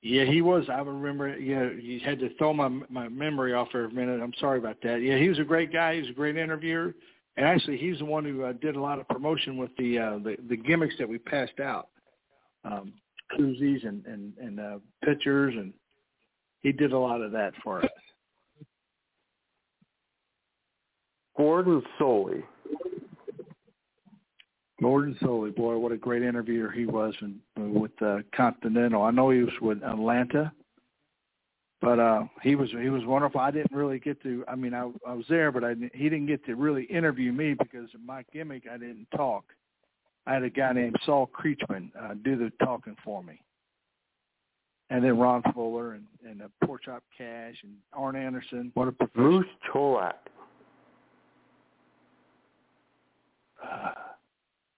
yeah, 0.03 0.24
he 0.24 0.41
was. 0.41 0.64
I 0.68 0.78
remember. 0.80 1.37
Yeah, 1.37 1.70
you 1.70 2.01
had 2.01 2.18
to 2.20 2.34
throw 2.37 2.53
my 2.53 2.68
my 2.89 3.09
memory 3.09 3.55
off 3.55 3.68
for 3.70 3.87
a 3.87 3.91
minute. 3.91 4.20
I'm 4.22 4.32
sorry 4.39 4.59
about 4.59 4.76
that. 4.82 5.03
Yeah, 5.03 5.18
he 5.18 5.28
was 5.28 5.39
a 5.39 5.45
great 5.45 5.72
guy. 5.72 5.95
He 5.95 6.01
was 6.01 6.11
a 6.11 6.14
great 6.14 6.37
interviewer, 6.37 6.95
and 7.37 7.47
actually, 7.47 7.76
he's 7.76 7.99
the 7.99 8.05
one 8.05 8.24
who 8.24 8.45
uh, 8.45 8.53
did 8.53 8.76
a 8.76 8.80
lot 8.80 9.01
of 9.01 9.09
promotion 9.09 9.57
with 9.57 9.70
the 9.78 9.99
uh, 9.99 10.18
the, 10.18 10.37
the 10.49 10.57
gimmicks 10.57 10.95
that 10.99 11.09
we 11.09 11.18
passed 11.18 11.61
out, 11.61 11.89
um, 12.64 12.93
koozies 13.37 13.87
and 13.87 14.05
and 14.07 14.32
and 14.39 14.61
uh, 14.61 14.78
pictures, 15.05 15.55
and 15.57 15.72
he 16.62 16.72
did 16.72 16.93
a 16.93 16.99
lot 16.99 17.20
of 17.20 17.32
that 17.32 17.53
for 17.64 17.84
us. 17.84 17.91
Gordon 21.37 21.82
Solie. 22.01 22.43
Gordon 24.81 25.16
Solie, 25.22 25.55
boy, 25.55 25.79
what 25.79 25.93
a 25.93 25.97
great 25.97 26.22
interviewer 26.22 26.70
he 26.70 26.85
was 26.85 27.14
in, 27.22 27.41
with 27.57 27.93
uh, 28.03 28.18
Continental. 28.35 29.03
I 29.03 29.11
know 29.11 29.31
he 29.31 29.43
was 29.43 29.55
with 29.62 29.83
Atlanta, 29.83 30.53
but 31.81 31.99
uh, 31.99 32.24
he 32.43 32.57
was 32.57 32.70
he 32.70 32.91
was 32.91 33.05
wonderful. 33.07 33.41
I 33.41 33.51
didn't 33.51 33.72
really 33.72 33.99
get 33.99 34.22
to. 34.22 34.45
I 34.47 34.55
mean, 34.55 34.74
I, 34.74 34.91
I 35.07 35.14
was 35.14 35.24
there, 35.29 35.51
but 35.51 35.64
I 35.64 35.74
he 35.95 36.09
didn't 36.11 36.27
get 36.27 36.45
to 36.47 36.57
really 36.57 36.85
interview 36.85 37.33
me 37.33 37.55
because 37.55 37.89
of 37.95 38.03
my 38.05 38.24
gimmick. 38.33 38.64
I 38.70 38.77
didn't 38.77 39.07
talk. 39.16 39.45
I 40.27 40.35
had 40.35 40.43
a 40.43 40.51
guy 40.51 40.72
named 40.72 40.97
Saul 41.07 41.29
Creechman 41.29 41.91
uh, 41.99 42.14
do 42.22 42.37
the 42.37 42.53
talking 42.62 42.97
for 43.03 43.22
me, 43.22 43.41
and 44.91 45.03
then 45.03 45.18
Ron 45.18 45.43
Fuller 45.55 45.93
and 45.93 46.05
and 46.29 46.43
uh, 46.43 46.49
Pork 46.66 46.83
Chop 46.85 47.03
Cash 47.16 47.55
and 47.62 47.74
Arn 47.95 48.16
Anderson. 48.16 48.72
What 48.74 48.89
a 48.89 48.93
professional. 48.93 49.31
Moose 49.31 49.47
Cholak. 49.72 50.12
Uh, 53.62 53.91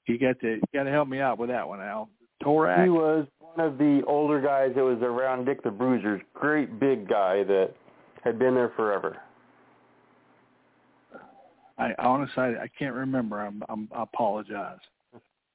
you 0.09 0.18
got 0.18 0.40
to 0.40 0.54
you 0.54 0.62
got 0.72 0.84
to 0.84 0.90
help 0.90 1.09
me 1.09 1.20
out 1.20 1.38
with 1.38 1.50
that 1.50 1.66
one, 1.66 1.80
Al. 1.80 2.09
Torak. 2.42 2.84
He 2.84 2.90
was 2.90 3.26
one 3.40 3.66
of 3.66 3.78
the 3.78 4.02
older 4.06 4.40
guys 4.40 4.72
that 4.76 4.84
was 4.84 4.98
around 5.02 5.44
Dick 5.44 5.62
the 5.62 5.70
Bruiser's 5.70 6.22
great 6.34 6.78
big 6.78 7.09
guy 7.09 7.42
that 7.44 7.74
had 8.22 8.38
been 8.38 8.54
there 8.54 8.72
forever. 8.76 9.18
I 11.78 11.92
honestly 11.98 12.42
I, 12.42 12.68
can't 12.76 12.94
remember. 12.94 13.40
I'm, 13.40 13.62
I'm 13.68 13.88
I 13.94 14.02
apologize. 14.02 14.78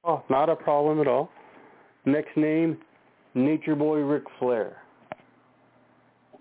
Oh, 0.04 0.22
not 0.30 0.48
a 0.48 0.56
problem 0.56 1.00
at 1.00 1.06
all. 1.06 1.30
Next 2.06 2.36
name, 2.36 2.78
Nature 3.34 3.76
Boy 3.76 3.98
Ric 3.98 4.24
Flair. 4.38 4.78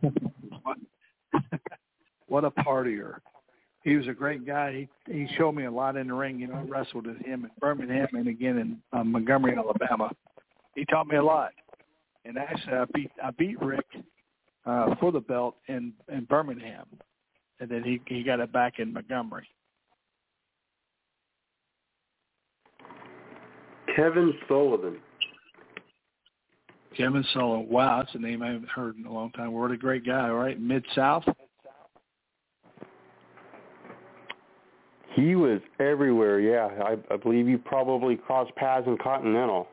what 2.28 2.44
a 2.44 2.52
partier. 2.52 3.18
He 3.84 3.96
was 3.98 4.08
a 4.08 4.14
great 4.14 4.46
guy. 4.46 4.88
He 5.06 5.14
he 5.14 5.28
showed 5.38 5.54
me 5.54 5.66
a 5.66 5.72
lot 5.72 5.98
in 5.98 6.08
the 6.08 6.14
ring. 6.14 6.40
You 6.40 6.48
know, 6.48 6.56
I 6.56 6.62
wrestled 6.62 7.06
with 7.06 7.18
him 7.18 7.44
in 7.44 7.52
Birmingham 7.60 8.08
and 8.14 8.28
again 8.28 8.58
in 8.58 8.78
uh, 8.98 9.04
Montgomery, 9.04 9.56
Alabama. 9.58 10.10
He 10.76 10.86
taught 10.86 11.08
me 11.08 11.18
a 11.18 11.24
lot. 11.24 11.52
And 12.26 12.38
actually, 12.38 12.74
I 12.74 12.86
beat 12.94 13.12
I 13.22 13.32
beat 13.32 13.62
Rick 13.62 13.86
uh, 14.66 14.96
for 15.00 15.12
the 15.12 15.20
belt 15.20 15.56
in 15.68 15.92
in 16.10 16.24
Birmingham, 16.26 16.86
and 17.60 17.70
then 17.70 17.84
he 17.84 18.00
he 18.08 18.24
got 18.24 18.40
it 18.40 18.54
back 18.54 18.80
in 18.80 18.94
Montgomery. 18.94 19.48
Kevin 23.96 24.34
Sullivan. 24.48 24.98
Kevin 26.98 27.26
Sullivan. 27.34 27.68
Wow, 27.70 28.02
that's 28.02 28.16
a 28.16 28.20
name 28.20 28.42
I 28.42 28.48
haven't 28.48 28.70
heard 28.70 28.98
in 28.98 29.06
a 29.06 29.12
long 29.12 29.32
time. 29.32 29.52
What 29.52 29.72
a 29.72 29.78
great 29.78 30.06
guy, 30.06 30.30
all 30.30 30.36
right? 30.36 30.60
Mid 30.60 30.86
South. 30.96 31.24
Was 35.54 35.62
everywhere, 35.80 36.40
yeah. 36.40 36.70
I, 36.84 36.98
I 37.14 37.18
believe 37.18 37.48
you 37.48 37.58
probably 37.58 38.16
crossed 38.16 38.56
paths 38.56 38.88
in 38.88 38.98
Continental. 38.98 39.68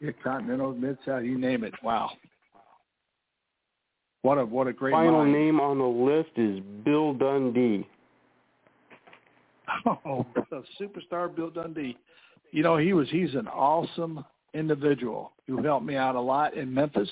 Yeah, 0.00 0.10
Continental, 0.22 0.72
Mid 0.72 0.98
South, 1.04 1.24
you 1.24 1.38
name 1.38 1.64
it. 1.64 1.74
Wow. 1.82 2.10
What 4.22 4.38
a 4.38 4.44
what 4.44 4.66
a 4.66 4.72
great 4.72 4.92
Final 4.92 5.20
mind. 5.20 5.32
name 5.32 5.60
on 5.60 5.78
the 5.78 5.84
list 5.84 6.30
is 6.36 6.60
Bill 6.84 7.14
Dundee. 7.14 7.86
Oh, 9.84 10.24
the 10.50 10.62
superstar 10.80 11.34
Bill 11.34 11.50
Dundee. 11.50 11.96
You 12.52 12.62
know, 12.62 12.76
he 12.76 12.92
was 12.92 13.08
he's 13.10 13.34
an 13.34 13.48
awesome 13.48 14.24
individual 14.54 15.32
who 15.46 15.60
helped 15.62 15.84
me 15.84 15.96
out 15.96 16.14
a 16.14 16.20
lot 16.20 16.54
in 16.54 16.72
Memphis, 16.72 17.08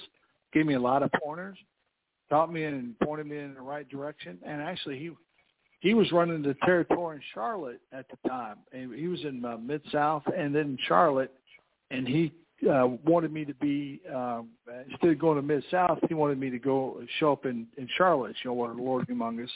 gave 0.53 0.65
me 0.65 0.75
a 0.75 0.81
lot 0.81 1.03
of 1.03 1.11
pointers, 1.23 1.59
taught 2.31 2.53
me 2.53 2.65
and 2.65 2.99
pointed 3.01 3.27
me 3.27 3.39
in 3.39 3.55
the 3.55 3.61
right 3.61 3.89
direction. 3.89 4.39
And 4.47 4.63
actually 4.63 4.99
he 4.99 5.11
he 5.85 5.93
was 5.93 6.11
running 6.13 6.41
the 6.41 6.57
territory 6.65 7.17
in 7.17 7.23
Charlotte 7.35 7.81
at 7.93 8.07
the 8.09 8.29
time. 8.29 8.57
And 8.73 8.95
he 8.95 9.07
was 9.07 9.23
in 9.23 9.45
uh, 9.45 9.59
Mid 9.59 9.83
South 9.93 10.23
and 10.35 10.55
then 10.55 10.79
Charlotte 10.89 11.31
and 11.91 12.09
he 12.09 12.33
uh, 12.67 12.87
wanted 13.05 13.31
me 13.31 13.45
to 13.45 13.53
be 13.55 14.01
uh, 14.11 14.41
instead 14.91 15.11
of 15.11 15.19
going 15.19 15.37
to 15.37 15.43
Mid 15.43 15.63
South, 15.71 15.99
he 16.09 16.15
wanted 16.15 16.41
me 16.41 16.49
to 16.49 16.59
go 16.59 17.03
show 17.21 17.33
up 17.33 17.45
in 17.45 17.67
in 17.77 17.87
Charlotte, 17.99 18.35
show 18.43 18.55
what 18.55 18.71
a 18.71 18.73
Lord 18.73 19.07
Humongous. 19.09 19.51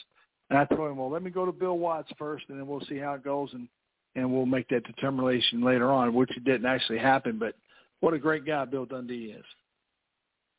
And 0.51 0.59
I 0.59 0.65
told 0.65 0.91
him, 0.91 0.97
well, 0.97 1.09
let 1.09 1.23
me 1.23 1.31
go 1.31 1.47
to 1.47 1.51
Bill 1.51 1.79
Watts 1.79 2.11
first, 2.19 2.45
and 2.49 2.59
then 2.59 2.67
we'll 2.67 2.85
see 2.85 2.97
how 2.97 3.13
it 3.13 3.23
goes, 3.23 3.49
and 3.53 3.67
and 4.15 4.31
we'll 4.31 4.45
make 4.45 4.67
that 4.69 4.83
determination 4.83 5.63
later 5.63 5.91
on, 5.91 6.13
which 6.13 6.29
didn't 6.45 6.67
actually 6.67 6.99
happen. 6.99 7.39
But 7.39 7.55
what 8.01 8.13
a 8.13 8.19
great 8.19 8.45
guy 8.45 8.65
Bill 8.65 8.85
Dundee 8.85 9.35
is. 9.35 9.45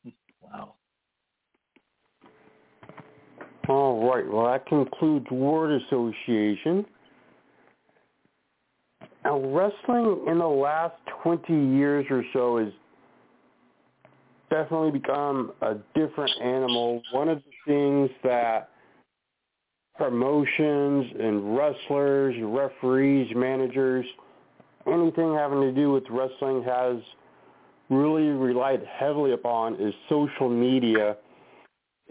Wow. 0.41 0.73
All 3.71 4.05
right. 4.13 4.29
Well, 4.29 4.51
that 4.51 4.65
concludes 4.65 5.31
word 5.31 5.81
association. 5.81 6.85
Now, 9.23 9.39
wrestling 9.39 10.25
in 10.27 10.39
the 10.39 10.45
last 10.45 10.95
20 11.23 11.53
years 11.53 12.05
or 12.09 12.21
so 12.33 12.57
has 12.57 12.73
definitely 14.49 14.91
become 14.91 15.53
a 15.61 15.75
different 15.95 16.33
animal. 16.43 17.01
One 17.13 17.29
of 17.29 17.37
the 17.37 17.51
things 17.65 18.09
that 18.25 18.71
promotions 19.95 21.05
and 21.17 21.55
wrestlers, 21.55 22.35
referees, 22.41 23.31
managers, 23.33 24.05
anything 24.85 25.33
having 25.33 25.61
to 25.61 25.71
do 25.71 25.93
with 25.93 26.03
wrestling 26.09 26.61
has 26.63 26.97
really 27.89 28.27
relied 28.27 28.81
heavily 28.99 29.31
upon 29.31 29.75
is 29.75 29.93
social 30.09 30.49
media. 30.49 31.15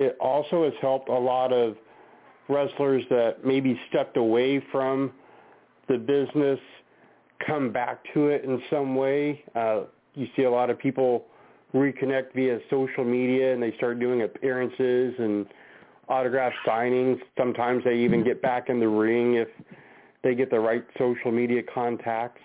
It 0.01 0.17
also 0.19 0.65
has 0.65 0.73
helped 0.81 1.11
a 1.11 1.19
lot 1.19 1.53
of 1.53 1.77
wrestlers 2.49 3.05
that 3.11 3.45
maybe 3.45 3.79
stepped 3.91 4.17
away 4.17 4.65
from 4.73 5.13
the 5.89 5.99
business 5.99 6.59
come 7.47 7.71
back 7.71 8.03
to 8.15 8.29
it 8.29 8.45
in 8.45 8.61
some 8.71 8.97
way. 8.97 9.45
Uh, 9.55 9.83
you 10.15 10.27
see 10.35 10.45
a 10.45 10.51
lot 10.51 10.71
of 10.71 10.79
people 10.79 11.27
reconnect 11.75 12.35
via 12.35 12.59
social 12.71 13.05
media 13.05 13.53
and 13.53 13.63
they 13.63 13.75
start 13.77 14.01
doing 14.01 14.23
appearances 14.23 15.15
and 15.19 15.47
autograph 16.09 16.53
signings. 16.67 17.21
Sometimes 17.39 17.85
they 17.85 17.97
even 17.97 18.25
get 18.25 18.41
back 18.41 18.71
in 18.71 18.81
the 18.81 18.89
ring 18.89 19.35
if 19.35 19.49
they 20.25 20.35
get 20.35 20.51
the 20.51 20.59
right 20.59 20.85
social 20.99 21.31
media 21.31 21.63
contacts. 21.75 22.41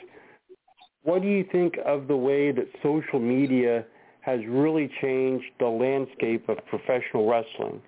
What 1.04 1.22
do 1.22 1.30
you 1.30 1.46
think 1.54 1.76
of 1.86 2.08
the 2.08 2.18
way 2.18 2.52
that 2.52 2.68
social 2.84 3.20
media 3.20 3.86
has 4.26 4.40
really 4.48 4.90
changed 5.02 5.46
the 5.60 5.68
landscape 5.68 6.50
of 6.50 6.58
professional 6.66 7.30
wrestling? 7.30 7.80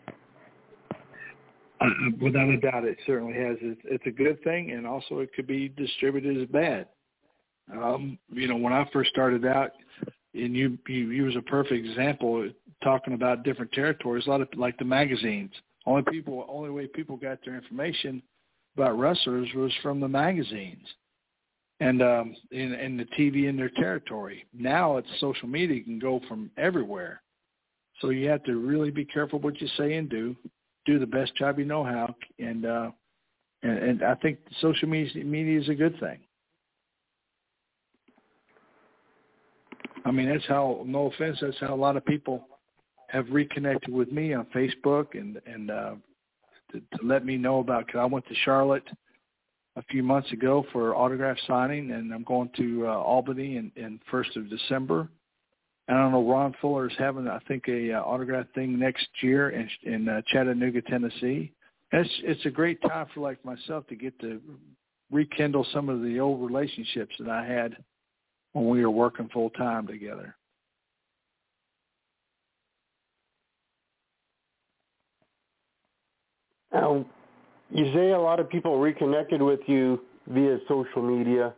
Uh, 1.81 1.85
without 2.21 2.47
a 2.47 2.57
doubt, 2.57 2.85
it 2.85 2.97
certainly 3.07 3.33
has. 3.33 3.57
It's, 3.59 3.81
it's 3.85 4.05
a 4.05 4.11
good 4.11 4.41
thing, 4.43 4.71
and 4.71 4.85
also 4.85 5.19
it 5.19 5.33
could 5.35 5.47
be 5.47 5.69
distributed 5.69 6.39
as 6.39 6.47
bad. 6.49 6.87
Um, 7.73 8.19
you 8.31 8.47
know, 8.47 8.55
when 8.55 8.71
I 8.71 8.87
first 8.93 9.09
started 9.09 9.45
out, 9.45 9.71
and 10.35 10.55
you, 10.55 10.77
you 10.87 11.09
you 11.09 11.23
was 11.23 11.35
a 11.35 11.41
perfect 11.41 11.85
example 11.85 12.47
talking 12.83 13.13
about 13.13 13.43
different 13.43 13.71
territories. 13.71 14.27
A 14.27 14.29
lot 14.29 14.41
of 14.41 14.47
like 14.55 14.77
the 14.77 14.85
magazines. 14.85 15.51
Only 15.87 16.03
people, 16.11 16.45
only 16.49 16.69
way 16.69 16.85
people 16.85 17.17
got 17.17 17.39
their 17.43 17.55
information 17.55 18.21
about 18.75 18.97
wrestlers 18.99 19.47
was 19.55 19.71
from 19.81 19.99
the 19.99 20.07
magazines 20.07 20.85
and 21.79 22.01
um 22.01 22.35
the 22.51 23.07
TV 23.17 23.47
in 23.47 23.55
their 23.55 23.69
territory. 23.69 24.45
Now 24.53 24.97
it's 24.97 25.07
social 25.19 25.47
media 25.47 25.83
can 25.83 25.99
go 25.99 26.19
from 26.27 26.49
everywhere. 26.57 27.21
So 28.01 28.09
you 28.09 28.29
have 28.29 28.43
to 28.43 28.57
really 28.57 28.91
be 28.91 29.05
careful 29.05 29.39
what 29.39 29.59
you 29.61 29.67
say 29.77 29.93
and 29.95 30.09
do. 30.09 30.35
Do 30.85 30.99
the 30.99 31.07
best 31.07 31.35
job 31.35 31.59
you 31.59 31.65
know 31.65 31.83
how 31.83 32.15
and 32.39 32.65
uh 32.65 32.91
and, 33.63 33.77
and 33.77 34.03
I 34.03 34.15
think 34.15 34.39
social 34.61 34.87
media 34.87 35.23
media 35.23 35.59
is 35.59 35.69
a 35.69 35.75
good 35.75 35.99
thing. 35.99 36.19
I 40.05 40.11
mean 40.11 40.29
that's 40.29 40.47
how 40.47 40.83
no 40.85 41.11
offense, 41.11 41.37
that's 41.41 41.59
how 41.59 41.73
a 41.73 41.75
lot 41.75 41.97
of 41.97 42.05
people 42.05 42.47
have 43.09 43.25
reconnected 43.29 43.93
with 43.93 44.11
me 44.11 44.33
on 44.33 44.45
Facebook 44.47 45.07
and 45.13 45.39
and 45.45 45.69
uh 45.69 45.95
to, 46.71 46.79
to 46.79 47.05
let 47.05 47.23
me 47.23 47.37
know 47.37 47.59
about 47.59 47.87
cuz 47.87 47.99
I 47.99 48.05
went 48.05 48.25
to 48.27 48.35
Charlotte 48.43 48.87
a 49.77 49.83
few 49.83 50.01
months 50.01 50.31
ago 50.31 50.65
for 50.73 50.95
autograph 50.95 51.37
signing, 51.47 51.91
and 51.91 52.11
I'm 52.11 52.23
going 52.23 52.49
to 52.57 52.87
uh, 52.87 52.91
Albany 52.91 53.57
in, 53.57 53.71
in 53.75 53.99
first 54.09 54.35
of 54.35 54.49
December. 54.49 55.07
And 55.87 55.97
I 55.97 56.01
don't 56.01 56.11
know 56.11 56.29
Ron 56.29 56.53
Fuller 56.59 56.89
is 56.89 56.95
having 56.97 57.27
I 57.27 57.39
think 57.47 57.67
a 57.67 57.93
uh, 57.93 58.01
autograph 58.01 58.47
thing 58.55 58.77
next 58.77 59.07
year 59.21 59.51
in, 59.51 59.69
in 59.83 60.09
uh, 60.09 60.21
Chattanooga, 60.27 60.81
Tennessee. 60.81 61.53
And 61.91 62.05
it's 62.05 62.13
it's 62.23 62.45
a 62.45 62.49
great 62.49 62.81
time 62.81 63.05
for 63.13 63.21
like 63.21 63.43
myself 63.45 63.87
to 63.87 63.95
get 63.95 64.19
to 64.19 64.41
rekindle 65.11 65.65
some 65.71 65.87
of 65.87 66.01
the 66.01 66.19
old 66.19 66.41
relationships 66.41 67.15
that 67.19 67.29
I 67.29 67.45
had 67.45 67.77
when 68.53 68.67
we 68.67 68.83
were 68.83 68.91
working 68.91 69.29
full 69.29 69.51
time 69.51 69.87
together. 69.87 70.35
Now, 76.73 77.05
you 77.69 77.93
say 77.93 78.11
a 78.11 78.19
lot 78.19 78.39
of 78.39 78.49
people 78.49 78.79
reconnected 78.79 79.41
with 79.41 79.59
you 79.67 80.01
via 80.27 80.57
social 80.67 81.01
media. 81.01 81.53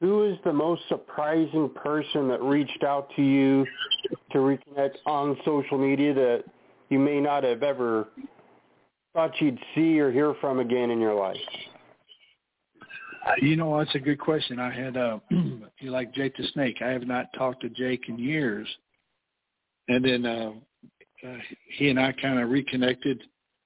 Who 0.00 0.30
is 0.30 0.38
the 0.44 0.52
most 0.52 0.82
surprising 0.88 1.70
person 1.70 2.28
that 2.28 2.40
reached 2.42 2.84
out 2.84 3.08
to 3.16 3.22
you 3.22 3.66
to 4.30 4.38
reconnect 4.38 4.96
on 5.06 5.36
social 5.44 5.76
media 5.76 6.14
that 6.14 6.44
you 6.88 6.98
may 6.98 7.20
not 7.20 7.42
have 7.42 7.62
ever 7.62 8.08
thought 9.12 9.32
you'd 9.40 9.58
see 9.74 9.98
or 9.98 10.12
hear 10.12 10.34
from 10.40 10.60
again 10.60 10.90
in 10.90 11.00
your 11.00 11.14
life? 11.14 11.36
You 13.40 13.56
know, 13.56 13.76
that's 13.78 13.94
a 13.94 13.98
good 13.98 14.20
question. 14.20 14.60
I 14.60 14.70
had, 14.70 14.96
uh, 14.96 15.18
you 15.30 15.90
like 15.90 16.14
Jake 16.14 16.36
the 16.36 16.44
Snake. 16.54 16.76
I 16.80 16.90
have 16.90 17.06
not 17.06 17.26
talked 17.36 17.62
to 17.62 17.68
Jake 17.68 18.08
in 18.08 18.18
years. 18.18 18.68
And 19.88 20.04
then 20.04 20.24
uh, 20.24 20.52
uh, 21.26 21.36
he 21.76 21.90
and 21.90 21.98
I 21.98 22.12
kind 22.12 22.38
of 22.38 22.50
reconnected 22.50 23.22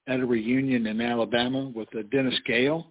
at 0.07 0.19
a 0.19 0.25
reunion 0.25 0.87
in 0.87 1.01
Alabama 1.01 1.71
with 1.73 1.87
uh, 1.95 2.01
Dennis 2.11 2.37
Gale. 2.45 2.87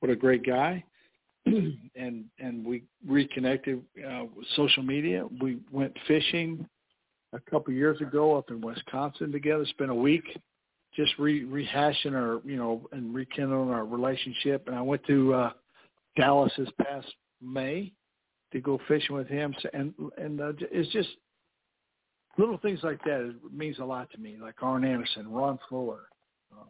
What 0.00 0.10
a 0.10 0.16
great 0.16 0.44
guy. 0.44 0.84
and 1.46 2.24
and 2.38 2.64
we 2.64 2.84
reconnected 3.06 3.82
uh, 4.06 4.24
with 4.34 4.46
social 4.56 4.82
media. 4.82 5.26
We 5.42 5.58
went 5.70 5.94
fishing 6.06 6.66
a 7.34 7.40
couple 7.50 7.74
years 7.74 8.00
ago 8.00 8.36
up 8.36 8.50
in 8.50 8.60
Wisconsin 8.60 9.30
together. 9.30 9.66
Spent 9.66 9.90
a 9.90 9.94
week 9.94 10.24
just 10.96 11.12
re- 11.18 11.44
rehashing 11.44 12.14
our 12.14 12.40
you 12.44 12.56
know 12.56 12.88
and 12.92 13.14
rekindling 13.14 13.70
our 13.70 13.84
relationship. 13.84 14.68
And 14.68 14.76
I 14.76 14.80
went 14.80 15.04
to 15.06 15.34
uh, 15.34 15.50
Dallas 16.16 16.52
this 16.56 16.70
past 16.80 17.12
May 17.42 17.92
to 18.52 18.60
go 18.60 18.80
fishing 18.88 19.14
with 19.14 19.28
him. 19.28 19.54
So, 19.60 19.68
and 19.74 19.92
and 20.16 20.40
uh, 20.40 20.52
it's 20.72 20.90
just 20.92 21.10
little 22.38 22.58
things 22.58 22.80
like 22.82 23.02
that. 23.04 23.20
It 23.20 23.52
means 23.52 23.78
a 23.80 23.84
lot 23.84 24.10
to 24.12 24.18
me. 24.18 24.38
Like 24.40 24.62
Arn 24.62 24.84
Anderson, 24.84 25.30
Ron 25.30 25.58
Fuller, 25.68 26.04
um, 26.58 26.68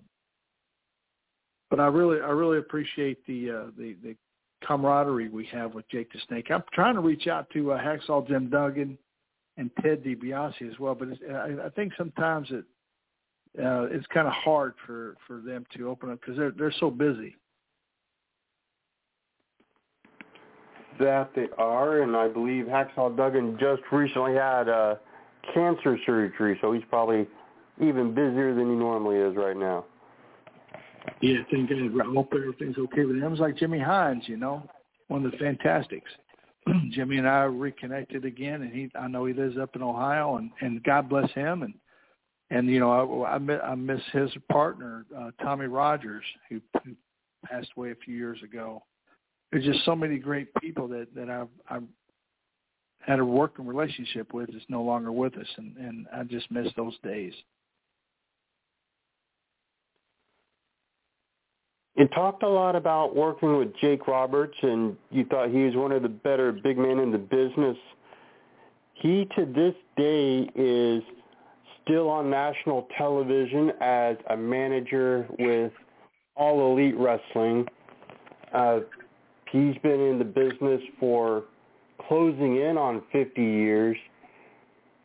but 1.71 1.81
I 1.81 1.87
really, 1.87 2.21
I 2.21 2.31
really 2.31 2.59
appreciate 2.59 3.25
the 3.27 3.51
uh, 3.51 3.71
the 3.77 3.97
the 4.03 4.17
camaraderie 4.67 5.29
we 5.29 5.47
have 5.47 5.75
with 5.75 5.89
Jake 5.89 6.13
the 6.13 6.19
Snake. 6.29 6.51
I'm 6.51 6.63
trying 6.73 6.95
to 6.95 7.01
reach 7.01 7.27
out 7.27 7.49
to 7.51 7.73
uh, 7.73 7.83
Hacksaw 7.83 8.27
Jim 8.27 8.49
Duggan 8.49 8.99
and 9.57 9.71
Ted 9.83 10.03
DiBiase 10.03 10.63
as 10.71 10.79
well, 10.79 10.95
but 10.95 11.09
I, 11.31 11.67
I 11.67 11.69
think 11.71 11.93
sometimes 11.97 12.49
it 12.51 12.65
uh, 13.59 13.85
it's 13.85 14.07
kind 14.09 14.27
of 14.27 14.33
hard 14.33 14.75
for 14.87 15.17
for 15.27 15.41
them 15.41 15.65
to 15.77 15.89
open 15.89 16.11
up 16.11 16.21
because 16.21 16.37
they're 16.37 16.51
they're 16.51 16.75
so 16.81 16.91
busy. 16.91 17.37
That 21.01 21.31
they 21.35 21.47
are, 21.59 22.03
and 22.03 22.17
I 22.17 22.29
believe 22.29 22.67
Hacksaw 22.67 23.17
Duggan 23.17 23.59
just 23.59 23.83
recently 23.91 24.35
had 24.35 24.69
uh, 24.69 24.95
cancer 25.53 25.99
surgery, 26.07 26.57
so 26.61 26.73
he's 26.73 26.85
probably 26.89 27.27
even 27.81 28.15
busier 28.15 28.55
than 28.55 28.71
he 28.71 28.77
normally 28.77 29.17
is 29.17 29.37
right 29.37 29.57
now. 29.57 29.85
Yeah, 31.21 31.39
thank 31.51 31.69
God. 31.69 31.79
I 32.01 32.13
hope 32.13 32.33
everything's 32.35 32.79
okay 32.79 33.05
with 33.05 33.17
him. 33.17 33.33
It's 33.33 33.41
like 33.41 33.57
Jimmy 33.57 33.79
Hines, 33.79 34.25
you 34.27 34.37
know, 34.37 34.63
one 35.09 35.25
of 35.25 35.33
the 35.33 35.39
Fantastics. 35.39 36.11
Jimmy 36.91 37.19
and 37.19 37.29
I 37.29 37.43
reconnected 37.43 38.25
again, 38.25 38.63
and 38.63 38.73
he 38.73 38.91
I 38.99 39.09
know 39.09 39.27
he 39.27 39.35
lives 39.35 39.59
up 39.59 39.77
in 39.77 39.83
Ohio, 39.83 40.37
and 40.37 40.51
and 40.61 40.83
God 40.83 41.09
bless 41.09 41.31
him, 41.33 41.63
and 41.63 41.75
and 42.51 42.69
you 42.69 42.81
know 42.81 43.25
I 43.25 43.35
I 43.35 43.39
miss, 43.39 43.61
I 43.63 43.75
miss 43.75 44.01
his 44.13 44.31
partner 44.51 45.05
uh, 45.17 45.31
Tommy 45.43 45.67
Rogers 45.67 46.25
who, 46.49 46.61
who 46.85 46.93
passed 47.45 47.71
away 47.77 47.91
a 47.91 47.97
few 47.97 48.17
years 48.17 48.43
ago. 48.43 48.83
There's 49.53 49.65
just 49.65 49.85
so 49.85 49.95
many 49.95 50.19
great 50.19 50.49
people 50.55 50.89
that 50.89 51.15
that 51.15 51.29
I've 51.29 51.49
I've 51.69 51.85
had 53.01 53.19
a 53.19 53.25
working 53.25 53.67
relationship 53.67 54.33
with 54.33 54.49
is 54.51 54.63
no 54.69 54.83
longer 54.83 55.13
with 55.13 55.37
us, 55.37 55.49
and 55.59 55.77
and 55.77 56.07
I 56.15 56.25
just 56.25 56.51
miss 56.51 56.69
those 56.77 56.97
days. 57.03 57.35
You 61.97 62.09
talked 62.09 62.43
a 62.43 62.49
lot 62.49 62.75
about 62.75 63.15
working 63.15 63.57
with 63.57 63.75
Jake 63.81 64.09
Roberts, 64.09 64.57
and 64.63 64.97
you 65.11 65.25
thought 65.27 65.51
he 65.51 65.63
was 65.65 65.77
one 65.77 65.93
of 65.93 66.03
the 66.03 66.09
better 66.09 66.51
big 66.51 66.77
men 66.77 66.99
in 66.99 67.13
the 67.13 67.19
business. 67.19 67.77
He, 68.95 69.29
to 69.37 69.47
this 69.47 69.75
day, 69.97 70.49
is 70.57 71.03
still 71.85 72.09
on 72.09 72.31
national 72.31 72.89
television 72.99 73.73
as 73.81 74.17
a 74.31 74.37
manager 74.37 75.27
with 75.39 75.73
All 76.35 76.73
Elite 76.73 76.97
Wrestling. 76.99 77.67
Uh, 78.53 78.81
he's 79.53 79.77
been 79.83 80.01
in 80.01 80.19
the 80.19 80.25
business 80.25 80.81
for 80.99 81.45
closing 82.09 82.57
in 82.57 82.77
on 82.77 83.03
50 83.13 83.41
years. 83.41 83.97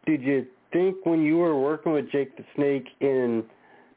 Did 0.07 0.23
you 0.23 0.47
think 0.73 1.05
when 1.05 1.23
you 1.23 1.37
were 1.37 1.59
working 1.59 1.91
with 1.91 2.11
Jake 2.11 2.35
the 2.35 2.45
Snake 2.55 2.87
in 2.99 3.43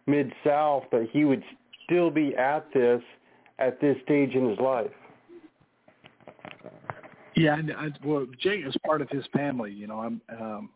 Mid-South 0.07 0.85
that 0.93 1.09
he 1.11 1.25
would 1.25 1.43
still 1.93 2.11
be 2.11 2.35
at 2.37 2.67
this 2.73 3.03
at 3.59 3.81
this 3.81 3.97
stage 4.05 4.35
in 4.35 4.49
his 4.49 4.59
life? 4.59 4.91
Yeah, 7.37 7.57
I, 7.57 7.87
I, 7.87 7.89
well, 8.05 8.27
Jake 8.41 8.67
is 8.67 8.75
part 8.85 9.01
of 9.01 9.09
his 9.11 9.25
family. 9.33 9.73
You 9.73 9.87
know, 9.87 10.01
I'm 10.01 10.21
um, 10.41 10.71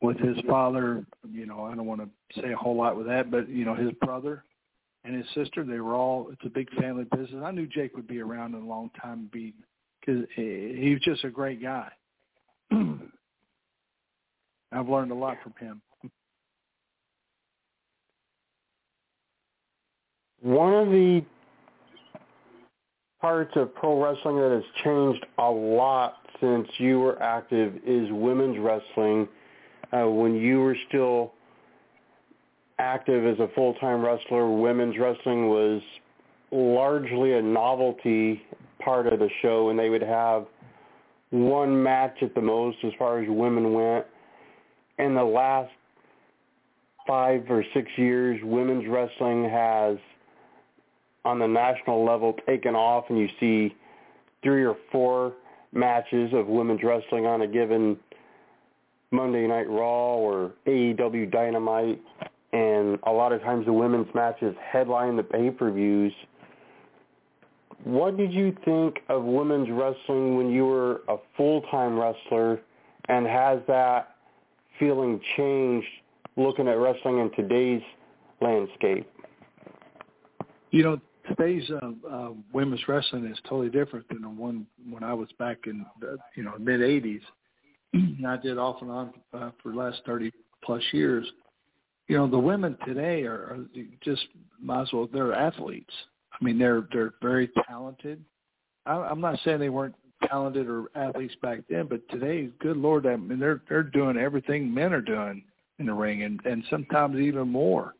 with 0.00 0.18
his 0.18 0.36
father. 0.48 1.04
You 1.30 1.46
know, 1.46 1.64
I 1.64 1.74
don't 1.74 1.86
want 1.86 2.00
to 2.00 2.40
say 2.40 2.52
a 2.52 2.56
whole 2.56 2.76
lot 2.76 2.96
with 2.96 3.06
that, 3.06 3.30
but 3.30 3.48
you 3.48 3.64
know, 3.64 3.74
his 3.74 3.92
brother 4.02 4.44
and 5.04 5.14
his 5.14 5.26
sister, 5.34 5.64
they 5.64 5.80
were 5.80 5.94
all. 5.94 6.28
It's 6.32 6.44
a 6.44 6.50
big 6.50 6.70
family 6.80 7.04
business. 7.04 7.42
I 7.44 7.50
knew 7.50 7.66
Jake 7.66 7.94
would 7.96 8.08
be 8.08 8.20
around 8.20 8.54
in 8.54 8.62
a 8.62 8.66
long 8.66 8.90
time, 9.00 9.28
be 9.32 9.54
because 10.00 10.24
he 10.34 10.90
was 10.92 11.02
just 11.02 11.24
a 11.24 11.30
great 11.30 11.62
guy. 11.62 11.90
I've 14.72 14.88
learned 14.88 15.12
a 15.12 15.14
lot 15.14 15.38
from 15.42 15.54
him. 15.58 15.80
One 20.46 20.74
of 20.74 20.90
the 20.90 21.24
parts 23.20 23.50
of 23.56 23.74
pro 23.74 24.00
wrestling 24.00 24.36
that 24.36 24.52
has 24.52 24.84
changed 24.84 25.26
a 25.38 25.50
lot 25.50 26.18
since 26.40 26.68
you 26.78 27.00
were 27.00 27.20
active 27.20 27.74
is 27.84 28.06
women's 28.12 28.56
wrestling. 28.60 29.26
Uh, 29.92 30.08
when 30.08 30.36
you 30.36 30.60
were 30.60 30.76
still 30.86 31.32
active 32.78 33.26
as 33.26 33.40
a 33.40 33.48
full-time 33.56 34.04
wrestler, 34.04 34.48
women's 34.48 34.96
wrestling 34.96 35.48
was 35.48 35.82
largely 36.52 37.32
a 37.32 37.42
novelty 37.42 38.40
part 38.78 39.08
of 39.08 39.18
the 39.18 39.28
show, 39.42 39.70
and 39.70 39.76
they 39.76 39.90
would 39.90 40.00
have 40.00 40.46
one 41.30 41.82
match 41.82 42.18
at 42.22 42.36
the 42.36 42.40
most 42.40 42.76
as 42.84 42.92
far 43.00 43.20
as 43.20 43.28
women 43.28 43.72
went. 43.72 44.06
In 45.00 45.16
the 45.16 45.24
last 45.24 45.72
five 47.04 47.46
or 47.50 47.64
six 47.74 47.90
years, 47.96 48.38
women's 48.44 48.86
wrestling 48.86 49.50
has– 49.50 49.98
on 51.26 51.40
the 51.40 51.46
national 51.46 52.04
level 52.04 52.34
taken 52.46 52.76
off 52.76 53.06
and 53.08 53.18
you 53.18 53.28
see 53.40 53.74
three 54.44 54.64
or 54.64 54.76
four 54.92 55.32
matches 55.72 56.30
of 56.32 56.46
women's 56.46 56.82
wrestling 56.84 57.26
on 57.26 57.42
a 57.42 57.48
given 57.48 57.96
Monday 59.10 59.46
Night 59.46 59.68
Raw 59.68 60.14
or 60.14 60.52
AEW 60.66 61.30
Dynamite, 61.30 62.00
and 62.52 62.98
a 63.04 63.10
lot 63.10 63.32
of 63.32 63.42
times 63.42 63.66
the 63.66 63.72
women's 63.72 64.06
matches 64.14 64.54
headline 64.72 65.16
the 65.16 65.22
pay-per-views. 65.24 66.12
What 67.82 68.16
did 68.16 68.32
you 68.32 68.56
think 68.64 69.00
of 69.08 69.24
women's 69.24 69.68
wrestling 69.70 70.36
when 70.36 70.50
you 70.50 70.64
were 70.64 71.02
a 71.08 71.16
full-time 71.36 71.98
wrestler, 71.98 72.60
and 73.08 73.26
has 73.26 73.58
that 73.66 74.14
feeling 74.78 75.20
changed 75.36 75.88
looking 76.36 76.68
at 76.68 76.78
wrestling 76.78 77.18
in 77.18 77.30
today's 77.32 77.82
landscape? 78.40 79.10
You 80.70 80.82
know, 80.82 81.00
today's 81.28 81.68
uh, 81.70 81.90
uh, 82.10 82.30
women's 82.52 82.86
wrestling 82.88 83.26
is 83.26 83.38
totally 83.48 83.70
different 83.70 84.08
than 84.08 84.22
the 84.22 84.28
one 84.28 84.66
when 84.90 85.02
I 85.02 85.14
was 85.14 85.28
back 85.38 85.58
in 85.66 85.84
the 86.00 86.18
you 86.34 86.42
know 86.42 86.54
mid 86.58 86.80
'80s. 86.80 87.20
I 88.26 88.36
did 88.36 88.58
off 88.58 88.82
and 88.82 88.90
on 88.90 89.12
uh, 89.32 89.50
for 89.62 89.72
the 89.72 89.78
last 89.78 90.02
30 90.06 90.32
plus 90.62 90.82
years. 90.92 91.26
You 92.08 92.16
know, 92.16 92.28
the 92.28 92.38
women 92.38 92.76
today 92.86 93.22
are, 93.24 93.34
are 93.34 93.66
just 94.02 94.26
might 94.60 94.82
as 94.82 94.92
well 94.92 95.08
they're 95.12 95.32
athletes. 95.32 95.92
I 96.32 96.44
mean, 96.44 96.58
they're 96.58 96.86
they're 96.92 97.14
very 97.22 97.50
talented. 97.68 98.24
I, 98.84 98.94
I'm 98.94 99.20
not 99.20 99.38
saying 99.44 99.58
they 99.58 99.68
weren't 99.68 99.94
talented 100.28 100.68
or 100.68 100.86
athletes 100.94 101.34
back 101.42 101.60
then, 101.68 101.86
but 101.86 102.08
today, 102.08 102.48
good 102.60 102.76
lord, 102.76 103.06
I 103.06 103.16
mean, 103.16 103.38
they're 103.38 103.62
they're 103.68 103.82
doing 103.82 104.16
everything 104.16 104.72
men 104.72 104.92
are 104.92 105.00
doing 105.00 105.42
in 105.78 105.86
the 105.86 105.94
ring, 105.94 106.22
and 106.22 106.40
and 106.44 106.64
sometimes 106.70 107.18
even 107.18 107.48
more. 107.48 107.94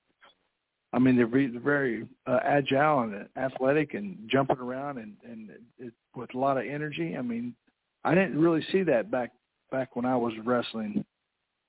I 0.97 0.99
mean, 0.99 1.15
they're 1.15 1.27
very, 1.27 1.49
very 1.49 2.07
uh, 2.27 2.39
agile 2.43 3.01
and 3.01 3.29
athletic 3.37 3.93
and 3.93 4.17
jumping 4.33 4.57
around 4.57 4.97
and 4.97 5.13
and 5.31 5.51
it, 5.79 5.93
with 6.17 6.35
a 6.35 6.39
lot 6.39 6.57
of 6.57 6.65
energy. 6.65 7.15
I 7.19 7.21
mean, 7.21 7.55
I 8.03 8.15
didn't 8.15 8.41
really 8.41 8.65
see 8.73 8.83
that 8.85 9.11
back 9.11 9.33
back 9.71 9.95
when 9.95 10.07
I 10.07 10.17
was 10.17 10.33
wrestling. 10.43 11.05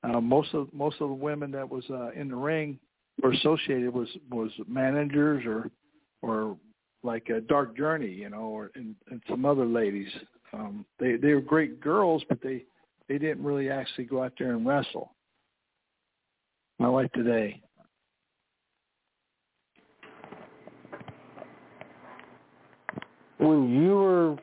Uh, 0.02 0.22
most 0.22 0.54
of 0.54 0.74
most 0.74 1.02
of 1.02 1.10
the 1.10 1.14
women 1.14 1.52
that 1.52 1.70
was 1.70 1.84
uh, 1.90 2.12
in 2.12 2.30
the 2.30 2.38
ring 2.38 2.80
were 3.22 3.34
associated 3.34 3.94
was 3.94 4.08
was 4.32 4.50
managers 4.66 5.44
or 5.46 5.70
or 6.22 6.58
like 7.04 7.28
a 7.28 7.42
Dark 7.42 7.76
Journey, 7.76 8.10
you 8.10 8.30
know, 8.30 8.44
or 8.44 8.72
and, 8.76 8.96
and 9.12 9.22
some 9.30 9.46
other 9.46 9.66
ladies. 9.66 10.10
Um, 10.54 10.86
they 11.00 11.18
they 11.18 11.34
were 11.34 11.42
great 11.42 11.82
girls, 11.82 12.24
but 12.30 12.42
they 12.42 12.64
they 13.10 13.18
didn't 13.18 13.44
really 13.44 13.70
actually 13.70 14.06
go 14.06 14.24
out 14.24 14.32
there 14.40 14.52
and 14.52 14.66
wrestle. 14.66 15.16
Not 16.80 16.94
like 16.94 17.12
today. 17.12 17.62
When 23.48 23.70
you 23.70 23.96
were 23.96 24.38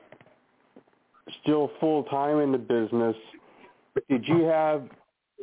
still 1.42 1.70
full 1.78 2.04
time 2.04 2.40
in 2.40 2.52
the 2.52 2.58
business, 2.58 3.14
did 4.08 4.26
you 4.26 4.44
have 4.44 4.88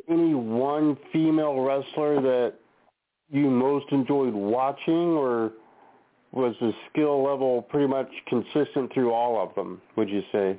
any 0.08 0.34
one 0.34 0.96
female 1.12 1.60
wrestler 1.60 2.20
that 2.20 2.54
you 3.30 3.48
most 3.48 3.86
enjoyed 3.92 4.34
watching, 4.34 5.12
or 5.14 5.52
was 6.32 6.56
the 6.60 6.72
skill 6.90 7.22
level 7.22 7.62
pretty 7.62 7.86
much 7.86 8.08
consistent 8.26 8.92
through 8.92 9.12
all 9.12 9.40
of 9.40 9.54
them? 9.54 9.80
Would 9.96 10.08
you 10.08 10.22
say? 10.32 10.58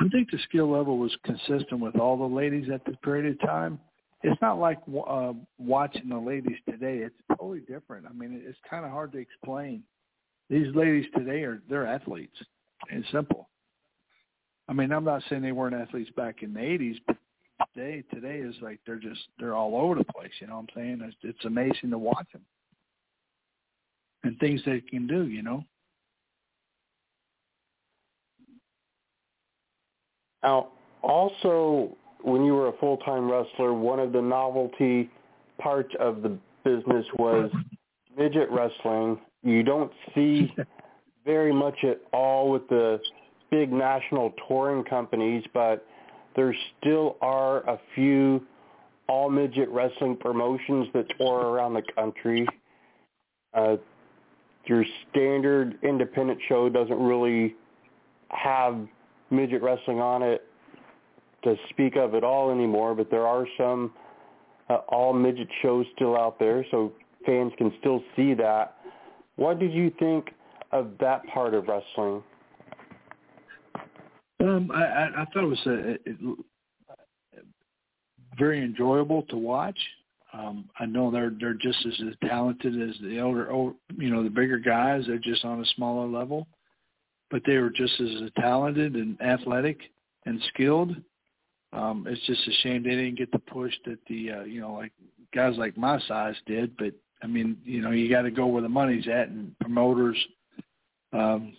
I 0.00 0.08
think 0.08 0.32
the 0.32 0.38
skill 0.48 0.68
level 0.68 0.98
was 0.98 1.16
consistent 1.24 1.78
with 1.78 1.94
all 1.94 2.16
the 2.16 2.34
ladies 2.34 2.68
at 2.74 2.84
this 2.84 2.96
period 3.04 3.32
of 3.32 3.46
time. 3.46 3.78
It's 4.24 4.42
not 4.42 4.58
like 4.58 4.78
uh, 5.08 5.34
watching 5.58 6.08
the 6.08 6.18
ladies 6.18 6.58
today. 6.68 6.98
It's 6.98 7.14
totally 7.38 7.60
different. 7.60 8.06
I 8.06 8.12
mean, 8.12 8.42
it's 8.44 8.58
kind 8.68 8.84
of 8.84 8.90
hard 8.90 9.12
to 9.12 9.18
explain. 9.18 9.84
These 10.50 10.74
ladies 10.74 11.06
today 11.16 11.42
are 11.42 11.62
they're 11.68 11.86
athletes. 11.86 12.36
It's 12.90 13.10
simple. 13.10 13.48
I 14.68 14.72
mean, 14.72 14.92
I'm 14.92 15.04
not 15.04 15.22
saying 15.28 15.42
they 15.42 15.52
weren't 15.52 15.74
athletes 15.74 16.10
back 16.16 16.42
in 16.42 16.54
the 16.54 16.60
'80s, 16.60 16.96
but 17.06 17.16
today 17.74 18.04
today 18.12 18.38
is 18.38 18.54
like 18.60 18.80
they're 18.86 18.96
just 18.96 19.20
they're 19.38 19.54
all 19.54 19.76
over 19.76 19.94
the 19.94 20.04
place. 20.04 20.32
You 20.40 20.48
know 20.48 20.56
what 20.56 20.66
I'm 20.76 20.82
saying? 20.82 21.00
It's, 21.02 21.16
it's 21.22 21.44
amazing 21.44 21.90
to 21.90 21.98
watch 21.98 22.26
them 22.32 22.42
and 24.24 24.38
things 24.38 24.60
they 24.66 24.80
can 24.80 25.06
do. 25.06 25.28
You 25.28 25.42
know. 25.42 25.64
Now, 30.42 30.68
also, 31.02 31.96
when 32.22 32.44
you 32.44 32.54
were 32.54 32.68
a 32.68 32.76
full-time 32.76 33.30
wrestler, 33.30 33.72
one 33.72 33.98
of 33.98 34.12
the 34.12 34.20
novelty 34.20 35.10
parts 35.58 35.94
of 35.98 36.22
the 36.22 36.36
business 36.64 37.06
was 37.18 37.50
midget 38.16 38.50
wrestling. 38.50 39.18
You 39.44 39.62
don't 39.62 39.92
see 40.14 40.52
very 41.24 41.52
much 41.52 41.76
at 41.84 42.00
all 42.12 42.50
with 42.50 42.68
the 42.68 42.98
big 43.50 43.72
national 43.72 44.32
touring 44.48 44.84
companies, 44.84 45.44
but 45.54 45.86
there 46.34 46.54
still 46.80 47.16
are 47.20 47.58
a 47.68 47.78
few 47.94 48.44
all 49.08 49.28
midget 49.28 49.68
wrestling 49.68 50.16
promotions 50.16 50.88
that 50.94 51.06
tour 51.18 51.50
around 51.50 51.74
the 51.74 51.82
country. 51.94 52.46
Uh, 53.52 53.76
your 54.66 54.84
standard 55.10 55.78
independent 55.82 56.38
show 56.48 56.68
doesn't 56.70 56.98
really 56.98 57.54
have 58.30 58.78
midget 59.30 59.62
wrestling 59.62 60.00
on 60.00 60.22
it 60.22 60.46
to 61.44 61.54
speak 61.68 61.96
of 61.96 62.14
at 62.14 62.24
all 62.24 62.50
anymore, 62.50 62.94
but 62.94 63.10
there 63.10 63.26
are 63.26 63.46
some 63.58 63.92
uh, 64.70 64.78
all 64.88 65.12
midget 65.12 65.48
shows 65.60 65.84
still 65.94 66.16
out 66.16 66.38
there, 66.38 66.64
so 66.70 66.92
fans 67.26 67.52
can 67.58 67.72
still 67.80 68.02
see 68.16 68.32
that. 68.32 68.76
What 69.36 69.58
did 69.58 69.72
you 69.72 69.92
think 69.98 70.32
of 70.72 70.92
that 71.00 71.26
part 71.26 71.54
of 71.54 71.66
wrestling? 71.68 72.22
Um, 74.40 74.70
I, 74.72 75.22
I 75.22 75.26
thought 75.32 75.44
it 75.44 75.46
was 75.46 75.66
a, 75.66 75.90
it, 76.04 76.38
very 78.38 78.62
enjoyable 78.62 79.22
to 79.24 79.36
watch. 79.36 79.78
Um, 80.32 80.68
I 80.80 80.86
know 80.86 81.10
they're 81.10 81.32
they're 81.38 81.54
just 81.54 81.78
as, 81.86 81.94
as 82.08 82.28
talented 82.28 82.80
as 82.80 82.96
the 83.00 83.18
elder, 83.18 83.52
you 83.96 84.10
know, 84.10 84.24
the 84.24 84.30
bigger 84.30 84.58
guys. 84.58 85.04
They're 85.06 85.18
just 85.18 85.44
on 85.44 85.60
a 85.60 85.66
smaller 85.76 86.08
level, 86.08 86.48
but 87.30 87.42
they 87.46 87.58
were 87.58 87.70
just 87.70 88.00
as 88.00 88.30
talented 88.40 88.96
and 88.96 89.20
athletic 89.22 89.78
and 90.26 90.40
skilled. 90.52 90.96
Um, 91.72 92.06
it's 92.08 92.24
just 92.26 92.46
a 92.48 92.52
shame 92.62 92.82
they 92.82 92.90
didn't 92.90 93.18
get 93.18 93.30
the 93.32 93.38
push 93.38 93.72
that 93.84 93.98
the 94.08 94.30
uh, 94.32 94.44
you 94.44 94.60
know 94.60 94.74
like 94.74 94.92
guys 95.32 95.56
like 95.56 95.76
my 95.76 96.00
size 96.08 96.36
did. 96.46 96.76
But 96.76 96.94
I 97.24 97.26
mean, 97.26 97.56
you 97.64 97.80
know, 97.80 97.90
you 97.90 98.10
got 98.10 98.22
to 98.22 98.30
go 98.30 98.46
where 98.46 98.60
the 98.60 98.68
money's 98.68 99.08
at, 99.08 99.28
and 99.28 99.58
promoters 99.58 100.18
um, 101.14 101.54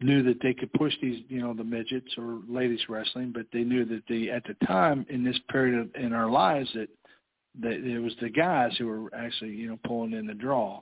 knew 0.00 0.22
that 0.22 0.40
they 0.42 0.54
could 0.54 0.72
push 0.72 0.94
these, 1.02 1.22
you 1.28 1.42
know, 1.42 1.52
the 1.52 1.62
midgets 1.62 2.08
or 2.16 2.40
ladies 2.48 2.80
wrestling, 2.88 3.30
but 3.32 3.44
they 3.52 3.62
knew 3.62 3.84
that 3.84 4.02
the 4.08 4.30
at 4.30 4.42
the 4.44 4.54
time 4.66 5.04
in 5.10 5.22
this 5.22 5.38
period 5.50 5.78
of, 5.78 6.02
in 6.02 6.14
our 6.14 6.30
lives 6.30 6.70
that 6.74 6.88
that 7.60 7.84
it 7.84 7.98
was 7.98 8.14
the 8.22 8.30
guys 8.30 8.72
who 8.78 8.86
were 8.86 9.14
actually, 9.14 9.50
you 9.50 9.68
know, 9.68 9.78
pulling 9.84 10.14
in 10.14 10.26
the 10.26 10.32
draw. 10.32 10.80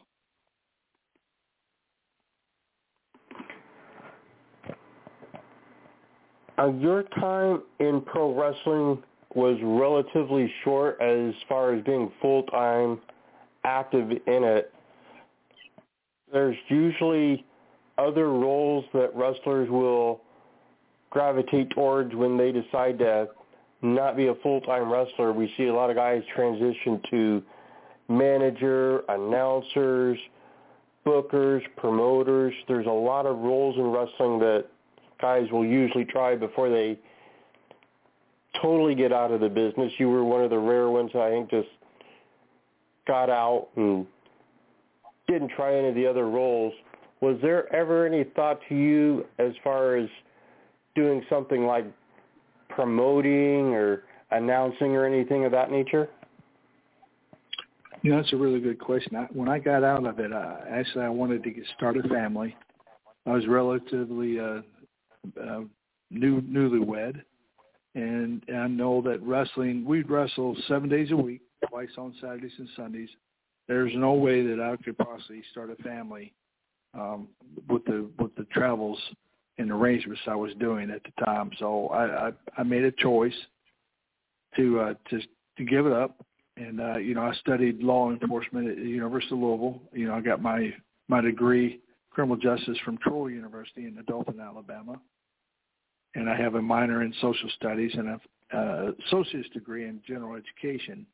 Uh, 6.60 6.72
your 6.74 7.02
time 7.20 7.62
in 7.80 8.00
pro 8.02 8.32
wrestling 8.34 9.02
was 9.34 9.58
relatively 9.62 10.52
short 10.62 11.00
as 11.00 11.34
far 11.48 11.74
as 11.74 11.82
being 11.84 12.12
full 12.20 12.44
time 12.44 13.00
active 13.64 14.10
in 14.10 14.44
it. 14.44 14.72
There's 16.32 16.56
usually 16.68 17.44
other 17.96 18.28
roles 18.28 18.84
that 18.92 19.14
wrestlers 19.14 19.68
will 19.70 20.20
gravitate 21.10 21.70
towards 21.70 22.14
when 22.14 22.36
they 22.36 22.52
decide 22.52 22.98
to 22.98 23.28
not 23.82 24.16
be 24.16 24.26
a 24.26 24.34
full-time 24.36 24.90
wrestler. 24.90 25.32
We 25.32 25.52
see 25.56 25.66
a 25.66 25.74
lot 25.74 25.90
of 25.90 25.96
guys 25.96 26.22
transition 26.34 27.00
to 27.10 27.42
manager, 28.08 29.02
announcers, 29.08 30.18
bookers, 31.06 31.62
promoters. 31.76 32.54
There's 32.66 32.86
a 32.86 32.90
lot 32.90 33.26
of 33.26 33.38
roles 33.38 33.76
in 33.76 33.84
wrestling 33.84 34.38
that 34.40 34.66
guys 35.20 35.50
will 35.50 35.64
usually 35.64 36.04
try 36.04 36.36
before 36.36 36.68
they 36.68 36.98
totally 38.60 38.94
get 38.94 39.12
out 39.12 39.30
of 39.30 39.40
the 39.40 39.48
business. 39.48 39.92
You 39.98 40.08
were 40.08 40.24
one 40.24 40.42
of 40.42 40.50
the 40.50 40.58
rare 40.58 40.90
ones 40.90 41.10
I 41.14 41.30
think 41.30 41.50
just 41.50 41.68
got 43.08 43.28
out 43.28 43.68
and 43.74 44.06
didn't 45.26 45.50
try 45.56 45.74
any 45.74 45.88
of 45.88 45.94
the 45.96 46.06
other 46.06 46.28
roles. 46.28 46.72
Was 47.20 47.36
there 47.42 47.74
ever 47.74 48.06
any 48.06 48.24
thought 48.36 48.60
to 48.68 48.76
you 48.76 49.26
as 49.38 49.52
far 49.64 49.96
as 49.96 50.08
doing 50.94 51.24
something 51.28 51.66
like 51.66 51.84
promoting 52.68 53.74
or 53.74 54.04
announcing 54.30 54.94
or 54.94 55.04
anything 55.04 55.44
of 55.44 55.50
that 55.50 55.72
nature? 55.72 56.08
You 58.02 58.12
know, 58.12 58.18
that's 58.18 58.32
a 58.32 58.36
really 58.36 58.60
good 58.60 58.78
question. 58.78 59.16
I, 59.16 59.24
when 59.32 59.48
I 59.48 59.58
got 59.58 59.82
out 59.82 60.06
of 60.06 60.20
it, 60.20 60.32
uh, 60.32 60.56
actually 60.70 61.04
I 61.04 61.08
wanted 61.08 61.42
to 61.42 61.50
get 61.50 61.64
start 61.76 61.96
a 61.96 62.08
family. 62.08 62.56
I 63.26 63.32
was 63.32 63.46
relatively 63.48 64.38
uh, 64.38 64.60
uh, 65.42 65.60
new 66.10 66.40
newlywed, 66.42 67.20
and, 67.94 68.42
and 68.46 68.56
I 68.56 68.68
know 68.68 69.02
that 69.02 69.20
wrestling. 69.22 69.84
We'd 69.84 70.08
wrestle 70.08 70.56
seven 70.68 70.88
days 70.88 71.10
a 71.10 71.16
week, 71.16 71.42
twice 71.68 71.90
on 71.96 72.14
Saturdays 72.20 72.52
and 72.58 72.68
Sundays. 72.76 73.08
There's 73.66 73.92
no 73.94 74.12
way 74.14 74.42
that 74.46 74.60
I 74.60 74.76
could 74.82 74.96
possibly 74.98 75.42
start 75.50 75.70
a 75.70 75.82
family 75.82 76.32
um, 76.94 77.28
with 77.68 77.84
the 77.84 78.08
with 78.18 78.34
the 78.36 78.44
travels 78.44 78.98
and 79.58 79.70
arrangements 79.70 80.22
I 80.26 80.36
was 80.36 80.52
doing 80.58 80.90
at 80.90 81.02
the 81.04 81.24
time. 81.24 81.50
So 81.58 81.88
I 81.88 82.28
I, 82.28 82.32
I 82.58 82.62
made 82.62 82.84
a 82.84 82.92
choice 82.92 83.34
to 84.56 84.80
uh, 84.80 84.94
to 85.10 85.20
to 85.58 85.64
give 85.64 85.86
it 85.86 85.92
up. 85.92 86.24
And 86.56 86.80
uh, 86.80 86.98
you 86.98 87.14
know, 87.14 87.22
I 87.22 87.34
studied 87.34 87.82
law 87.82 88.10
enforcement 88.10 88.68
at 88.68 88.76
the 88.76 88.82
University 88.82 89.34
of 89.34 89.40
Louisville. 89.40 89.80
You 89.92 90.08
know, 90.08 90.14
I 90.14 90.20
got 90.20 90.42
my 90.42 90.72
my 91.08 91.20
degree 91.20 91.80
criminal 92.10 92.36
justice 92.36 92.78
from 92.84 92.98
Troy 92.98 93.28
University 93.28 93.84
in 93.84 93.96
Dothan, 94.08 94.40
Alabama, 94.40 95.00
and 96.14 96.28
I 96.28 96.36
have 96.36 96.56
a 96.56 96.62
minor 96.62 97.02
in 97.02 97.14
social 97.20 97.48
studies 97.56 97.92
and 97.94 98.08
a 98.08 98.20
uh, 98.52 98.92
associate's 99.06 99.48
degree 99.50 99.84
in 99.84 100.00
general 100.06 100.36
education. 100.36 101.06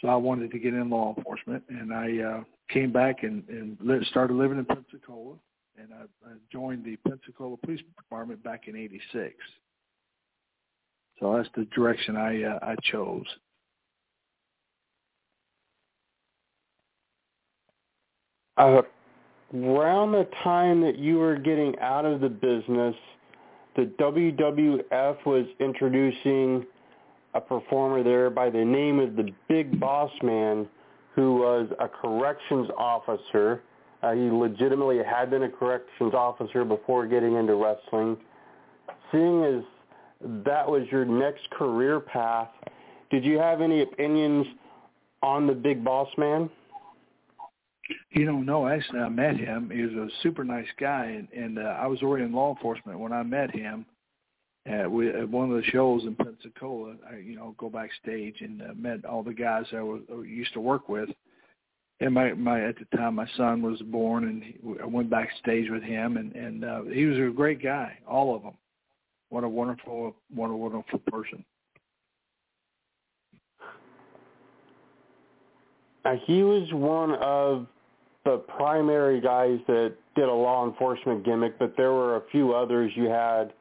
So 0.00 0.08
I 0.08 0.14
wanted 0.14 0.50
to 0.52 0.58
get 0.58 0.74
in 0.74 0.90
law 0.90 1.14
enforcement, 1.16 1.62
and 1.68 1.92
I 1.92 2.22
uh, 2.22 2.44
came 2.70 2.92
back 2.92 3.24
and, 3.24 3.42
and 3.48 4.06
started 4.06 4.34
living 4.34 4.58
in 4.58 4.64
Pensacola, 4.64 5.34
and 5.76 5.88
I, 5.92 6.28
I 6.28 6.34
joined 6.52 6.84
the 6.84 6.96
Pensacola 7.08 7.56
Police 7.56 7.80
Department 7.96 8.42
back 8.44 8.68
in 8.68 8.76
'86. 8.76 9.34
So 11.18 11.36
that's 11.36 11.48
the 11.56 11.64
direction 11.74 12.16
I 12.16 12.44
uh, 12.44 12.58
I 12.62 12.76
chose. 12.84 13.26
Uh, 18.56 18.82
around 19.54 20.12
the 20.12 20.28
time 20.42 20.80
that 20.80 20.98
you 20.98 21.18
were 21.18 21.36
getting 21.36 21.78
out 21.80 22.04
of 22.04 22.20
the 22.20 22.28
business, 22.28 22.94
the 23.76 23.84
WWF 24.00 25.24
was 25.24 25.46
introducing 25.60 26.66
a 27.38 27.40
performer 27.40 28.02
there 28.02 28.30
by 28.30 28.50
the 28.50 28.64
name 28.64 28.98
of 28.98 29.14
the 29.14 29.30
Big 29.48 29.78
Boss 29.78 30.10
Man, 30.22 30.68
who 31.14 31.36
was 31.36 31.68
a 31.78 31.88
corrections 31.88 32.68
officer. 32.76 33.62
Uh, 34.02 34.12
he 34.12 34.22
legitimately 34.22 34.98
had 35.04 35.30
been 35.30 35.44
a 35.44 35.48
corrections 35.48 36.14
officer 36.14 36.64
before 36.64 37.06
getting 37.06 37.36
into 37.36 37.54
wrestling. 37.54 38.16
Seeing 39.12 39.44
as 39.44 39.62
that 40.44 40.68
was 40.68 40.82
your 40.90 41.04
next 41.04 41.48
career 41.50 42.00
path, 42.00 42.48
did 43.10 43.24
you 43.24 43.38
have 43.38 43.60
any 43.60 43.82
opinions 43.82 44.46
on 45.22 45.46
the 45.46 45.54
Big 45.54 45.84
Boss 45.84 46.08
Man? 46.18 46.50
You 48.10 48.26
don't 48.26 48.44
know. 48.44 48.66
Actually, 48.66 49.00
I 49.00 49.08
met 49.08 49.36
him. 49.36 49.70
He 49.72 49.82
was 49.82 49.92
a 49.92 50.08
super 50.24 50.42
nice 50.42 50.66
guy, 50.78 51.04
and, 51.04 51.28
and 51.32 51.58
uh, 51.58 51.76
I 51.80 51.86
was 51.86 52.02
already 52.02 52.24
in 52.24 52.32
law 52.32 52.52
enforcement 52.52 52.98
when 52.98 53.12
I 53.12 53.22
met 53.22 53.54
him 53.54 53.86
at, 54.66 54.90
we, 54.90 55.08
at 55.08 55.28
one 55.28 55.50
of 55.50 55.56
the 55.56 55.70
shows 55.70 56.02
in 56.04 56.14
Pensacola. 56.14 56.94
I, 57.10 57.16
you 57.16 57.36
know, 57.36 57.54
go 57.58 57.70
backstage 57.70 58.36
and 58.40 58.62
uh, 58.62 58.74
met 58.76 59.04
all 59.04 59.22
the 59.22 59.34
guys 59.34 59.64
I 59.72 59.80
was 59.80 60.02
I 60.10 60.22
used 60.22 60.52
to 60.54 60.60
work 60.60 60.88
with. 60.88 61.08
And 62.00 62.14
my 62.14 62.32
my 62.34 62.64
at 62.64 62.76
the 62.78 62.96
time 62.96 63.16
my 63.16 63.26
son 63.36 63.60
was 63.60 63.80
born, 63.82 64.24
and 64.24 64.42
he, 64.42 64.56
I 64.80 64.86
went 64.86 65.10
backstage 65.10 65.68
with 65.68 65.82
him, 65.82 66.16
and 66.16 66.34
and 66.36 66.64
uh, 66.64 66.82
he 66.82 67.04
was 67.06 67.18
a 67.18 67.32
great 67.34 67.62
guy. 67.62 67.98
All 68.06 68.36
of 68.36 68.42
them. 68.42 68.54
What 69.30 69.44
a 69.44 69.48
wonderful, 69.48 70.14
what 70.34 70.48
a 70.48 70.56
wonderful 70.56 71.00
person. 71.10 71.44
Uh, 76.04 76.14
he 76.24 76.42
was 76.42 76.66
one 76.72 77.12
of 77.16 77.66
the 78.24 78.38
primary 78.38 79.20
guys 79.20 79.58
that 79.66 79.94
did 80.14 80.24
a 80.24 80.32
law 80.32 80.66
enforcement 80.66 81.24
gimmick, 81.24 81.58
but 81.58 81.74
there 81.76 81.92
were 81.92 82.16
a 82.16 82.22
few 82.30 82.54
others. 82.54 82.90
You 82.94 83.04
had 83.04 83.52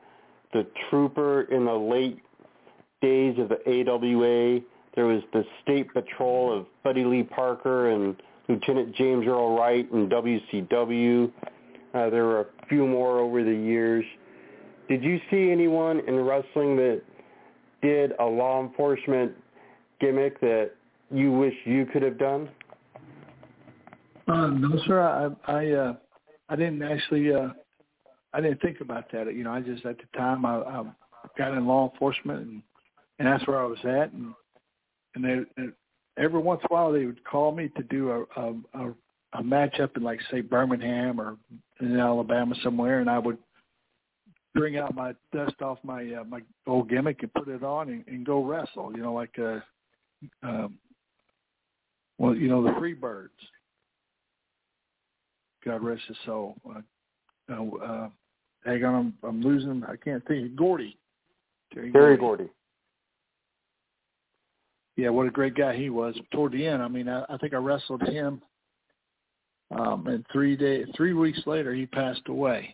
the 0.58 0.68
trooper 0.90 1.44
in 1.44 1.66
the 1.66 1.74
late 1.74 2.20
days 3.02 3.38
of 3.38 3.50
the 3.50 3.60
AWA. 3.68 4.62
There 4.96 5.06
was 5.06 5.22
the 5.32 5.44
state 5.62 5.94
patrol 5.94 6.52
of 6.52 6.66
Buddy 6.84 7.04
Lee 7.04 7.22
Parker 7.22 7.92
and 7.92 8.16
Lieutenant 8.50 8.96
James 8.96 9.28
Earl 9.28 9.56
Wright 9.56 9.90
and 9.92 10.10
WCW. 10.10 11.32
Uh, 11.94 12.10
there 12.10 12.26
were 12.26 12.42
a 12.42 12.46
few 12.68 12.88
more 12.88 13.20
over 13.20 13.44
the 13.44 13.54
years. 13.54 14.04
Did 14.90 15.04
you 15.04 15.20
see 15.30 15.52
anyone 15.52 16.02
in 16.08 16.16
wrestling 16.22 16.76
that 16.78 17.04
did 17.84 18.14
a 18.20 18.26
law 18.26 18.64
enforcement 18.64 19.34
gimmick 20.02 20.40
that 20.42 20.72
you 21.12 21.32
wish 21.32 21.54
you 21.66 21.86
could 21.86 22.02
have 22.02 22.18
done? 22.18 22.50
Uh, 24.28 24.48
no, 24.48 24.82
sir. 24.88 25.36
I 25.48 25.52
I 25.52 25.72
uh, 25.72 25.94
I 26.50 26.56
didn't 26.56 26.82
actually. 26.82 27.32
Uh, 27.34 27.50
I 28.38 28.42
didn't 28.42 28.62
think 28.62 28.82
about 28.82 29.12
that. 29.12 29.34
You 29.34 29.44
know, 29.44 29.52
I 29.52 29.62
just 29.62 29.84
at 29.86 29.98
the 29.98 30.18
time 30.18 30.46
I, 30.46 30.58
I 30.58 30.84
got 31.40 31.54
in 31.54 31.66
law 31.66 31.90
enforcement, 31.92 32.42
and 32.42 32.62
and 33.18 33.28
that's 33.28 33.48
where 33.48 33.60
I 33.60 33.66
was 33.66 33.80
at. 33.84 34.14
And 34.14 34.34
and 35.16 35.26
they, 35.26 35.62
and 35.62 35.74
every 36.20 36.40
once 36.40 36.62
in 36.62 36.68
a 36.70 36.74
while 36.74 36.92
they 36.92 37.08
would 37.08 37.24
call 37.24 37.52
me 37.52 37.70
to 37.76 37.84
do 37.84 38.12
a 38.12 38.40
a, 38.40 38.54
a 38.76 38.94
a 39.40 39.44
match 39.44 39.80
up 39.80 39.98
in 39.98 40.04
like 40.04 40.20
say 40.30 40.42
Birmingham 40.42 41.20
or 41.20 41.38
in 41.82 42.00
Alabama 42.00 42.54
somewhere, 42.64 43.00
and 43.00 43.10
I 43.10 43.18
would 43.18 43.40
bring 44.54 44.78
out 44.78 44.94
my 44.94 45.14
dust 45.34 45.60
off 45.64 45.80
my 45.84 46.04
uh, 46.14 46.24
my 46.24 46.42
old 46.68 46.90
gimmick 46.90 47.24
and 47.24 47.34
put 47.34 47.48
it 47.48 47.64
on 47.64 47.90
and, 47.90 48.04
and 48.08 48.24
go 48.24 48.46
wrestle. 48.46 48.92
You 48.96 49.02
know, 49.02 49.14
like 49.14 49.36
uh, 49.40 49.62
um, 50.44 50.78
well, 52.20 52.36
you 52.36 52.50
know 52.50 52.62
the 52.62 52.70
Freebirds. 52.70 53.30
God 55.66 55.82
rest 55.82 56.04
his 56.08 56.18
soul. 56.24 56.56
Uh, 56.70 56.82
uh, 57.52 58.10
hang 58.68 58.84
on, 58.84 58.96
I'm, 58.96 59.14
I'm 59.28 59.42
losing. 59.42 59.84
I 59.86 59.96
can't 59.96 60.26
think. 60.28 60.56
Gordy. 60.56 60.98
Terry, 61.74 61.92
Terry 61.92 62.18
Gordy. 62.18 62.44
Gordy. 62.44 62.54
Yeah, 64.98 65.10
what 65.10 65.28
a 65.28 65.32
great 65.32 65.56
guy 65.56 65.76
he 65.76 65.90
was. 65.90 66.16
Toward 66.32 66.54
the 66.54 66.66
end, 66.66 66.82
I 66.82 66.88
mean, 66.88 67.08
I, 67.08 67.24
I 67.30 67.38
think 67.38 67.54
I 67.54 67.58
wrestled 67.58 68.02
him. 68.02 68.42
Um, 69.70 70.08
and 70.08 70.26
three 70.32 70.56
day, 70.56 70.86
three 70.96 71.14
weeks 71.14 71.40
later, 71.46 71.74
he 71.74 71.86
passed 71.86 72.22
away. 72.28 72.74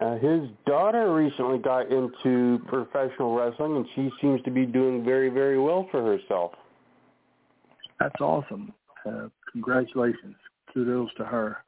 Uh, 0.00 0.16
his 0.16 0.48
daughter 0.66 1.12
recently 1.12 1.58
got 1.58 1.92
into 1.92 2.58
professional 2.68 3.34
wrestling, 3.34 3.76
and 3.76 3.86
she 3.94 4.10
seems 4.20 4.42
to 4.42 4.50
be 4.50 4.64
doing 4.64 5.04
very, 5.04 5.28
very 5.28 5.60
well 5.60 5.86
for 5.90 6.02
herself. 6.02 6.52
That's 7.98 8.18
awesome. 8.18 8.72
Uh, 9.06 9.28
congratulations. 9.52 10.36
Kudos 10.72 11.10
to 11.18 11.24
her. 11.24 11.58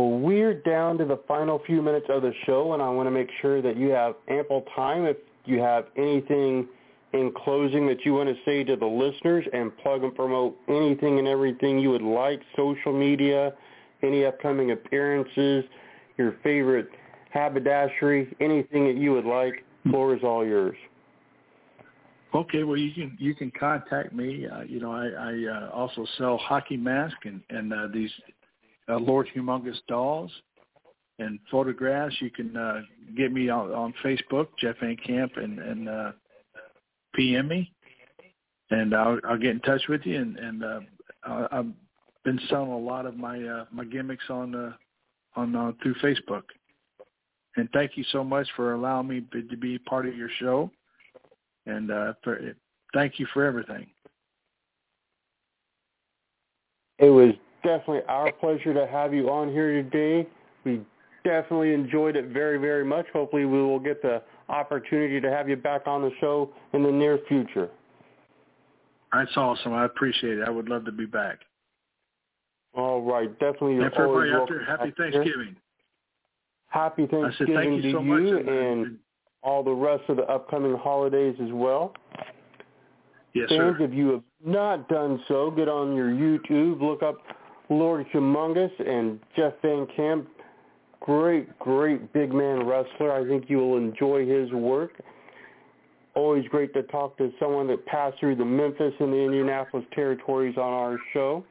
Well, 0.00 0.18
we're 0.18 0.54
down 0.54 0.96
to 0.96 1.04
the 1.04 1.18
final 1.28 1.60
few 1.66 1.82
minutes 1.82 2.06
of 2.08 2.22
the 2.22 2.32
show, 2.46 2.72
and 2.72 2.82
I 2.82 2.88
want 2.88 3.06
to 3.06 3.10
make 3.10 3.28
sure 3.42 3.60
that 3.60 3.76
you 3.76 3.90
have 3.90 4.14
ample 4.28 4.64
time 4.74 5.04
if 5.04 5.18
you 5.44 5.58
have 5.58 5.88
anything 5.94 6.66
in 7.12 7.30
closing 7.36 7.86
that 7.88 8.02
you 8.06 8.14
want 8.14 8.30
to 8.30 8.34
say 8.46 8.64
to 8.64 8.76
the 8.76 8.86
listeners 8.86 9.44
and 9.52 9.76
plug 9.76 10.02
and 10.02 10.14
promote 10.14 10.56
anything 10.70 11.18
and 11.18 11.28
everything 11.28 11.78
you 11.78 11.90
would 11.90 12.00
like, 12.00 12.40
social 12.56 12.98
media, 12.98 13.52
any 14.02 14.24
upcoming 14.24 14.70
appearances, 14.70 15.66
your 16.16 16.36
favorite 16.42 16.88
haberdashery, 17.34 18.34
anything 18.40 18.86
that 18.86 18.96
you 18.96 19.12
would 19.12 19.26
like. 19.26 19.66
Floor 19.90 20.16
is 20.16 20.22
all 20.24 20.46
yours. 20.46 20.78
Okay, 22.34 22.62
well 22.62 22.78
you 22.78 22.94
can 22.94 23.18
you 23.20 23.34
can 23.34 23.50
contact 23.50 24.14
me. 24.14 24.46
Uh, 24.46 24.62
you 24.62 24.80
know, 24.80 24.92
I, 24.92 25.08
I 25.08 25.66
uh, 25.66 25.70
also 25.74 26.06
sell 26.16 26.38
hockey 26.38 26.78
masks 26.78 27.18
and 27.24 27.42
and 27.50 27.70
uh, 27.74 27.88
these 27.92 28.10
uh, 28.88 28.96
Lord 28.96 29.28
Humongous 29.34 29.78
dolls 29.88 30.30
and 31.18 31.38
photographs. 31.50 32.16
You 32.20 32.30
can 32.30 32.56
uh, 32.56 32.80
get 33.16 33.32
me 33.32 33.48
on, 33.48 33.70
on 33.72 33.94
Facebook, 34.04 34.48
Jeff 34.58 34.76
Van 34.80 34.96
Camp, 34.96 35.32
and 35.36 35.58
and 35.58 35.88
uh, 35.88 36.12
PM 37.14 37.48
me, 37.48 37.72
and 38.70 38.94
I'll 38.94 39.18
I'll 39.28 39.38
get 39.38 39.50
in 39.50 39.60
touch 39.60 39.82
with 39.88 40.02
you. 40.04 40.20
And 40.20 40.38
and 40.38 40.64
uh, 40.64 40.80
I've 41.52 41.66
been 42.24 42.40
selling 42.48 42.72
a 42.72 42.78
lot 42.78 43.06
of 43.06 43.16
my 43.16 43.42
uh, 43.42 43.64
my 43.70 43.84
gimmicks 43.84 44.24
on 44.28 44.54
uh, 44.54 44.72
on 45.36 45.54
uh, 45.54 45.72
through 45.82 45.94
Facebook. 45.96 46.42
And 47.56 47.68
thank 47.72 47.96
you 47.96 48.04
so 48.12 48.22
much 48.22 48.48
for 48.54 48.74
allowing 48.74 49.08
me 49.08 49.24
to 49.32 49.56
be 49.56 49.76
part 49.78 50.06
of 50.06 50.16
your 50.16 50.28
show 50.38 50.70
and 51.66 51.90
uh, 51.90 52.12
for, 52.22 52.40
thank 52.94 53.18
you 53.18 53.26
for 53.32 53.44
everything. 53.44 53.86
It 56.98 57.10
was 57.10 57.34
definitely 57.62 58.02
our 58.08 58.32
pleasure 58.32 58.74
to 58.74 58.86
have 58.86 59.14
you 59.14 59.30
on 59.30 59.50
here 59.50 59.82
today. 59.82 60.28
We 60.64 60.80
definitely 61.24 61.72
enjoyed 61.72 62.16
it 62.16 62.28
very, 62.28 62.58
very 62.58 62.84
much. 62.84 63.06
Hopefully 63.12 63.44
we 63.44 63.62
will 63.62 63.78
get 63.78 64.02
the 64.02 64.22
opportunity 64.48 65.20
to 65.20 65.30
have 65.30 65.48
you 65.48 65.56
back 65.56 65.86
on 65.86 66.02
the 66.02 66.10
show 66.20 66.50
in 66.72 66.82
the 66.82 66.90
near 66.90 67.18
future. 67.28 67.70
That's 69.12 69.36
awesome. 69.36 69.72
I 69.72 69.84
appreciate 69.84 70.38
it. 70.38 70.46
I 70.46 70.50
would 70.50 70.68
love 70.68 70.84
to 70.84 70.92
be 70.92 71.06
back. 71.06 71.40
All 72.74 73.02
right. 73.02 73.30
Definitely. 73.38 73.74
You're 73.74 73.86
and 73.86 73.94
for 73.94 74.04
everybody 74.04 74.42
out 74.42 74.48
there, 74.48 74.64
happy 74.64 74.92
Thanksgiving. 74.96 75.56
Happy 76.68 77.06
Thanksgiving 77.06 77.56
said, 77.56 77.84
you 77.84 77.92
to 77.92 77.98
so 77.98 78.02
you 78.02 78.38
and, 78.38 78.48
and 78.48 78.98
all 79.42 79.64
the 79.64 79.72
rest 79.72 80.04
of 80.08 80.16
the 80.16 80.24
upcoming 80.24 80.76
holidays 80.76 81.34
as 81.42 81.50
well. 81.52 81.94
Yes, 83.34 83.48
Fans, 83.48 83.76
sir. 83.78 83.84
if 83.84 83.92
you 83.92 84.08
have 84.10 84.22
not 84.44 84.88
done 84.88 85.22
so, 85.28 85.50
get 85.50 85.68
on 85.68 85.94
your 85.94 86.10
YouTube, 86.10 86.80
look 86.80 87.02
up 87.02 87.16
Lord 87.70 88.06
Humongous 88.12 88.72
and 88.86 89.20
Jeff 89.36 89.54
Van 89.62 89.86
Camp. 89.96 90.28
Great, 91.00 91.58
great 91.58 92.12
big 92.12 92.32
man 92.32 92.66
wrestler. 92.66 93.12
I 93.12 93.26
think 93.26 93.48
you 93.48 93.58
will 93.58 93.78
enjoy 93.78 94.26
his 94.26 94.52
work. 94.52 94.92
Always 96.14 96.46
great 96.48 96.74
to 96.74 96.82
talk 96.84 97.16
to 97.18 97.32
someone 97.38 97.68
that 97.68 97.86
passed 97.86 98.18
through 98.18 98.36
the 98.36 98.44
Memphis 98.44 98.92
and 98.98 99.12
the 99.12 99.18
Indianapolis 99.18 99.86
territories 99.94 100.56
on 100.58 100.72
our 100.72 100.98
show. 101.12 101.44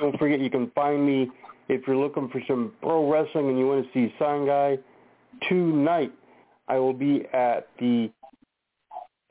Don't 0.00 0.18
forget 0.18 0.40
you 0.40 0.48
can 0.48 0.70
find 0.70 1.04
me 1.04 1.28
if 1.68 1.82
you're 1.86 1.96
looking 1.96 2.28
for 2.30 2.40
some 2.48 2.72
pro 2.80 3.10
wrestling 3.10 3.50
and 3.50 3.58
you 3.58 3.66
want 3.66 3.84
to 3.84 3.92
see 3.92 4.14
Sign 4.18 4.46
Guy 4.46 4.78
tonight 5.48 6.12
I 6.68 6.78
will 6.78 6.92
be 6.92 7.24
at 7.32 7.68
the 7.80 8.10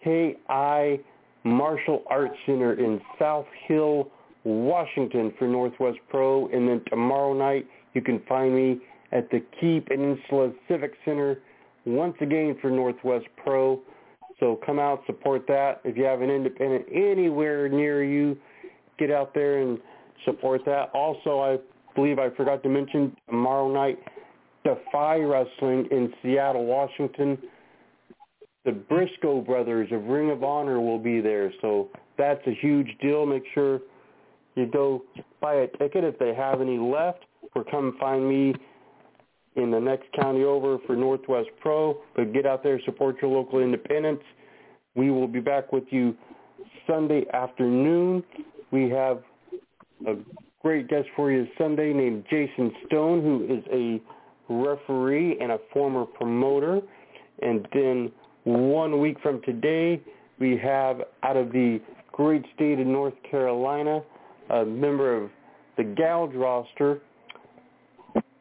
KI 0.04 1.04
Martial 1.46 2.04
Arts 2.10 2.36
Center 2.46 2.74
in 2.74 3.00
South 3.18 3.46
Hill, 3.66 4.12
Washington 4.44 5.34
for 5.38 5.48
Northwest 5.48 6.00
Pro. 6.10 6.48
And 6.48 6.68
then 6.68 6.82
tomorrow 6.90 7.34
night, 7.34 7.68
you 7.94 8.02
can 8.02 8.22
find 8.28 8.56
me 8.56 8.80
at 9.12 9.30
the 9.32 9.44
Key 9.60 9.80
Peninsula 9.80 10.52
Civic 10.68 10.94
Center 11.06 11.40
once 11.86 12.16
again 12.22 12.58
for 12.62 12.70
Northwest 12.70 13.26
Pro. 13.44 13.82
So 14.40 14.60
come 14.66 14.80
out, 14.80 15.04
support 15.06 15.46
that. 15.48 15.82
If 15.84 15.98
you 15.98 16.04
have 16.06 16.22
an 16.22 16.30
independent 16.30 16.86
anywhere 16.94 17.68
near 17.68 18.04
you, 18.04 18.38
get 18.98 19.12
out 19.12 19.34
there 19.34 19.62
and 19.62 19.80
support 20.26 20.62
that. 20.66 20.90
Also, 20.94 21.40
I 21.40 21.58
believe 21.96 22.20
I 22.20 22.30
forgot 22.30 22.64
to 22.64 22.70
mention 22.70 23.16
tomorrow 23.28 23.72
night, 23.72 24.00
Defy 24.64 25.18
Wrestling 25.18 25.88
in 25.92 26.14
Seattle, 26.22 26.66
Washington. 26.66 27.38
The 28.66 28.72
Briscoe 28.72 29.42
brothers 29.42 29.90
of 29.92 30.04
Ring 30.06 30.32
of 30.32 30.44
Honor 30.44 30.80
will 30.80 31.00
be 31.00 31.22
there, 31.22 31.52
so 31.62 31.90
that's 32.18 32.46
a 32.46 32.54
huge 32.62 32.90
deal. 33.02 33.26
Make 33.26 33.44
sure 33.54 33.80
you 34.56 34.66
go 34.66 35.04
buy 35.42 35.56
a 35.56 35.68
ticket 35.78 36.04
if 36.04 36.18
they 36.20 36.34
have 36.34 36.62
any 36.62 36.78
left, 36.78 37.26
or 37.56 37.64
come 37.64 37.96
find 38.00 38.28
me 38.28 38.54
in 39.56 39.72
the 39.72 39.80
next 39.80 40.12
county 40.14 40.44
over 40.44 40.78
for 40.86 40.96
Northwest 40.96 41.50
Pro. 41.62 42.02
But 42.16 42.34
get 42.34 42.46
out 42.46 42.64
there, 42.64 42.80
support 42.86 43.18
your 43.22 43.32
local 43.32 43.60
independents. 43.60 44.24
We 44.96 45.12
will 45.12 45.28
be 45.28 45.40
back 45.40 45.72
with 45.72 45.86
you 45.90 46.16
Sunday 46.88 47.26
afternoon. 47.34 48.24
We 48.72 48.90
have 48.90 49.22
a 50.08 50.16
great 50.62 50.88
guest 50.88 51.08
for 51.16 51.32
you 51.32 51.48
Sunday 51.58 51.94
named 51.94 52.26
Jason 52.30 52.72
Stone, 52.86 53.22
who 53.22 53.46
is 53.46 53.64
a 53.72 54.02
referee 54.52 55.38
and 55.40 55.52
a 55.52 55.60
former 55.72 56.06
promoter. 56.06 56.82
And 57.42 57.68
then 57.74 58.12
one 58.44 59.00
week 59.00 59.18
from 59.22 59.42
today, 59.44 60.02
we 60.40 60.58
have 60.58 61.02
out 61.24 61.38
of 61.38 61.52
the 61.52 61.80
great 62.12 62.44
state 62.56 62.80
of 62.80 62.88
North 62.88 63.14
Carolina, 63.30 64.02
a 64.50 64.66
member 64.66 65.16
of 65.16 65.30
the 65.78 65.84
Gouge 65.84 66.34
roster, 66.36 67.02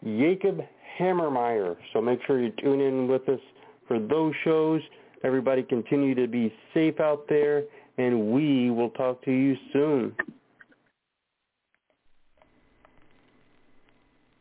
Jacob 0.04 0.60
Hammermeyer. 0.98 1.76
So 1.92 2.00
make 2.00 2.20
sure 2.26 2.40
you 2.42 2.52
tune 2.62 2.80
in 2.80 3.08
with 3.08 3.28
us 3.28 3.40
for 3.86 3.98
those 3.98 4.34
shows. 4.44 4.80
Everybody 5.24 5.62
continue 5.62 6.14
to 6.14 6.26
be 6.26 6.52
safe 6.74 7.00
out 7.00 7.26
there, 7.28 7.64
and 7.98 8.32
we 8.32 8.70
will 8.70 8.90
talk 8.90 9.24
to 9.24 9.32
you 9.32 9.56
soon. 9.72 10.14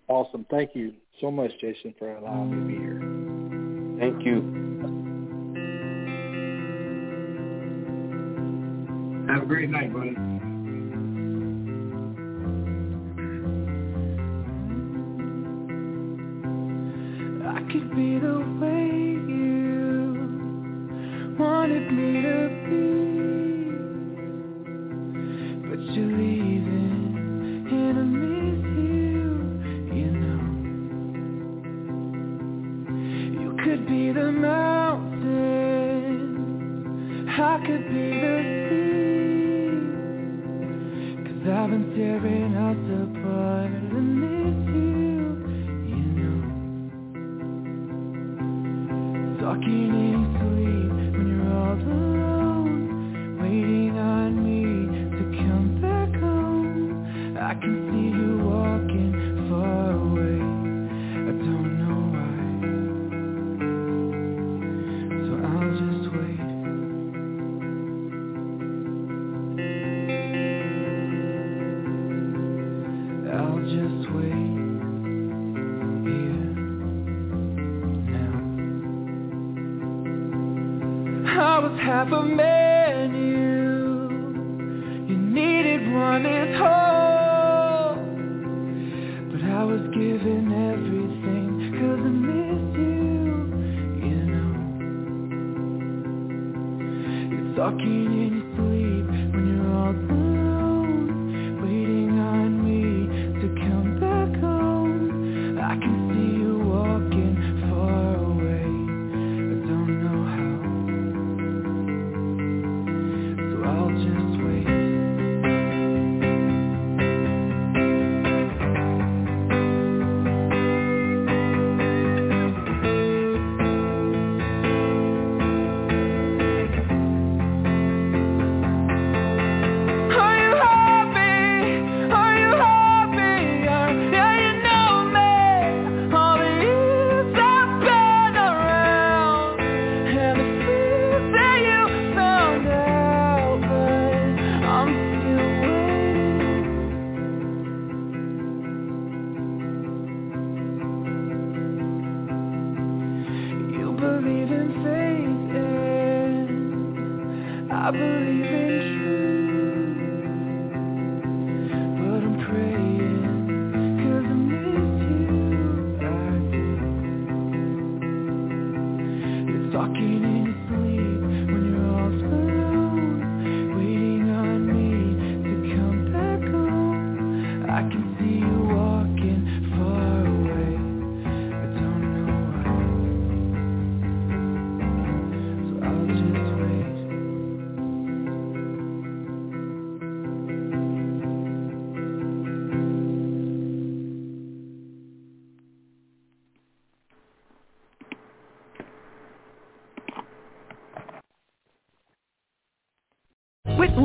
Awesome. 0.07 0.45
Thank 0.49 0.71
you 0.73 0.93
so 1.19 1.29
much, 1.29 1.51
Jason, 1.59 1.93
for 1.99 2.15
allowing 2.15 2.67
me 2.67 2.73
to 2.73 2.79
be 2.79 2.83
here. 2.83 3.01
Thank 3.99 4.25
you. 4.25 4.41
Have 9.27 9.43
a 9.43 9.45
great 9.45 9.69
night, 9.69 9.91
buddy. 9.93 10.15
Could 17.71 17.89
be 17.95 18.17
the 18.19 18.39
way 18.61 18.87
you 19.27 20.15
wanted 21.37 21.91
me 21.91 22.21
to 22.21 22.49
be, 22.69 22.83
but 25.67 25.79
you're 25.93 26.13
leaving 26.17 27.67
and 27.69 27.97
I 27.97 28.01
miss 28.03 28.63
you, 28.79 29.31
you 29.97 30.09
know. 30.23 30.43
You 33.41 33.49
could 33.65 33.83
be 33.85 34.03
the 34.13 34.31
mountain, 34.31 35.27
I 37.29 37.57
could 37.65 37.85
be 37.89 38.09
the 38.23 38.37
sea, 38.69 39.75
cause 41.25 41.43
I've 41.51 41.69
been 41.69 41.85
tearing 41.97 42.46